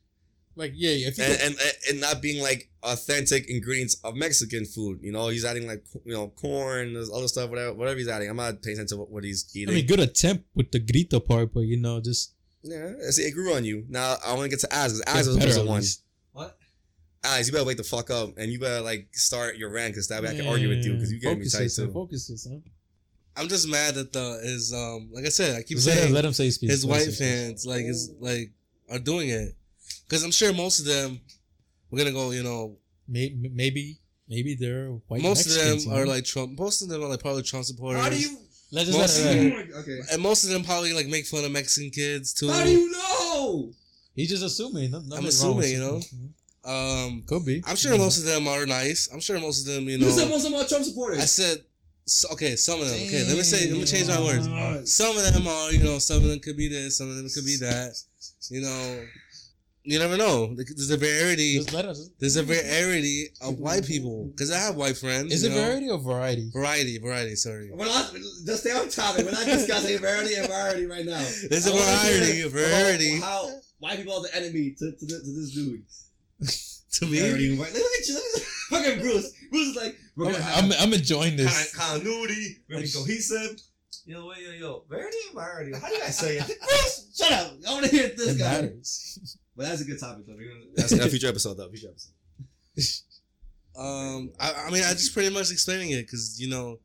[0.56, 1.56] Like, yeah, if you and, and
[1.88, 4.98] and not being like authentic ingredients of Mexican food.
[5.02, 8.28] You know, he's adding like you know corn, there's other stuff, whatever, whatever he's adding.
[8.28, 9.68] I'm not paying attention to what, what he's eating.
[9.68, 9.86] I eating.
[9.88, 13.54] mean, good attempt with the grito part, but you know, just yeah, see, it grew
[13.54, 13.84] on you.
[13.88, 14.92] Now I want to get to Az.
[14.92, 15.80] 'cause get Az was better the one.
[15.80, 16.02] least.
[17.22, 20.08] Az, you better wake the fuck up, and you better like start your rant because
[20.08, 21.92] that way I can argue with you because you get me Focus tight yourself, too.
[21.92, 22.62] Focus yourself.
[23.36, 26.02] I'm just mad that the is um like I said, I keep Just let, him,
[26.04, 26.70] saying let him say his piece.
[26.70, 27.28] his white say his piece.
[27.28, 28.52] fans like is like
[28.90, 29.54] are doing it
[30.10, 31.20] because I'm sure most of them
[31.90, 32.76] we're gonna go you know
[33.08, 33.98] May- Maybe,
[34.28, 35.22] maybe they're white.
[35.22, 36.10] most Mexicans, of them are know?
[36.12, 38.38] like Trump most of them are like probably Trump supporters How do you?
[38.72, 39.98] Let's just most let of him- them- Okay.
[40.12, 42.90] and most of them probably like make fun of Mexican kids too How do you
[42.90, 43.72] know?
[44.14, 44.90] He's just assuming.
[44.90, 45.96] No, I'm nothing's wrong with assuming, you know?
[45.98, 46.68] it.
[46.70, 47.62] um Could be.
[47.66, 50.12] I'm sure most of them are nice I'm sure most of them you know You
[50.12, 51.18] said most of them are Trump supporters.
[51.22, 51.64] I said
[52.06, 54.46] so, okay some of them okay let me say let me change my words
[54.98, 57.28] some of them are, you know, some of them could be this, some of them
[57.34, 57.92] could be that.
[58.50, 59.04] You know,
[59.84, 60.54] you never know.
[60.54, 61.56] There's a variety.
[61.56, 62.10] Just let us.
[62.18, 65.32] There's a variety of white people because I have white friends.
[65.32, 65.62] Is you it know.
[65.62, 66.50] variety or variety?
[66.52, 67.34] Variety, variety.
[67.36, 67.70] Sorry.
[67.72, 68.12] We're not,
[68.46, 69.24] just stay on topic.
[69.24, 71.24] We're not discussing variety and variety right now.
[71.48, 73.18] There's a I wanna variety, hear a variety.
[73.18, 75.82] about How white people are the enemy to, to, this, to this dude.
[76.94, 77.72] To me, Variety and white.
[77.72, 78.14] Look at you.
[78.14, 78.42] Look at
[78.88, 79.32] fucking Bruce.
[79.50, 81.76] Bruce is like, we're I'm, gonna have I'm, I'm enjoying con- this.
[81.76, 82.56] continuity.
[82.68, 83.60] We're gonna be cohesive.
[84.06, 84.84] Yo, wait, yo, yo.
[84.88, 85.72] Variety and variety.
[85.78, 86.46] How do you guys say it?
[86.68, 87.52] Bruce, shut up.
[87.68, 88.44] I want to hear this It guy.
[88.62, 89.38] matters.
[89.60, 90.36] But that's a good topic, though.
[90.38, 91.68] We're that's a future episode, though.
[91.68, 93.02] Future episode.
[93.78, 96.78] um, I, I mean, I just pretty much explaining it because you know,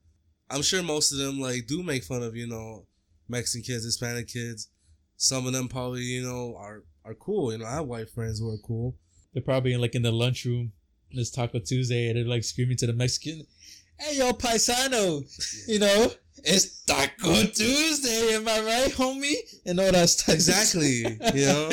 [0.50, 2.86] I'm sure most of them like do make fun of you know
[3.30, 4.68] Mexican kids, Hispanic kids.
[5.16, 7.54] Some of them probably you know are are cool.
[7.54, 8.98] You know, I have white friends who are cool.
[9.34, 10.74] They're probably in, like in the lunchroom.
[11.12, 13.48] It's Taco Tuesday, and they're like screaming to the Mexican,
[13.98, 15.24] "Hey, yo, paisano!"
[15.70, 16.12] You know,
[16.44, 19.36] It's Taco Tuesday, am I right, homie?
[19.66, 20.36] And all that stuff.
[20.36, 21.06] Exactly.
[21.34, 21.70] You know,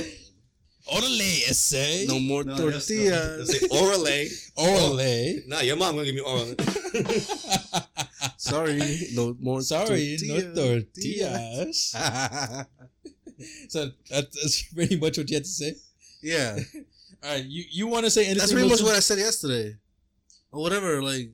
[0.90, 2.06] Orale, ese.
[2.08, 3.48] no more No, that's- tortillas.
[3.50, 4.28] Say orale.
[4.56, 5.46] Orale.
[5.46, 6.54] Nah, your mom gonna give me oral.
[8.36, 8.80] Sorry,
[9.14, 9.62] no more.
[9.62, 10.56] Sorry, tortillas.
[10.56, 11.90] no tortillas.
[13.68, 15.74] so that, that's pretty much what you had to say.
[16.22, 16.58] yeah,
[17.24, 18.38] All right, you, you want to say anything?
[18.38, 19.76] that's pretty much what I said yesterday,
[20.50, 21.00] or whatever.
[21.02, 21.30] Like,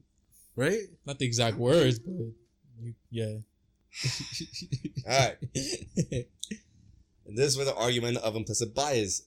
[0.56, 0.80] right?
[1.06, 2.12] Not the exact words, but
[2.82, 3.36] you, yeah.
[5.08, 5.36] All right.
[7.26, 9.22] And this is where the argument of implicit bias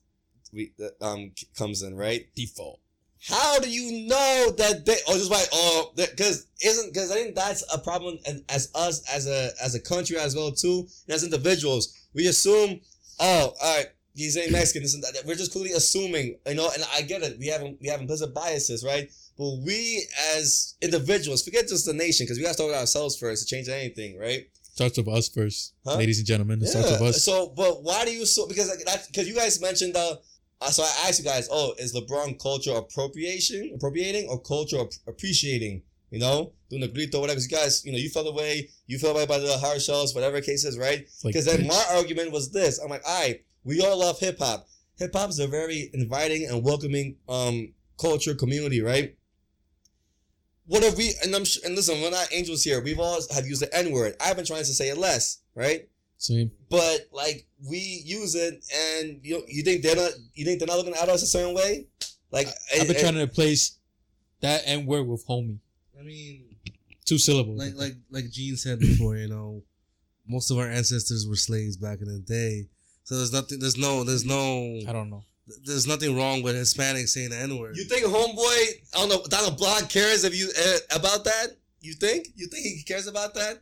[0.53, 2.27] we that, um comes in, right?
[2.35, 2.79] Default.
[3.27, 4.97] How do you know that they?
[5.07, 9.07] Oh, just by oh, because isn't because I think that's a problem and as us
[9.13, 11.95] as a as a country as well too, and as individuals.
[12.13, 12.81] We assume,
[13.19, 13.85] oh, all right,
[14.15, 14.81] he's a Mexican.
[14.81, 15.23] This and that.
[15.25, 16.69] We're just clearly assuming, you know.
[16.73, 17.37] And I get it.
[17.37, 19.09] We have we have implicit biases, right?
[19.37, 20.03] But we
[20.35, 23.55] as individuals, forget just the nation, because we got to talk about ourselves first to
[23.55, 24.49] change anything, right?
[24.73, 25.97] Starts with us first, Huh?
[25.97, 26.61] ladies and gentlemen.
[26.61, 27.23] It starts with us.
[27.23, 28.47] So, but why do you so?
[28.47, 30.15] Because like that's because you guys mentioned uh,
[30.61, 34.91] uh, so I asked you guys, oh, is LeBron culture appropriation, appropriating, or culture ap-
[35.07, 35.81] appreciating?
[36.11, 37.39] You know, doing the grito, whatever.
[37.39, 40.35] you guys, you know, you fell away, you fell away by the hard shells, whatever
[40.41, 41.07] the case is, right?
[41.23, 44.37] Like, Because then my argument was this: I'm like, all right, we all love hip
[44.39, 44.67] hop.
[44.97, 49.15] Hip hop is a very inviting and welcoming um culture community, right?
[50.67, 51.13] What have we?
[51.23, 52.81] And I'm sh- and listen, we're not angels here.
[52.81, 54.15] We've all have used the N word.
[54.19, 55.87] I've been trying to say it less, right?
[56.21, 56.51] Same.
[56.69, 58.63] but like we use it
[58.99, 61.55] and you you think they're not you think they're not looking at us a certain
[61.55, 61.87] way
[62.31, 62.47] like
[62.79, 63.77] I've been trying to replace
[64.41, 65.57] that N word with homie.
[65.99, 66.55] I mean,
[67.05, 67.59] Two syllables.
[67.59, 69.63] like like like Gene said before, you know,
[70.27, 72.67] most of our ancestors were slaves back in the day.
[73.03, 73.59] So there's nothing.
[73.59, 74.03] There's no.
[74.03, 74.79] There's no.
[74.87, 75.23] I don't know.
[75.65, 77.75] There's nothing wrong with Hispanics saying the N word.
[77.75, 81.47] you think homeboy on the down the block cares if you uh, about that
[81.81, 83.59] you think you think he cares about that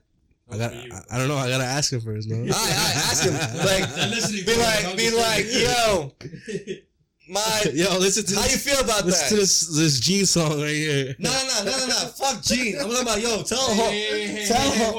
[0.51, 0.73] I got.
[0.73, 1.37] I, I don't know.
[1.37, 2.49] I gotta ask him first, man.
[2.53, 3.33] I, I ask him
[3.65, 6.13] like be like be like yo
[7.29, 10.59] my Yo, listen to how you feel about Listen that to this this Gene song
[10.59, 11.15] right here.
[11.19, 14.71] no no no no no no fuck Gene I'm talking about yo tell him tell
[14.71, 14.93] him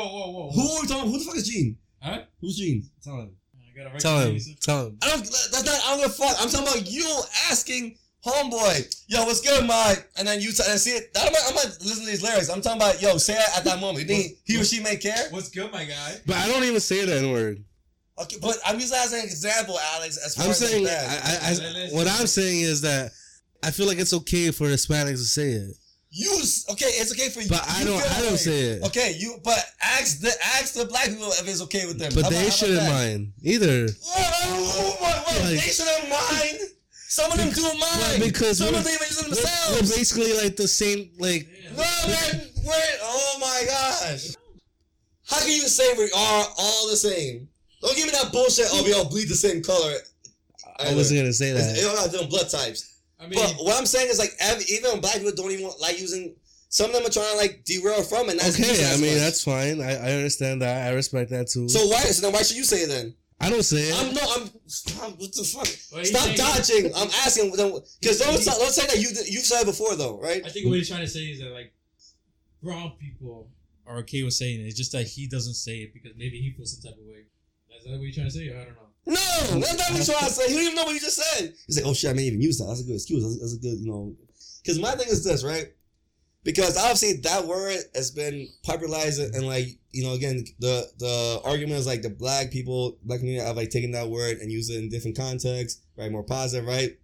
[0.54, 2.20] who are we talking who the fuck is Gene Huh?
[2.40, 3.30] who's Gene Tell him.
[3.56, 4.38] I gotta Tell him.
[4.60, 4.98] Tell him.
[5.02, 5.20] I don't.
[5.24, 5.74] That's not.
[5.74, 6.36] I don't give a fuck.
[6.40, 7.20] I'm talking about you
[7.50, 9.94] asking homeboy, yo, what's good, my?
[10.18, 11.10] And then you t- and see it.
[11.18, 12.48] I'm not, I'm not listening to these lyrics.
[12.48, 14.08] I'm talking about, yo, say it at that moment.
[14.08, 15.28] You think he or she may care?
[15.30, 16.16] What's good, my guy?
[16.26, 17.64] But I don't even say that N word.
[18.22, 20.18] Okay, but I'm using that as an example, Alex.
[20.18, 20.84] As far I'm as saying.
[20.84, 21.42] like I, that.
[21.42, 23.12] I, I, what I'm saying is that
[23.62, 25.74] I feel like it's okay for Hispanics to say it,
[26.12, 26.30] you
[26.72, 26.86] okay?
[26.86, 27.48] It's okay for you.
[27.48, 28.02] but I you don't.
[28.02, 28.36] I don't way.
[28.36, 28.82] say it.
[28.86, 29.38] Okay, you.
[29.44, 32.10] But ask the ask the black people if it's okay with them.
[32.14, 33.86] But How they about shouldn't mind either.
[34.04, 36.58] Oh, what, what, Like- they shouldn't mind.
[37.10, 37.74] Some of them do mine.
[37.80, 39.90] Well, because some of them even use it themselves.
[39.90, 41.10] we're basically like the same.
[41.18, 42.98] Like Well, man, wait.
[43.02, 44.28] Oh my gosh.
[45.26, 47.48] How can you say we are all the same?
[47.82, 48.66] Don't give me that bullshit.
[48.70, 49.94] Oh, we all bleed the same color.
[50.78, 51.74] I wasn't gonna say that.
[51.74, 53.00] they don't have different blood types.
[53.18, 54.30] I mean, But what I'm saying is like
[54.70, 56.36] even black people don't even like using.
[56.68, 58.32] Some of them are trying to like derail from it.
[58.32, 59.18] And that's Okay, I mean much.
[59.20, 59.80] that's fine.
[59.80, 60.86] I, I understand that.
[60.86, 61.68] I respect that too.
[61.68, 62.02] So why?
[62.02, 63.14] So then why should you say it then?
[63.40, 63.94] I don't say it.
[63.96, 64.20] I'm no.
[64.36, 64.50] I'm.
[64.66, 65.66] Stop, what the fuck?
[65.92, 66.92] Well, he's Stop saying- dodging.
[66.94, 70.44] I'm asking them because don't don't say that you you've said it before though, right?
[70.44, 71.72] I think what he's trying to say is that like
[72.62, 73.48] brown people
[73.86, 74.64] are okay with saying it.
[74.64, 77.24] It's just that he doesn't say it because maybe he feels some type of way.
[77.78, 78.48] Is that what you're trying to say?
[78.50, 78.86] Or I don't know.
[79.06, 80.48] No, that's not what you're trying to say.
[80.50, 81.54] You don't even know what you just said.
[81.66, 82.66] He's like, oh shit, I may even use that.
[82.66, 83.22] That's a good excuse.
[83.22, 84.14] That's, that's a good, you know.
[84.62, 85.72] Because my thing is this, right?
[86.44, 91.78] Because obviously that word has been popularized and like, you know, again, the the argument
[91.78, 94.78] is like the black people, black community have like taken that word and used it
[94.78, 96.12] in different contexts, right?
[96.12, 96.96] More positive, right?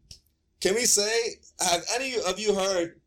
[0.61, 1.11] Can we say,
[1.61, 3.01] have any of you heard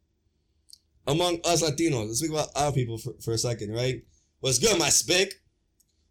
[1.07, 4.03] among us Latinos, let's speak about our people for, for a second, right?
[4.39, 5.41] What's good, my spick?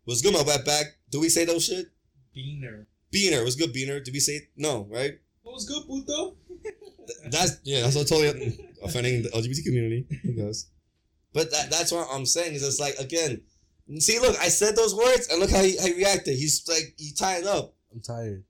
[0.04, 0.84] What's good, my wetback?
[1.10, 1.86] Do we say those shit?
[2.36, 2.86] Beaner.
[3.14, 3.72] Beaner was good.
[3.72, 4.04] Beaner.
[4.04, 4.86] Do we say no?
[4.90, 5.18] Right.
[5.42, 6.36] What was good, puto?
[7.30, 7.82] That's yeah.
[7.82, 10.06] That's totally offending the LGBT community.
[10.24, 10.66] I guess.
[11.32, 13.42] But that, that's what I'm saying is it's like again.
[13.98, 16.36] See, look, I said those words and look how he, how he reacted.
[16.36, 17.74] He's like he tied up.
[17.92, 18.44] I'm tired.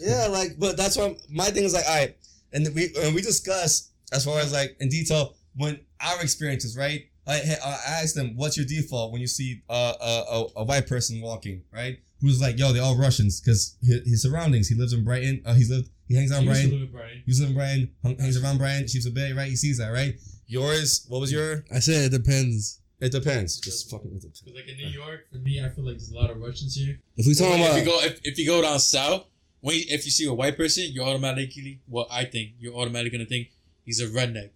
[0.00, 2.16] Yeah, like, but that's why my thing is like, all right,
[2.52, 7.06] and we and we discuss as far as like in detail when our experiences, right?
[7.26, 7.34] I,
[7.64, 11.20] I asked them, "What's your default when you see uh, a, a a white person
[11.20, 11.98] walking, right?
[12.20, 14.68] Who's like, yo, they're all Russians because his, his surroundings.
[14.68, 15.42] He lives in Brighton.
[15.46, 15.88] Uh, he's lived.
[16.08, 16.88] He hangs out in Brighton.
[16.92, 17.22] Brian.
[17.24, 17.90] He lives in Brighton.
[18.02, 18.88] hung- Hangs around Brighton.
[18.88, 19.48] Sheepshead Bay, right?
[19.48, 20.14] He sees that, right?
[20.46, 21.64] Yours, what was your?
[21.72, 22.80] I said it depends.
[23.00, 23.58] It depends.
[23.60, 24.12] Just fucking.
[24.12, 24.40] With it depends.
[24.42, 26.74] Because like in New York, for me, I feel like there's a lot of Russians
[26.74, 26.98] here.
[27.16, 29.26] If we talking if about you go if, if you go down south,
[29.60, 33.18] when you- if you see a white person, you're automatically well, I think you're automatically
[33.18, 33.50] gonna think
[33.84, 34.50] he's a redneck.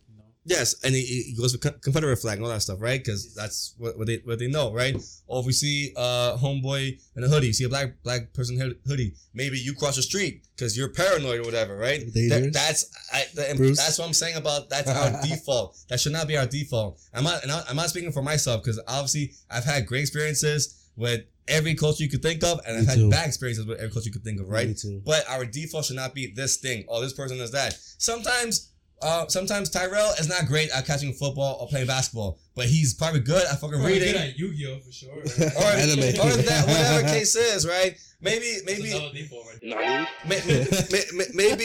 [0.46, 3.00] Yes, and he, he goes with Confederate flag and all that stuff, right?
[3.02, 4.94] Because that's what, what they what they know, right?
[5.26, 9.14] Or if we see uh homeboy in a hoodie, see a black black person hoodie,
[9.32, 12.00] maybe you cross the street because you're paranoid or whatever, right?
[12.12, 15.78] That, that's I, that- that's what I'm saying about that's our default.
[15.88, 17.00] That should not be our default.
[17.14, 17.40] I'm not
[17.70, 22.10] I'm not speaking for myself because obviously I've had great experiences with every culture you
[22.10, 23.10] could think of, and Me I've had too.
[23.10, 24.68] bad experiences with every culture you could think of, right?
[24.68, 25.02] Me too.
[25.04, 26.84] But our default should not be this thing.
[26.88, 27.74] Oh, this person is that.
[27.98, 28.70] Sometimes,
[29.04, 33.20] uh, sometimes Tyrell is not great at catching football or playing basketball, but he's probably
[33.20, 34.12] good at fucking Probably reading.
[34.12, 35.10] good at Yu-Gi-Oh for sure.
[35.60, 35.98] Or, Anime.
[36.24, 37.96] or that whatever case is, right?
[38.20, 39.12] Maybe, maybe, That's right
[39.62, 40.06] there.
[40.26, 41.64] may- may- may- maybe,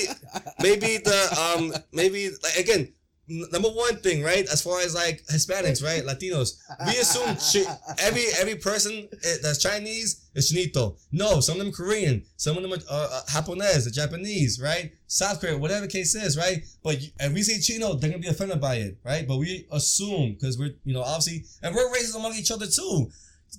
[0.61, 2.93] maybe the um, maybe like again, n-
[3.29, 4.45] number one thing, right?
[4.51, 9.61] As far as like Hispanics, right, Latinos, we assume chi- every every person eh, that's
[9.61, 10.97] Chinese is Chinito.
[11.11, 14.91] No, some of them Korean, some of them are uh, uh, Japanese, Japanese, right?
[15.07, 16.63] South Korea, whatever case is, right?
[16.83, 19.27] But if we say Chino, they're gonna be offended by it, right?
[19.27, 23.09] But we assume because we're you know obviously, and we're racist among each other too.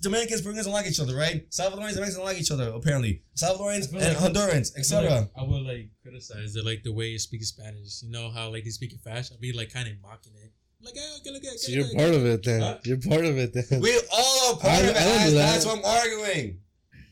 [0.00, 1.48] Dominicans, Puerto don't like each other, right?
[1.50, 3.22] Salvadorians, Dominicans don't like each other, apparently.
[3.36, 5.10] Salvadorians I feel and like- Hondurans, etc.
[5.10, 8.02] like I would like criticize it, like the way you speak Spanish.
[8.02, 9.32] You know how like they speak it fast.
[9.32, 10.52] I'd be like kind of mocking it.
[10.82, 12.60] Like, oh, okay, okay, So you're part of it then.
[12.62, 12.78] Huh?
[12.84, 13.80] You're part of it then.
[13.82, 14.96] We all are part I- of it.
[14.96, 15.28] I don't guys.
[15.30, 15.52] do that.
[15.52, 16.60] That's what I'm arguing.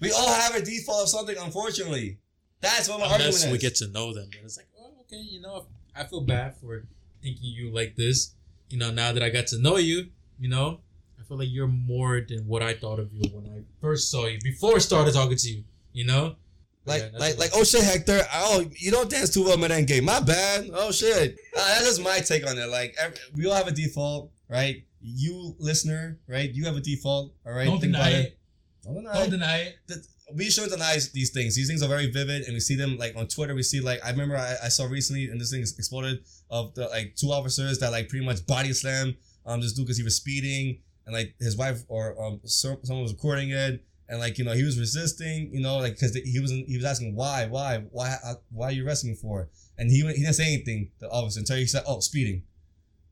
[0.01, 2.18] We all have a default of something, unfortunately.
[2.61, 3.53] That's what my argument Unless is.
[3.53, 6.57] we get to know them, then it's like, oh, okay, you know, I feel bad
[6.57, 6.85] for
[7.22, 8.33] thinking you like this.
[8.70, 10.09] You know, now that I got to know you,
[10.39, 10.88] you know, I
[11.29, 14.39] feel like you're more than what I thought of you when I first saw you
[14.43, 15.64] before I started talking to you.
[15.93, 16.37] You know,
[16.85, 18.20] like, Yeah, like, like, oh shit, Hector.
[18.33, 20.03] Oh, you don't dance too well merengue.
[20.03, 20.70] My bad.
[20.72, 21.37] Oh shit.
[21.57, 22.68] Uh, that's just my take on it.
[22.68, 24.85] Like, every, we all have a default, right?
[25.01, 26.51] You listener, right?
[26.53, 27.66] You have a default, all right?
[27.66, 28.39] don't Think deny about it.
[28.85, 29.31] Don't deny Don't it.
[29.31, 29.57] deny
[29.89, 30.07] it.
[30.35, 31.55] we shouldn't deny these things.
[31.57, 33.55] These things are very vivid, and we see them like on Twitter.
[33.55, 36.20] We see like I remember I, I saw recently, and this thing exploded
[36.51, 39.16] of the like two officers that like pretty much body slam
[39.47, 40.79] um this dude because he was speeding,
[41.09, 44.53] and like his wife or um so- someone was recording it, and like you know
[44.53, 48.15] he was resisting, you know like because he was he was asking why why why
[48.25, 49.49] uh, why are you arresting me for,
[49.79, 52.43] and he he didn't say anything to the officer until he said oh speeding.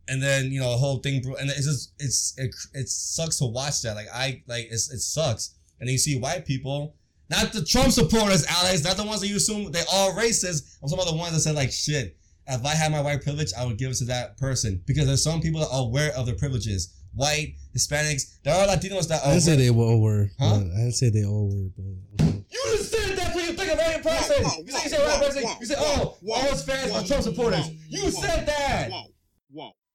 [0.09, 1.17] And then you know the whole thing.
[1.41, 3.97] And it's just it's it, it sucks to watch that.
[3.97, 5.57] Like I like it's, it sucks.
[5.81, 6.95] And then you see white people
[7.29, 8.85] not the Trump supporters, Alex.
[8.85, 10.79] Not the ones that you assume they all racist.
[10.83, 12.17] I'm talking about the ones that said like, shit.
[12.49, 15.25] If I had my white privilege, I would give it to that person because there's
[15.25, 16.95] some people that are aware of their privileges.
[17.17, 18.43] White, Hispanics.
[18.45, 19.31] There are Latinos that I are.
[19.31, 20.31] didn't say they all were.
[20.39, 20.59] Huh?
[20.59, 22.27] but I didn't say they all were, but.
[22.51, 24.45] You just said that when you think of white person.
[24.65, 25.43] You say you say white person.
[25.61, 27.71] You say, oh, all his fans are Trump supporters.
[27.89, 28.91] You said that.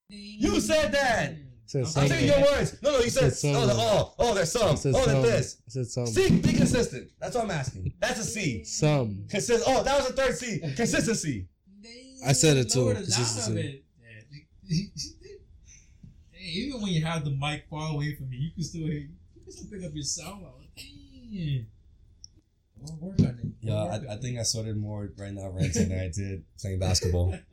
[0.10, 1.36] You said that.
[1.68, 2.08] said I'm some.
[2.08, 2.82] taking your words.
[2.82, 3.68] No, no, you said, said oh, some.
[3.68, 4.76] the, oh, oh, there's some.
[4.76, 5.62] Said Oh, there's this.
[5.68, 6.08] I said some.
[6.08, 7.12] See, be consistent.
[7.20, 7.94] That's what I'm asking.
[8.00, 8.64] That's a C.
[8.66, 9.26] Some.
[9.30, 9.64] Consist.
[9.68, 10.60] Oh, that was a third C.
[10.76, 11.48] Consistency.
[12.26, 13.42] I said it too, consistency.
[13.42, 13.84] sound of it.
[16.32, 19.08] Hey, even when you have the mic far away from you, you can still hear.
[19.36, 20.46] You can still pick up your sound.
[20.76, 21.68] Damn.
[22.80, 23.46] We'll work on it.
[23.62, 27.38] Yeah, I, I think I sorted more right now ranting than I did playing basketball.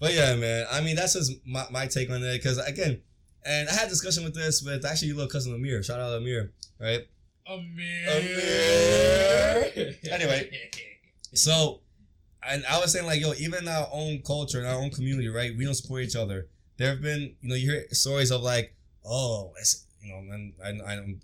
[0.00, 0.66] But yeah, man.
[0.70, 2.36] I mean, that's just my, my take on it.
[2.36, 3.00] Because again,
[3.44, 5.82] and I had a discussion with this with actually your little cousin Amir.
[5.82, 7.00] Shout out to Amir, right?
[7.48, 8.08] Amir.
[8.08, 9.94] Amir.
[10.10, 10.50] Anyway.
[11.34, 11.82] So,
[12.42, 15.54] and I was saying like, yo, even our own culture, and our own community, right?
[15.54, 16.48] We don't support each other.
[16.78, 18.74] There have been, you know, you hear stories of like,
[19.04, 21.20] oh, it's, you know, and I, I don't.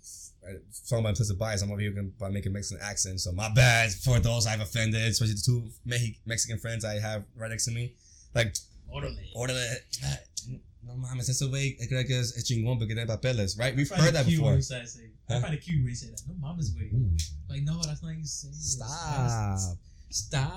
[0.87, 3.91] From my implicit bias, I'm over here gonna- by making Mexican accents, so my bad
[3.91, 7.71] for those I've offended, especially the two Me- Mexican friends I have right next to
[7.71, 7.93] me.
[8.35, 8.53] Like,
[9.33, 9.65] Orderly.
[10.03, 10.17] ah,
[10.85, 13.75] no mames, ese güey cree que es, chingón porque tiene papeles, right?
[13.75, 14.49] We've heard that before.
[14.49, 16.21] when you say- say- I find it cute when you say that.
[16.27, 16.91] No mama's way.
[17.49, 18.53] Like, no, that's not how you say it.
[18.55, 19.77] Stop.
[20.09, 20.51] Stop.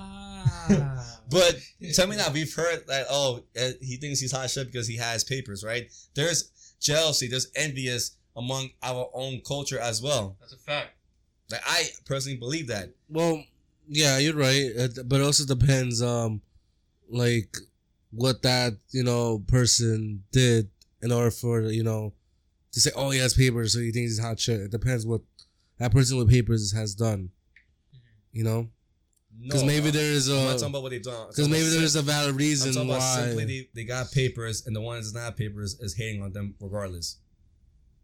[1.31, 1.57] But
[1.93, 4.97] tell me now, we've heard that oh, uh, he thinks he's hot shit because he
[4.97, 5.91] has papers, right?
[6.15, 10.37] There's jealousy, there's envious among our own culture as well.
[10.41, 10.93] That's a fact.
[11.51, 12.95] Like I personally believe that.
[13.11, 13.45] Well,
[13.89, 14.71] yeah, you're right.
[14.79, 16.41] Uh, But it also depends, um,
[17.11, 17.55] like
[18.11, 20.71] what that you know person did
[21.03, 22.15] in order for you know
[22.73, 24.61] to say, oh, he has papers, so he thinks he's hot shit.
[24.61, 25.21] It depends what
[25.79, 27.31] that person with papers has done.
[28.33, 28.69] You know,
[29.43, 31.29] because No, maybe there is I'm not a talking about what they've done.
[31.29, 33.17] Because maybe there's a valid I'm reason talking about why.
[33.25, 36.23] simply they, they got papers and the one that does not have papers is hating
[36.23, 37.19] on them regardless.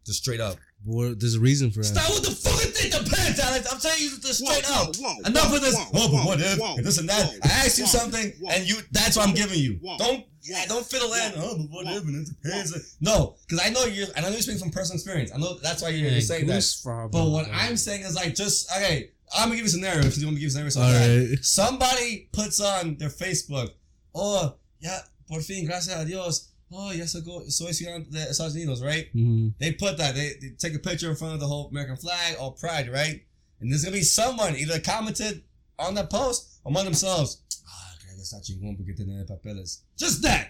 [0.06, 0.58] Just straight up.
[0.84, 1.86] Well, there's a reason for that.
[1.86, 3.72] Stop with the fucking thing depends, Alex.
[3.72, 4.94] I'm telling you this straight up.
[5.24, 5.74] Enough with this.
[5.94, 6.60] Oh, but what if?
[6.60, 7.32] And this and that.
[7.42, 8.76] I asked you something, and you.
[8.92, 9.80] That's what I'm giving you.
[9.96, 10.26] Don't.
[10.42, 11.32] Yeah, don't fiddle in.
[11.36, 12.02] Oh, but what if?
[12.04, 12.98] And it depends.
[13.00, 14.08] No, because I know you're.
[14.14, 15.32] I know you're speaking from personal experience.
[15.34, 17.08] I know that's why you're, you're saying that.
[17.10, 19.12] But what I'm saying is like, just okay.
[19.34, 20.04] I'm gonna give you a scenario.
[20.04, 23.08] If you want me to give you a scenario, so All Somebody puts on their
[23.08, 23.70] Facebook,
[24.14, 28.54] oh, yeah, por fin, gracias a Dios, oh yes, I go soy ciudad de Estados
[28.54, 29.06] Unidos, right?
[29.14, 29.48] Mm-hmm.
[29.58, 30.14] They put that.
[30.14, 33.24] They, they take a picture in front of the whole American flag, all pride, right?
[33.60, 35.42] And there's gonna be someone either commented
[35.78, 37.42] on that post or among themselves.
[37.66, 39.82] Ah, creo que está chingón porque tiene papeles.
[39.96, 40.48] Just that.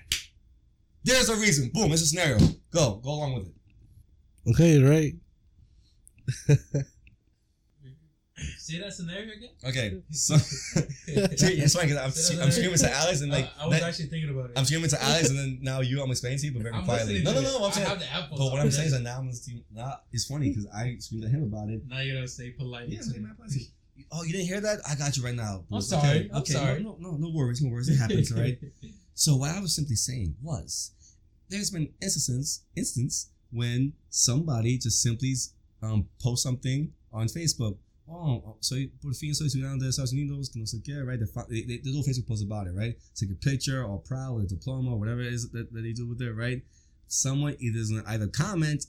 [1.05, 1.71] There's a reason.
[1.73, 1.93] Boom.
[1.93, 2.39] It's a scenario.
[2.73, 3.01] Go.
[3.05, 4.51] Go along with it.
[4.51, 5.15] Okay, right.
[8.59, 9.51] Say that scenario again.
[9.65, 10.03] Okay.
[10.13, 10.35] So
[11.07, 13.89] it's funny because I'm, Say I'm screaming to Alex and like I, I was that-
[13.89, 14.59] actually thinking about it.
[14.59, 16.85] I'm screaming to Alex and then now you I'm explaining to you but very I'm
[16.85, 17.23] quietly.
[17.23, 17.57] No, no, no.
[17.59, 17.87] I'm I saying.
[17.89, 18.39] have the Apple.
[18.39, 19.65] But what I'm saying is that now I'm listening.
[19.73, 21.83] Now it's funny because I screamed at him about it.
[21.87, 22.97] now you're gonna say politely.
[22.97, 23.21] Yeah, me.
[23.21, 23.61] my pleasure.
[24.11, 24.81] Oh, you didn't hear that?
[24.89, 25.65] I got you right now.
[25.71, 26.83] I'm Okay, sorry, I'm okay, sorry.
[26.83, 27.89] No, no, no, worries, no worries.
[27.89, 28.59] It happens, right?
[29.15, 30.91] So what I was simply saying was,
[31.49, 35.35] there's been instances, instance when somebody just simply
[35.83, 37.77] um post something on Facebook.
[38.07, 41.19] Oh, soy por fin soy ciudadano de Estados Unidos, que no sé qué, right?
[41.19, 42.95] They, they, they, they do a Facebook post about it, right?
[43.15, 45.93] Take a picture or proud with a diploma or whatever it is that, that they
[45.93, 46.63] do with it, right?
[47.09, 48.87] Someone either either comment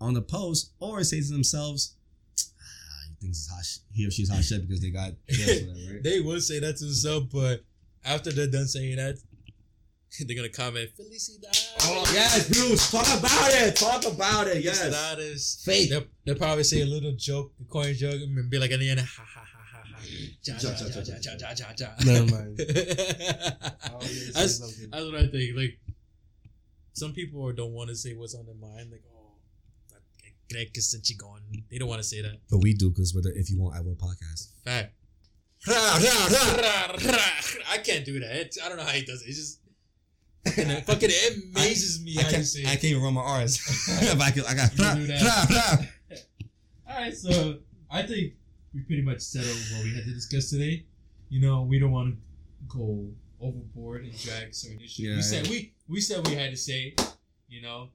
[0.00, 1.94] on the post or say to themselves,
[2.38, 6.02] ah, he thinks it's hot, sh- he or she's hot shit because they got right?
[6.02, 7.64] They would say that to themselves, but
[8.04, 9.16] after they're done saying that,
[10.26, 11.72] they're gonna comment Felicidades.
[11.82, 13.76] Oh yes, Bruce, talk about it.
[13.76, 14.62] Talk about it.
[14.62, 14.82] Yes.
[14.82, 15.64] Felicidades.
[15.64, 15.90] Fake.
[15.90, 18.90] They'll, they'll probably say a little joke, a corny joke, and be like at the
[18.90, 19.46] end, ha ha ha ha ha.
[20.42, 21.88] Ja, ja, ja, ja, ja, ja, ja, ja.
[22.04, 22.58] Never mind.
[24.32, 24.60] that's, that's
[25.04, 25.56] what I think.
[25.56, 25.78] Like,
[26.92, 28.92] some people don't want to say what's on their mind.
[28.92, 29.32] Like, oh,
[30.48, 31.40] cree que está chingón.
[31.70, 32.38] They don't want to say that.
[32.50, 34.52] But we do because we're the If You Won't I Will podcast.
[34.64, 34.92] Fact.
[35.68, 36.92] I
[37.82, 38.36] can't do that.
[38.36, 39.28] It's, I don't know how he does it.
[39.28, 39.60] It's just
[40.46, 43.22] fucking, fucking it amazes me I how you can't, say I can't even run my
[43.22, 43.56] R's.
[44.02, 45.22] if I, could, I got You rah, can do that.
[45.50, 45.56] rah,
[46.16, 46.94] rah.
[46.94, 47.58] All right, so
[47.90, 48.34] I think
[48.74, 50.84] we pretty much settled what we had to discuss today.
[51.28, 52.20] You know, we don't want to
[52.68, 53.08] go
[53.40, 55.00] overboard and drag certain issues.
[55.00, 55.50] Yeah, we said yeah.
[55.50, 56.94] we we said we had to say,
[57.48, 57.88] you know.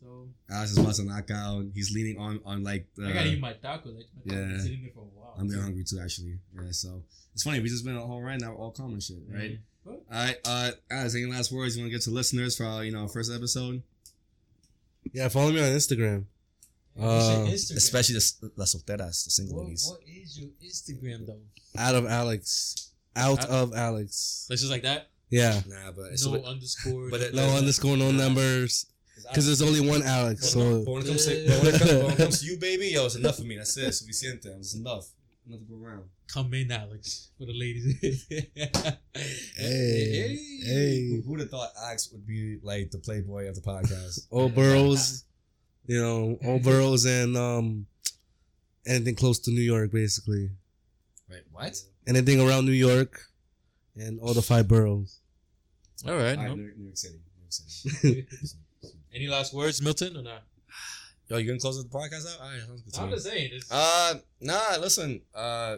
[0.00, 1.64] So Alex is about to knock out.
[1.74, 3.08] He's leaning on on like the.
[3.08, 3.90] I gotta eat my taco.
[3.90, 4.58] Like, my taco's yeah.
[4.62, 5.34] sitting there for a while.
[5.38, 6.38] I'm getting hungry too, actually.
[6.54, 7.02] Yeah, so
[7.34, 7.60] it's funny.
[7.60, 9.52] We just been a whole rant now, we're all common shit, right?
[9.52, 9.58] Mhm.
[9.88, 12.64] But All right, uh, Alex, any last words you want to get to listeners for
[12.64, 13.82] our, you know first episode,
[15.12, 16.24] Yeah, follow me on Instagram.
[16.98, 17.76] Uh, Instagram.
[17.76, 19.86] especially the las solteras, the single What, ladies.
[19.88, 21.40] what is your Instagram though?
[21.78, 22.90] Out of Alex.
[23.16, 24.46] Out Out- of Alex.
[24.50, 25.08] Like just like that.
[25.30, 25.60] Yeah.
[25.68, 27.08] Nah, but it's No but, underscore.
[27.10, 28.86] but it- No underscore, no numbers.
[29.28, 30.48] Because there's only one Alex.
[30.50, 31.32] So But when it comes to
[31.62, 33.56] when it comes, when it comes to you, baby, yo, it's enough for me.
[33.56, 33.88] That's it.
[33.90, 34.46] Suficiente.
[34.58, 35.08] It's enough.
[35.48, 36.04] Enough to go around.
[36.26, 38.26] come in, Alex, for the ladies.
[39.56, 41.22] hey, hey.
[41.24, 44.26] Who would have thought Alex would be like the playboy of the podcast?
[44.30, 45.24] Old Burrows,
[45.86, 47.86] you know, Old Burrows and um,
[48.86, 50.50] anything close to New York, basically.
[51.30, 51.80] Wait, what?
[52.06, 53.18] Anything around New York
[53.96, 55.20] and all the five boroughs.
[56.06, 56.36] All right.
[56.36, 56.48] All no.
[56.50, 57.20] right, New York, New York City.
[57.36, 58.52] New York City.
[59.14, 60.42] Any last words, Milton, or not?
[61.28, 62.40] Yo, you gonna close the podcast out?
[62.40, 63.14] All right, sounds good to I'm me.
[63.14, 63.50] just saying.
[63.52, 64.76] It's, Uh, nah.
[64.80, 65.76] Listen, uh,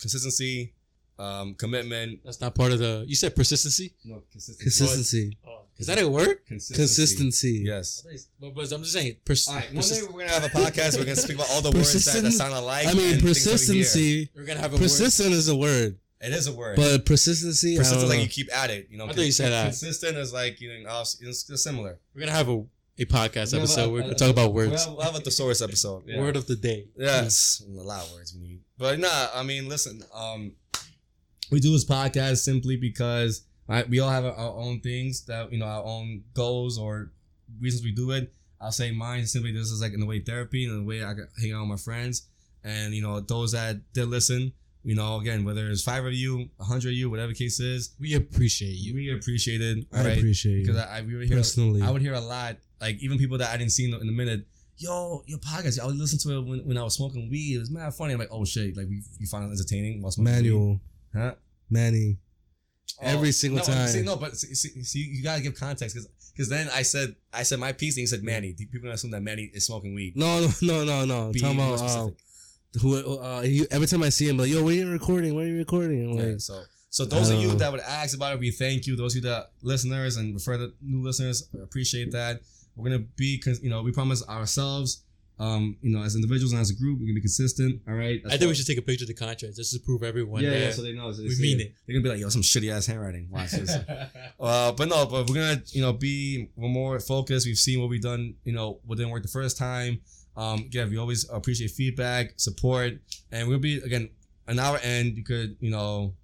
[0.00, 0.72] consistency,
[1.18, 2.20] um, commitment.
[2.24, 3.04] that's not part of the.
[3.06, 3.94] You said persistency.
[4.04, 4.62] No, consistency.
[4.64, 5.38] Consistency.
[5.46, 6.44] Oh, is that a word?
[6.46, 6.74] Consistency.
[6.82, 7.62] Consistency.
[7.64, 8.04] Yes.
[8.40, 9.16] But, but I'm just saying.
[9.24, 9.64] Pers- All right.
[9.66, 10.98] One day persist- we're gonna have a podcast.
[10.98, 12.86] We're gonna speak about all the words that, that Persistent- sound alike.
[12.88, 13.84] I mean, and things that we hear.
[13.84, 14.30] persistency.
[14.34, 16.74] we're gonna have a Persistent is a word, It is a word.
[16.76, 17.74] but persistency.
[17.74, 18.22] I persistent don't like know.
[18.24, 18.88] you keep at it.
[18.90, 19.04] You know.
[19.06, 19.66] I thought you said that.
[19.66, 21.98] Consistent is like you know it's, it's similar.
[22.14, 22.64] We're gonna have a,
[22.98, 23.88] a podcast We'll episode.
[23.88, 24.86] a- We're gonna talk about words.
[24.86, 26.04] we'll have a thesaurus episode.
[26.06, 26.18] Yeah.
[26.20, 26.88] Word of the day.
[26.96, 28.60] Yes, a lot of words we need.
[28.78, 30.52] But nah, I mean, listen, um,
[31.50, 35.52] we do this podcast simply because right, we all have our, our own things that
[35.52, 37.12] you know, our own goals or
[37.60, 38.32] reasons we do it.
[38.60, 41.14] I'll say mine simply this is like in the way therapy and the way I
[41.40, 42.28] hang out with my friends,
[42.62, 44.52] and you know those that did listen.
[44.84, 47.60] You know, again, whether it's five of you, a hundred of you, whatever the case
[47.60, 48.94] is, We appreciate you.
[48.94, 49.86] we appreciate it.
[49.92, 50.18] I right?
[50.18, 51.82] appreciate you because I, I we would hear personally.
[51.82, 54.12] I would hear a lot, like even people that I didn't see in, in a
[54.12, 54.46] minute.
[54.76, 55.78] Yo, your podcast.
[55.78, 57.54] I would listen to it when, when I was smoking weed.
[57.56, 58.14] It was mad funny.
[58.14, 60.80] I'm like, oh shit, like we you find it entertaining while smoking Manual, weed.
[61.14, 61.34] Huh?
[61.70, 62.18] Manny.
[63.00, 63.88] Oh, Every single no, time.
[63.88, 67.44] See, no, but see, see, you gotta give context because because then I said I
[67.44, 68.54] said my piece and he said Manny.
[68.54, 70.16] People assume that Manny is smoking weed.
[70.16, 71.32] No, no, no, no, no.
[71.32, 72.08] Talking about uh,
[72.80, 73.18] who.
[73.18, 75.34] Uh, he, every time I see him, like, yo, when are you recording?
[75.34, 76.10] When are you recording?
[76.10, 78.86] I'm Yeah, like, so so those of you that would ask about it, we thank
[78.86, 78.96] you.
[78.96, 82.42] Those of you that listeners and refer to new listeners, appreciate that.
[82.76, 85.02] We're gonna be, cons- you know, we promise ourselves,
[85.38, 87.80] um, you know, as individuals and as a group, we're gonna be consistent.
[87.88, 88.20] All right.
[88.26, 90.52] I think we should take a picture of the contract just to prove everyone Yeah,
[90.52, 90.70] yeah.
[90.70, 91.10] So they know.
[91.12, 91.66] So they we mean it.
[91.66, 91.74] it.
[91.86, 93.28] They're gonna be like, yo, some shitty ass handwriting.
[93.30, 93.76] Watch this.
[94.40, 97.46] Uh, but no, but we're gonna, you know, be we're more focused.
[97.46, 100.00] We've seen what we've done, you know, what didn't work the first time.
[100.36, 102.94] Um, again, we always appreciate feedback, support,
[103.30, 104.10] and we'll be again
[104.48, 105.16] on our end.
[105.16, 106.14] You could, you know,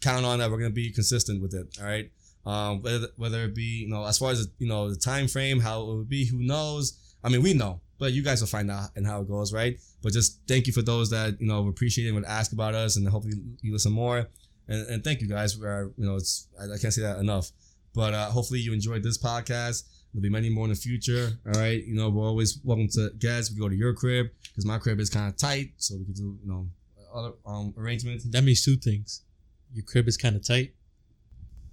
[0.00, 0.50] count on that.
[0.50, 1.66] We're gonna be consistent with it.
[1.80, 2.10] All right.
[2.46, 5.60] Um, whether, whether it be you know as far as you know the time frame,
[5.60, 6.96] how it would be, who knows?
[7.24, 9.78] I mean, we know, but you guys will find out and how it goes, right?
[10.02, 12.96] But just thank you for those that you know appreciate and would ask about us,
[12.96, 14.28] and hopefully you listen more.
[14.68, 17.50] And, and thank you guys for you know it's I, I can't say that enough.
[17.94, 19.84] But uh, hopefully you enjoyed this podcast.
[20.12, 21.30] There'll be many more in the future.
[21.46, 23.52] All right, you know we're always welcome to guests.
[23.52, 26.14] We go to your crib because my crib is kind of tight, so we can
[26.14, 26.68] do you know
[27.14, 28.24] other um arrangements.
[28.24, 29.22] That means two things.
[29.74, 30.74] Your crib is kind of tight,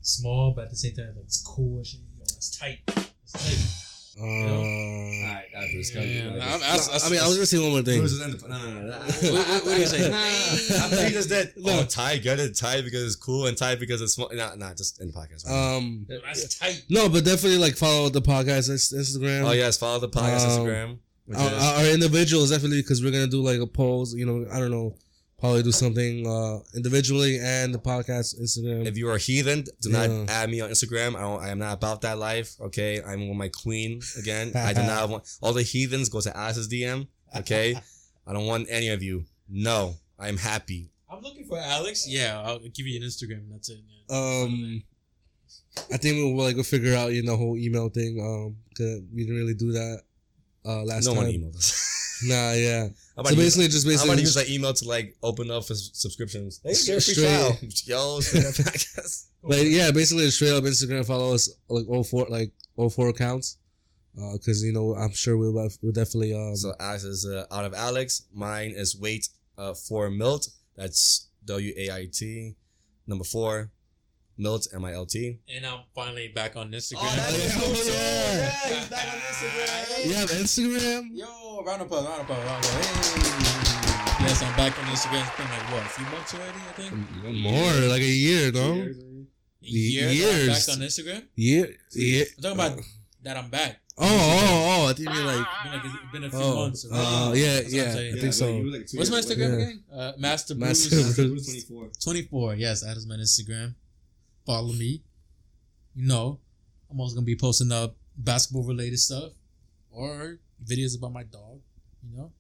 [0.03, 1.77] small, but at the same time, like, it's cool.
[1.77, 1.99] and shit.
[2.17, 2.79] Yo, it's tight.
[2.87, 3.79] It's tight.
[4.21, 7.97] Alright, after this, Yeah, I, I, I mean, I was gonna say one more thing.
[7.99, 8.81] Bruce is in the- No, no, no.
[8.81, 8.97] no.
[9.33, 10.11] What- what- what do you say?
[10.11, 11.51] After he just did.
[11.65, 12.21] Oh, tight.
[12.21, 14.29] Get it tight because it's cool and tight because it's small.
[14.31, 15.47] Nah, nah, just in the podcast.
[15.47, 15.77] Right?
[15.77, 16.83] Um, Yo, that's tight.
[16.89, 19.45] no, but definitely like follow the podcast Inst- Instagram.
[19.47, 20.97] oh yes, follow the podcast um, Instagram.
[21.35, 21.49] Our,
[21.79, 24.13] our individuals definitely because we're gonna do like a polls.
[24.13, 24.95] You know, I don't know,
[25.43, 28.87] probably do something uh individually and the podcast Instagram.
[28.87, 30.07] if you are a heathen, do Yeah.
[30.07, 31.15] not add me on Instagram.
[31.19, 31.41] I don't.
[31.45, 32.49] I am not about that life.
[32.67, 34.51] Okay, I'm with my queen again.
[34.55, 37.07] I do not want all the heathens go to Alice's DM.
[37.41, 37.75] Okay,
[38.27, 39.25] I don't want any of you.
[39.49, 40.81] No, I'm happy.
[41.11, 42.07] I'm looking for Alex.
[42.07, 43.43] Yeah, I'll give you an Instagram.
[43.51, 43.79] That's it.
[44.09, 44.15] Yeah.
[44.17, 44.83] um,
[45.91, 48.13] I think we'll like we'll figure out you know the whole email thing.
[48.19, 49.97] Um, 'cause we didn't really do that
[50.65, 51.23] uh last no time.
[51.23, 51.81] one emailed us.
[52.25, 52.87] Nah, yeah.
[53.17, 55.51] I'm So to use- basically, just I'm basically, to use that email to like open
[55.51, 56.59] up for subscriptions.
[56.63, 57.25] Hey, get a free Straight.
[57.25, 57.57] trial.
[57.85, 58.19] Yo,
[59.43, 61.05] like yeah, basically just straight up Instagram.
[61.05, 63.57] Follow us like all four like all four accounts.
[64.17, 67.65] Uh, cause you know I'm sure we'll we'll definitely um So Alex is uh, out
[67.65, 68.23] of Alex.
[68.33, 70.49] Mine is wait uh, for Milt.
[70.75, 72.55] That's W A I T.
[73.07, 73.69] Number four,
[74.37, 75.39] Milt M I L T.
[75.53, 77.15] And I'm finally back on Instagram.
[77.15, 77.73] that's cool.
[77.73, 78.49] Yeah.
[78.79, 80.05] he's back on Instagram.
[80.07, 81.09] you have Instagram.
[81.13, 83.47] Yo, round of applause, round of applause, round of applause.
[83.47, 84.25] Hey.
[84.25, 85.27] Yes, I'm back on Instagram.
[85.27, 87.41] It's been like what, a few months already, I think.
[87.43, 88.71] More like a year, no?
[88.81, 90.65] A year I'm Years.
[90.65, 91.23] back on Instagram.
[91.35, 92.25] Year, year.
[92.37, 92.79] I'm talking about
[93.23, 93.79] that I'm back.
[93.95, 94.89] Oh, oh, oh!
[94.89, 96.85] I think you're like, It's been like it's been a few oh, months.
[96.91, 97.41] uh, already.
[97.41, 97.93] yeah, That's what I'm yeah.
[97.93, 98.15] saying.
[98.17, 98.33] I think
[98.87, 98.97] so.
[98.97, 99.65] What's my Instagram Yeah.
[99.65, 99.83] again?
[99.93, 101.15] Uh, Master Master Bruce.
[101.15, 101.65] Bruce.
[101.67, 101.89] 24.
[102.03, 102.55] 24.
[102.55, 103.75] Yes, that is my Instagram.
[104.45, 105.03] Follow me.
[105.95, 106.39] You know,
[106.89, 109.31] I'm also gonna be posting up basketball related stuff
[109.91, 111.59] or videos about my dog.
[112.03, 112.31] You know,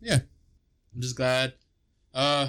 [0.00, 0.18] yeah.
[0.94, 1.54] I'm just glad.
[2.12, 2.48] Uh,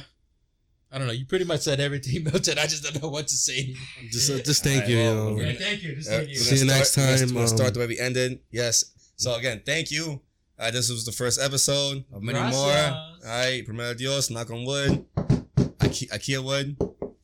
[0.92, 1.14] I don't know.
[1.14, 2.58] You pretty much said everything, Milton.
[2.60, 3.58] I just don't know what to say.
[3.60, 3.80] anymore.
[4.12, 4.98] Just, uh, just thank Alright, you.
[4.98, 5.42] well, you know.
[5.50, 5.96] Yeah, thank you.
[5.96, 6.36] Just Uh, thank you.
[6.36, 8.40] See you next start- we're gonna- time, We're gonna um, start the way we ended.
[8.52, 8.86] Yes.
[9.16, 10.22] So again, thank you.
[10.60, 12.56] Uh, this was the first episode of many Gracias.
[12.62, 12.72] more.
[12.72, 15.06] All right, primero Dios, knock on wood.
[15.16, 16.76] Ikea, Ikea wood.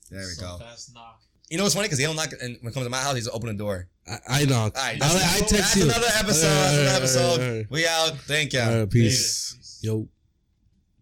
[0.10, 0.58] There we So go.
[0.60, 1.22] fast knock.
[1.50, 1.86] You know what's funny?
[1.88, 3.88] Because he don't knock, and when it comes to my house, he's open the door.
[4.08, 4.78] I, I knock.
[4.78, 5.84] All right, I, that's, I text that's you.
[5.86, 6.48] another episode.
[6.48, 7.42] All right, That's another all right, episode.
[7.52, 7.72] all right.
[7.72, 8.18] We out.
[8.20, 8.60] Thank you.
[8.62, 9.56] All right, peace.
[9.56, 9.80] Peace.
[9.82, 10.08] Yo.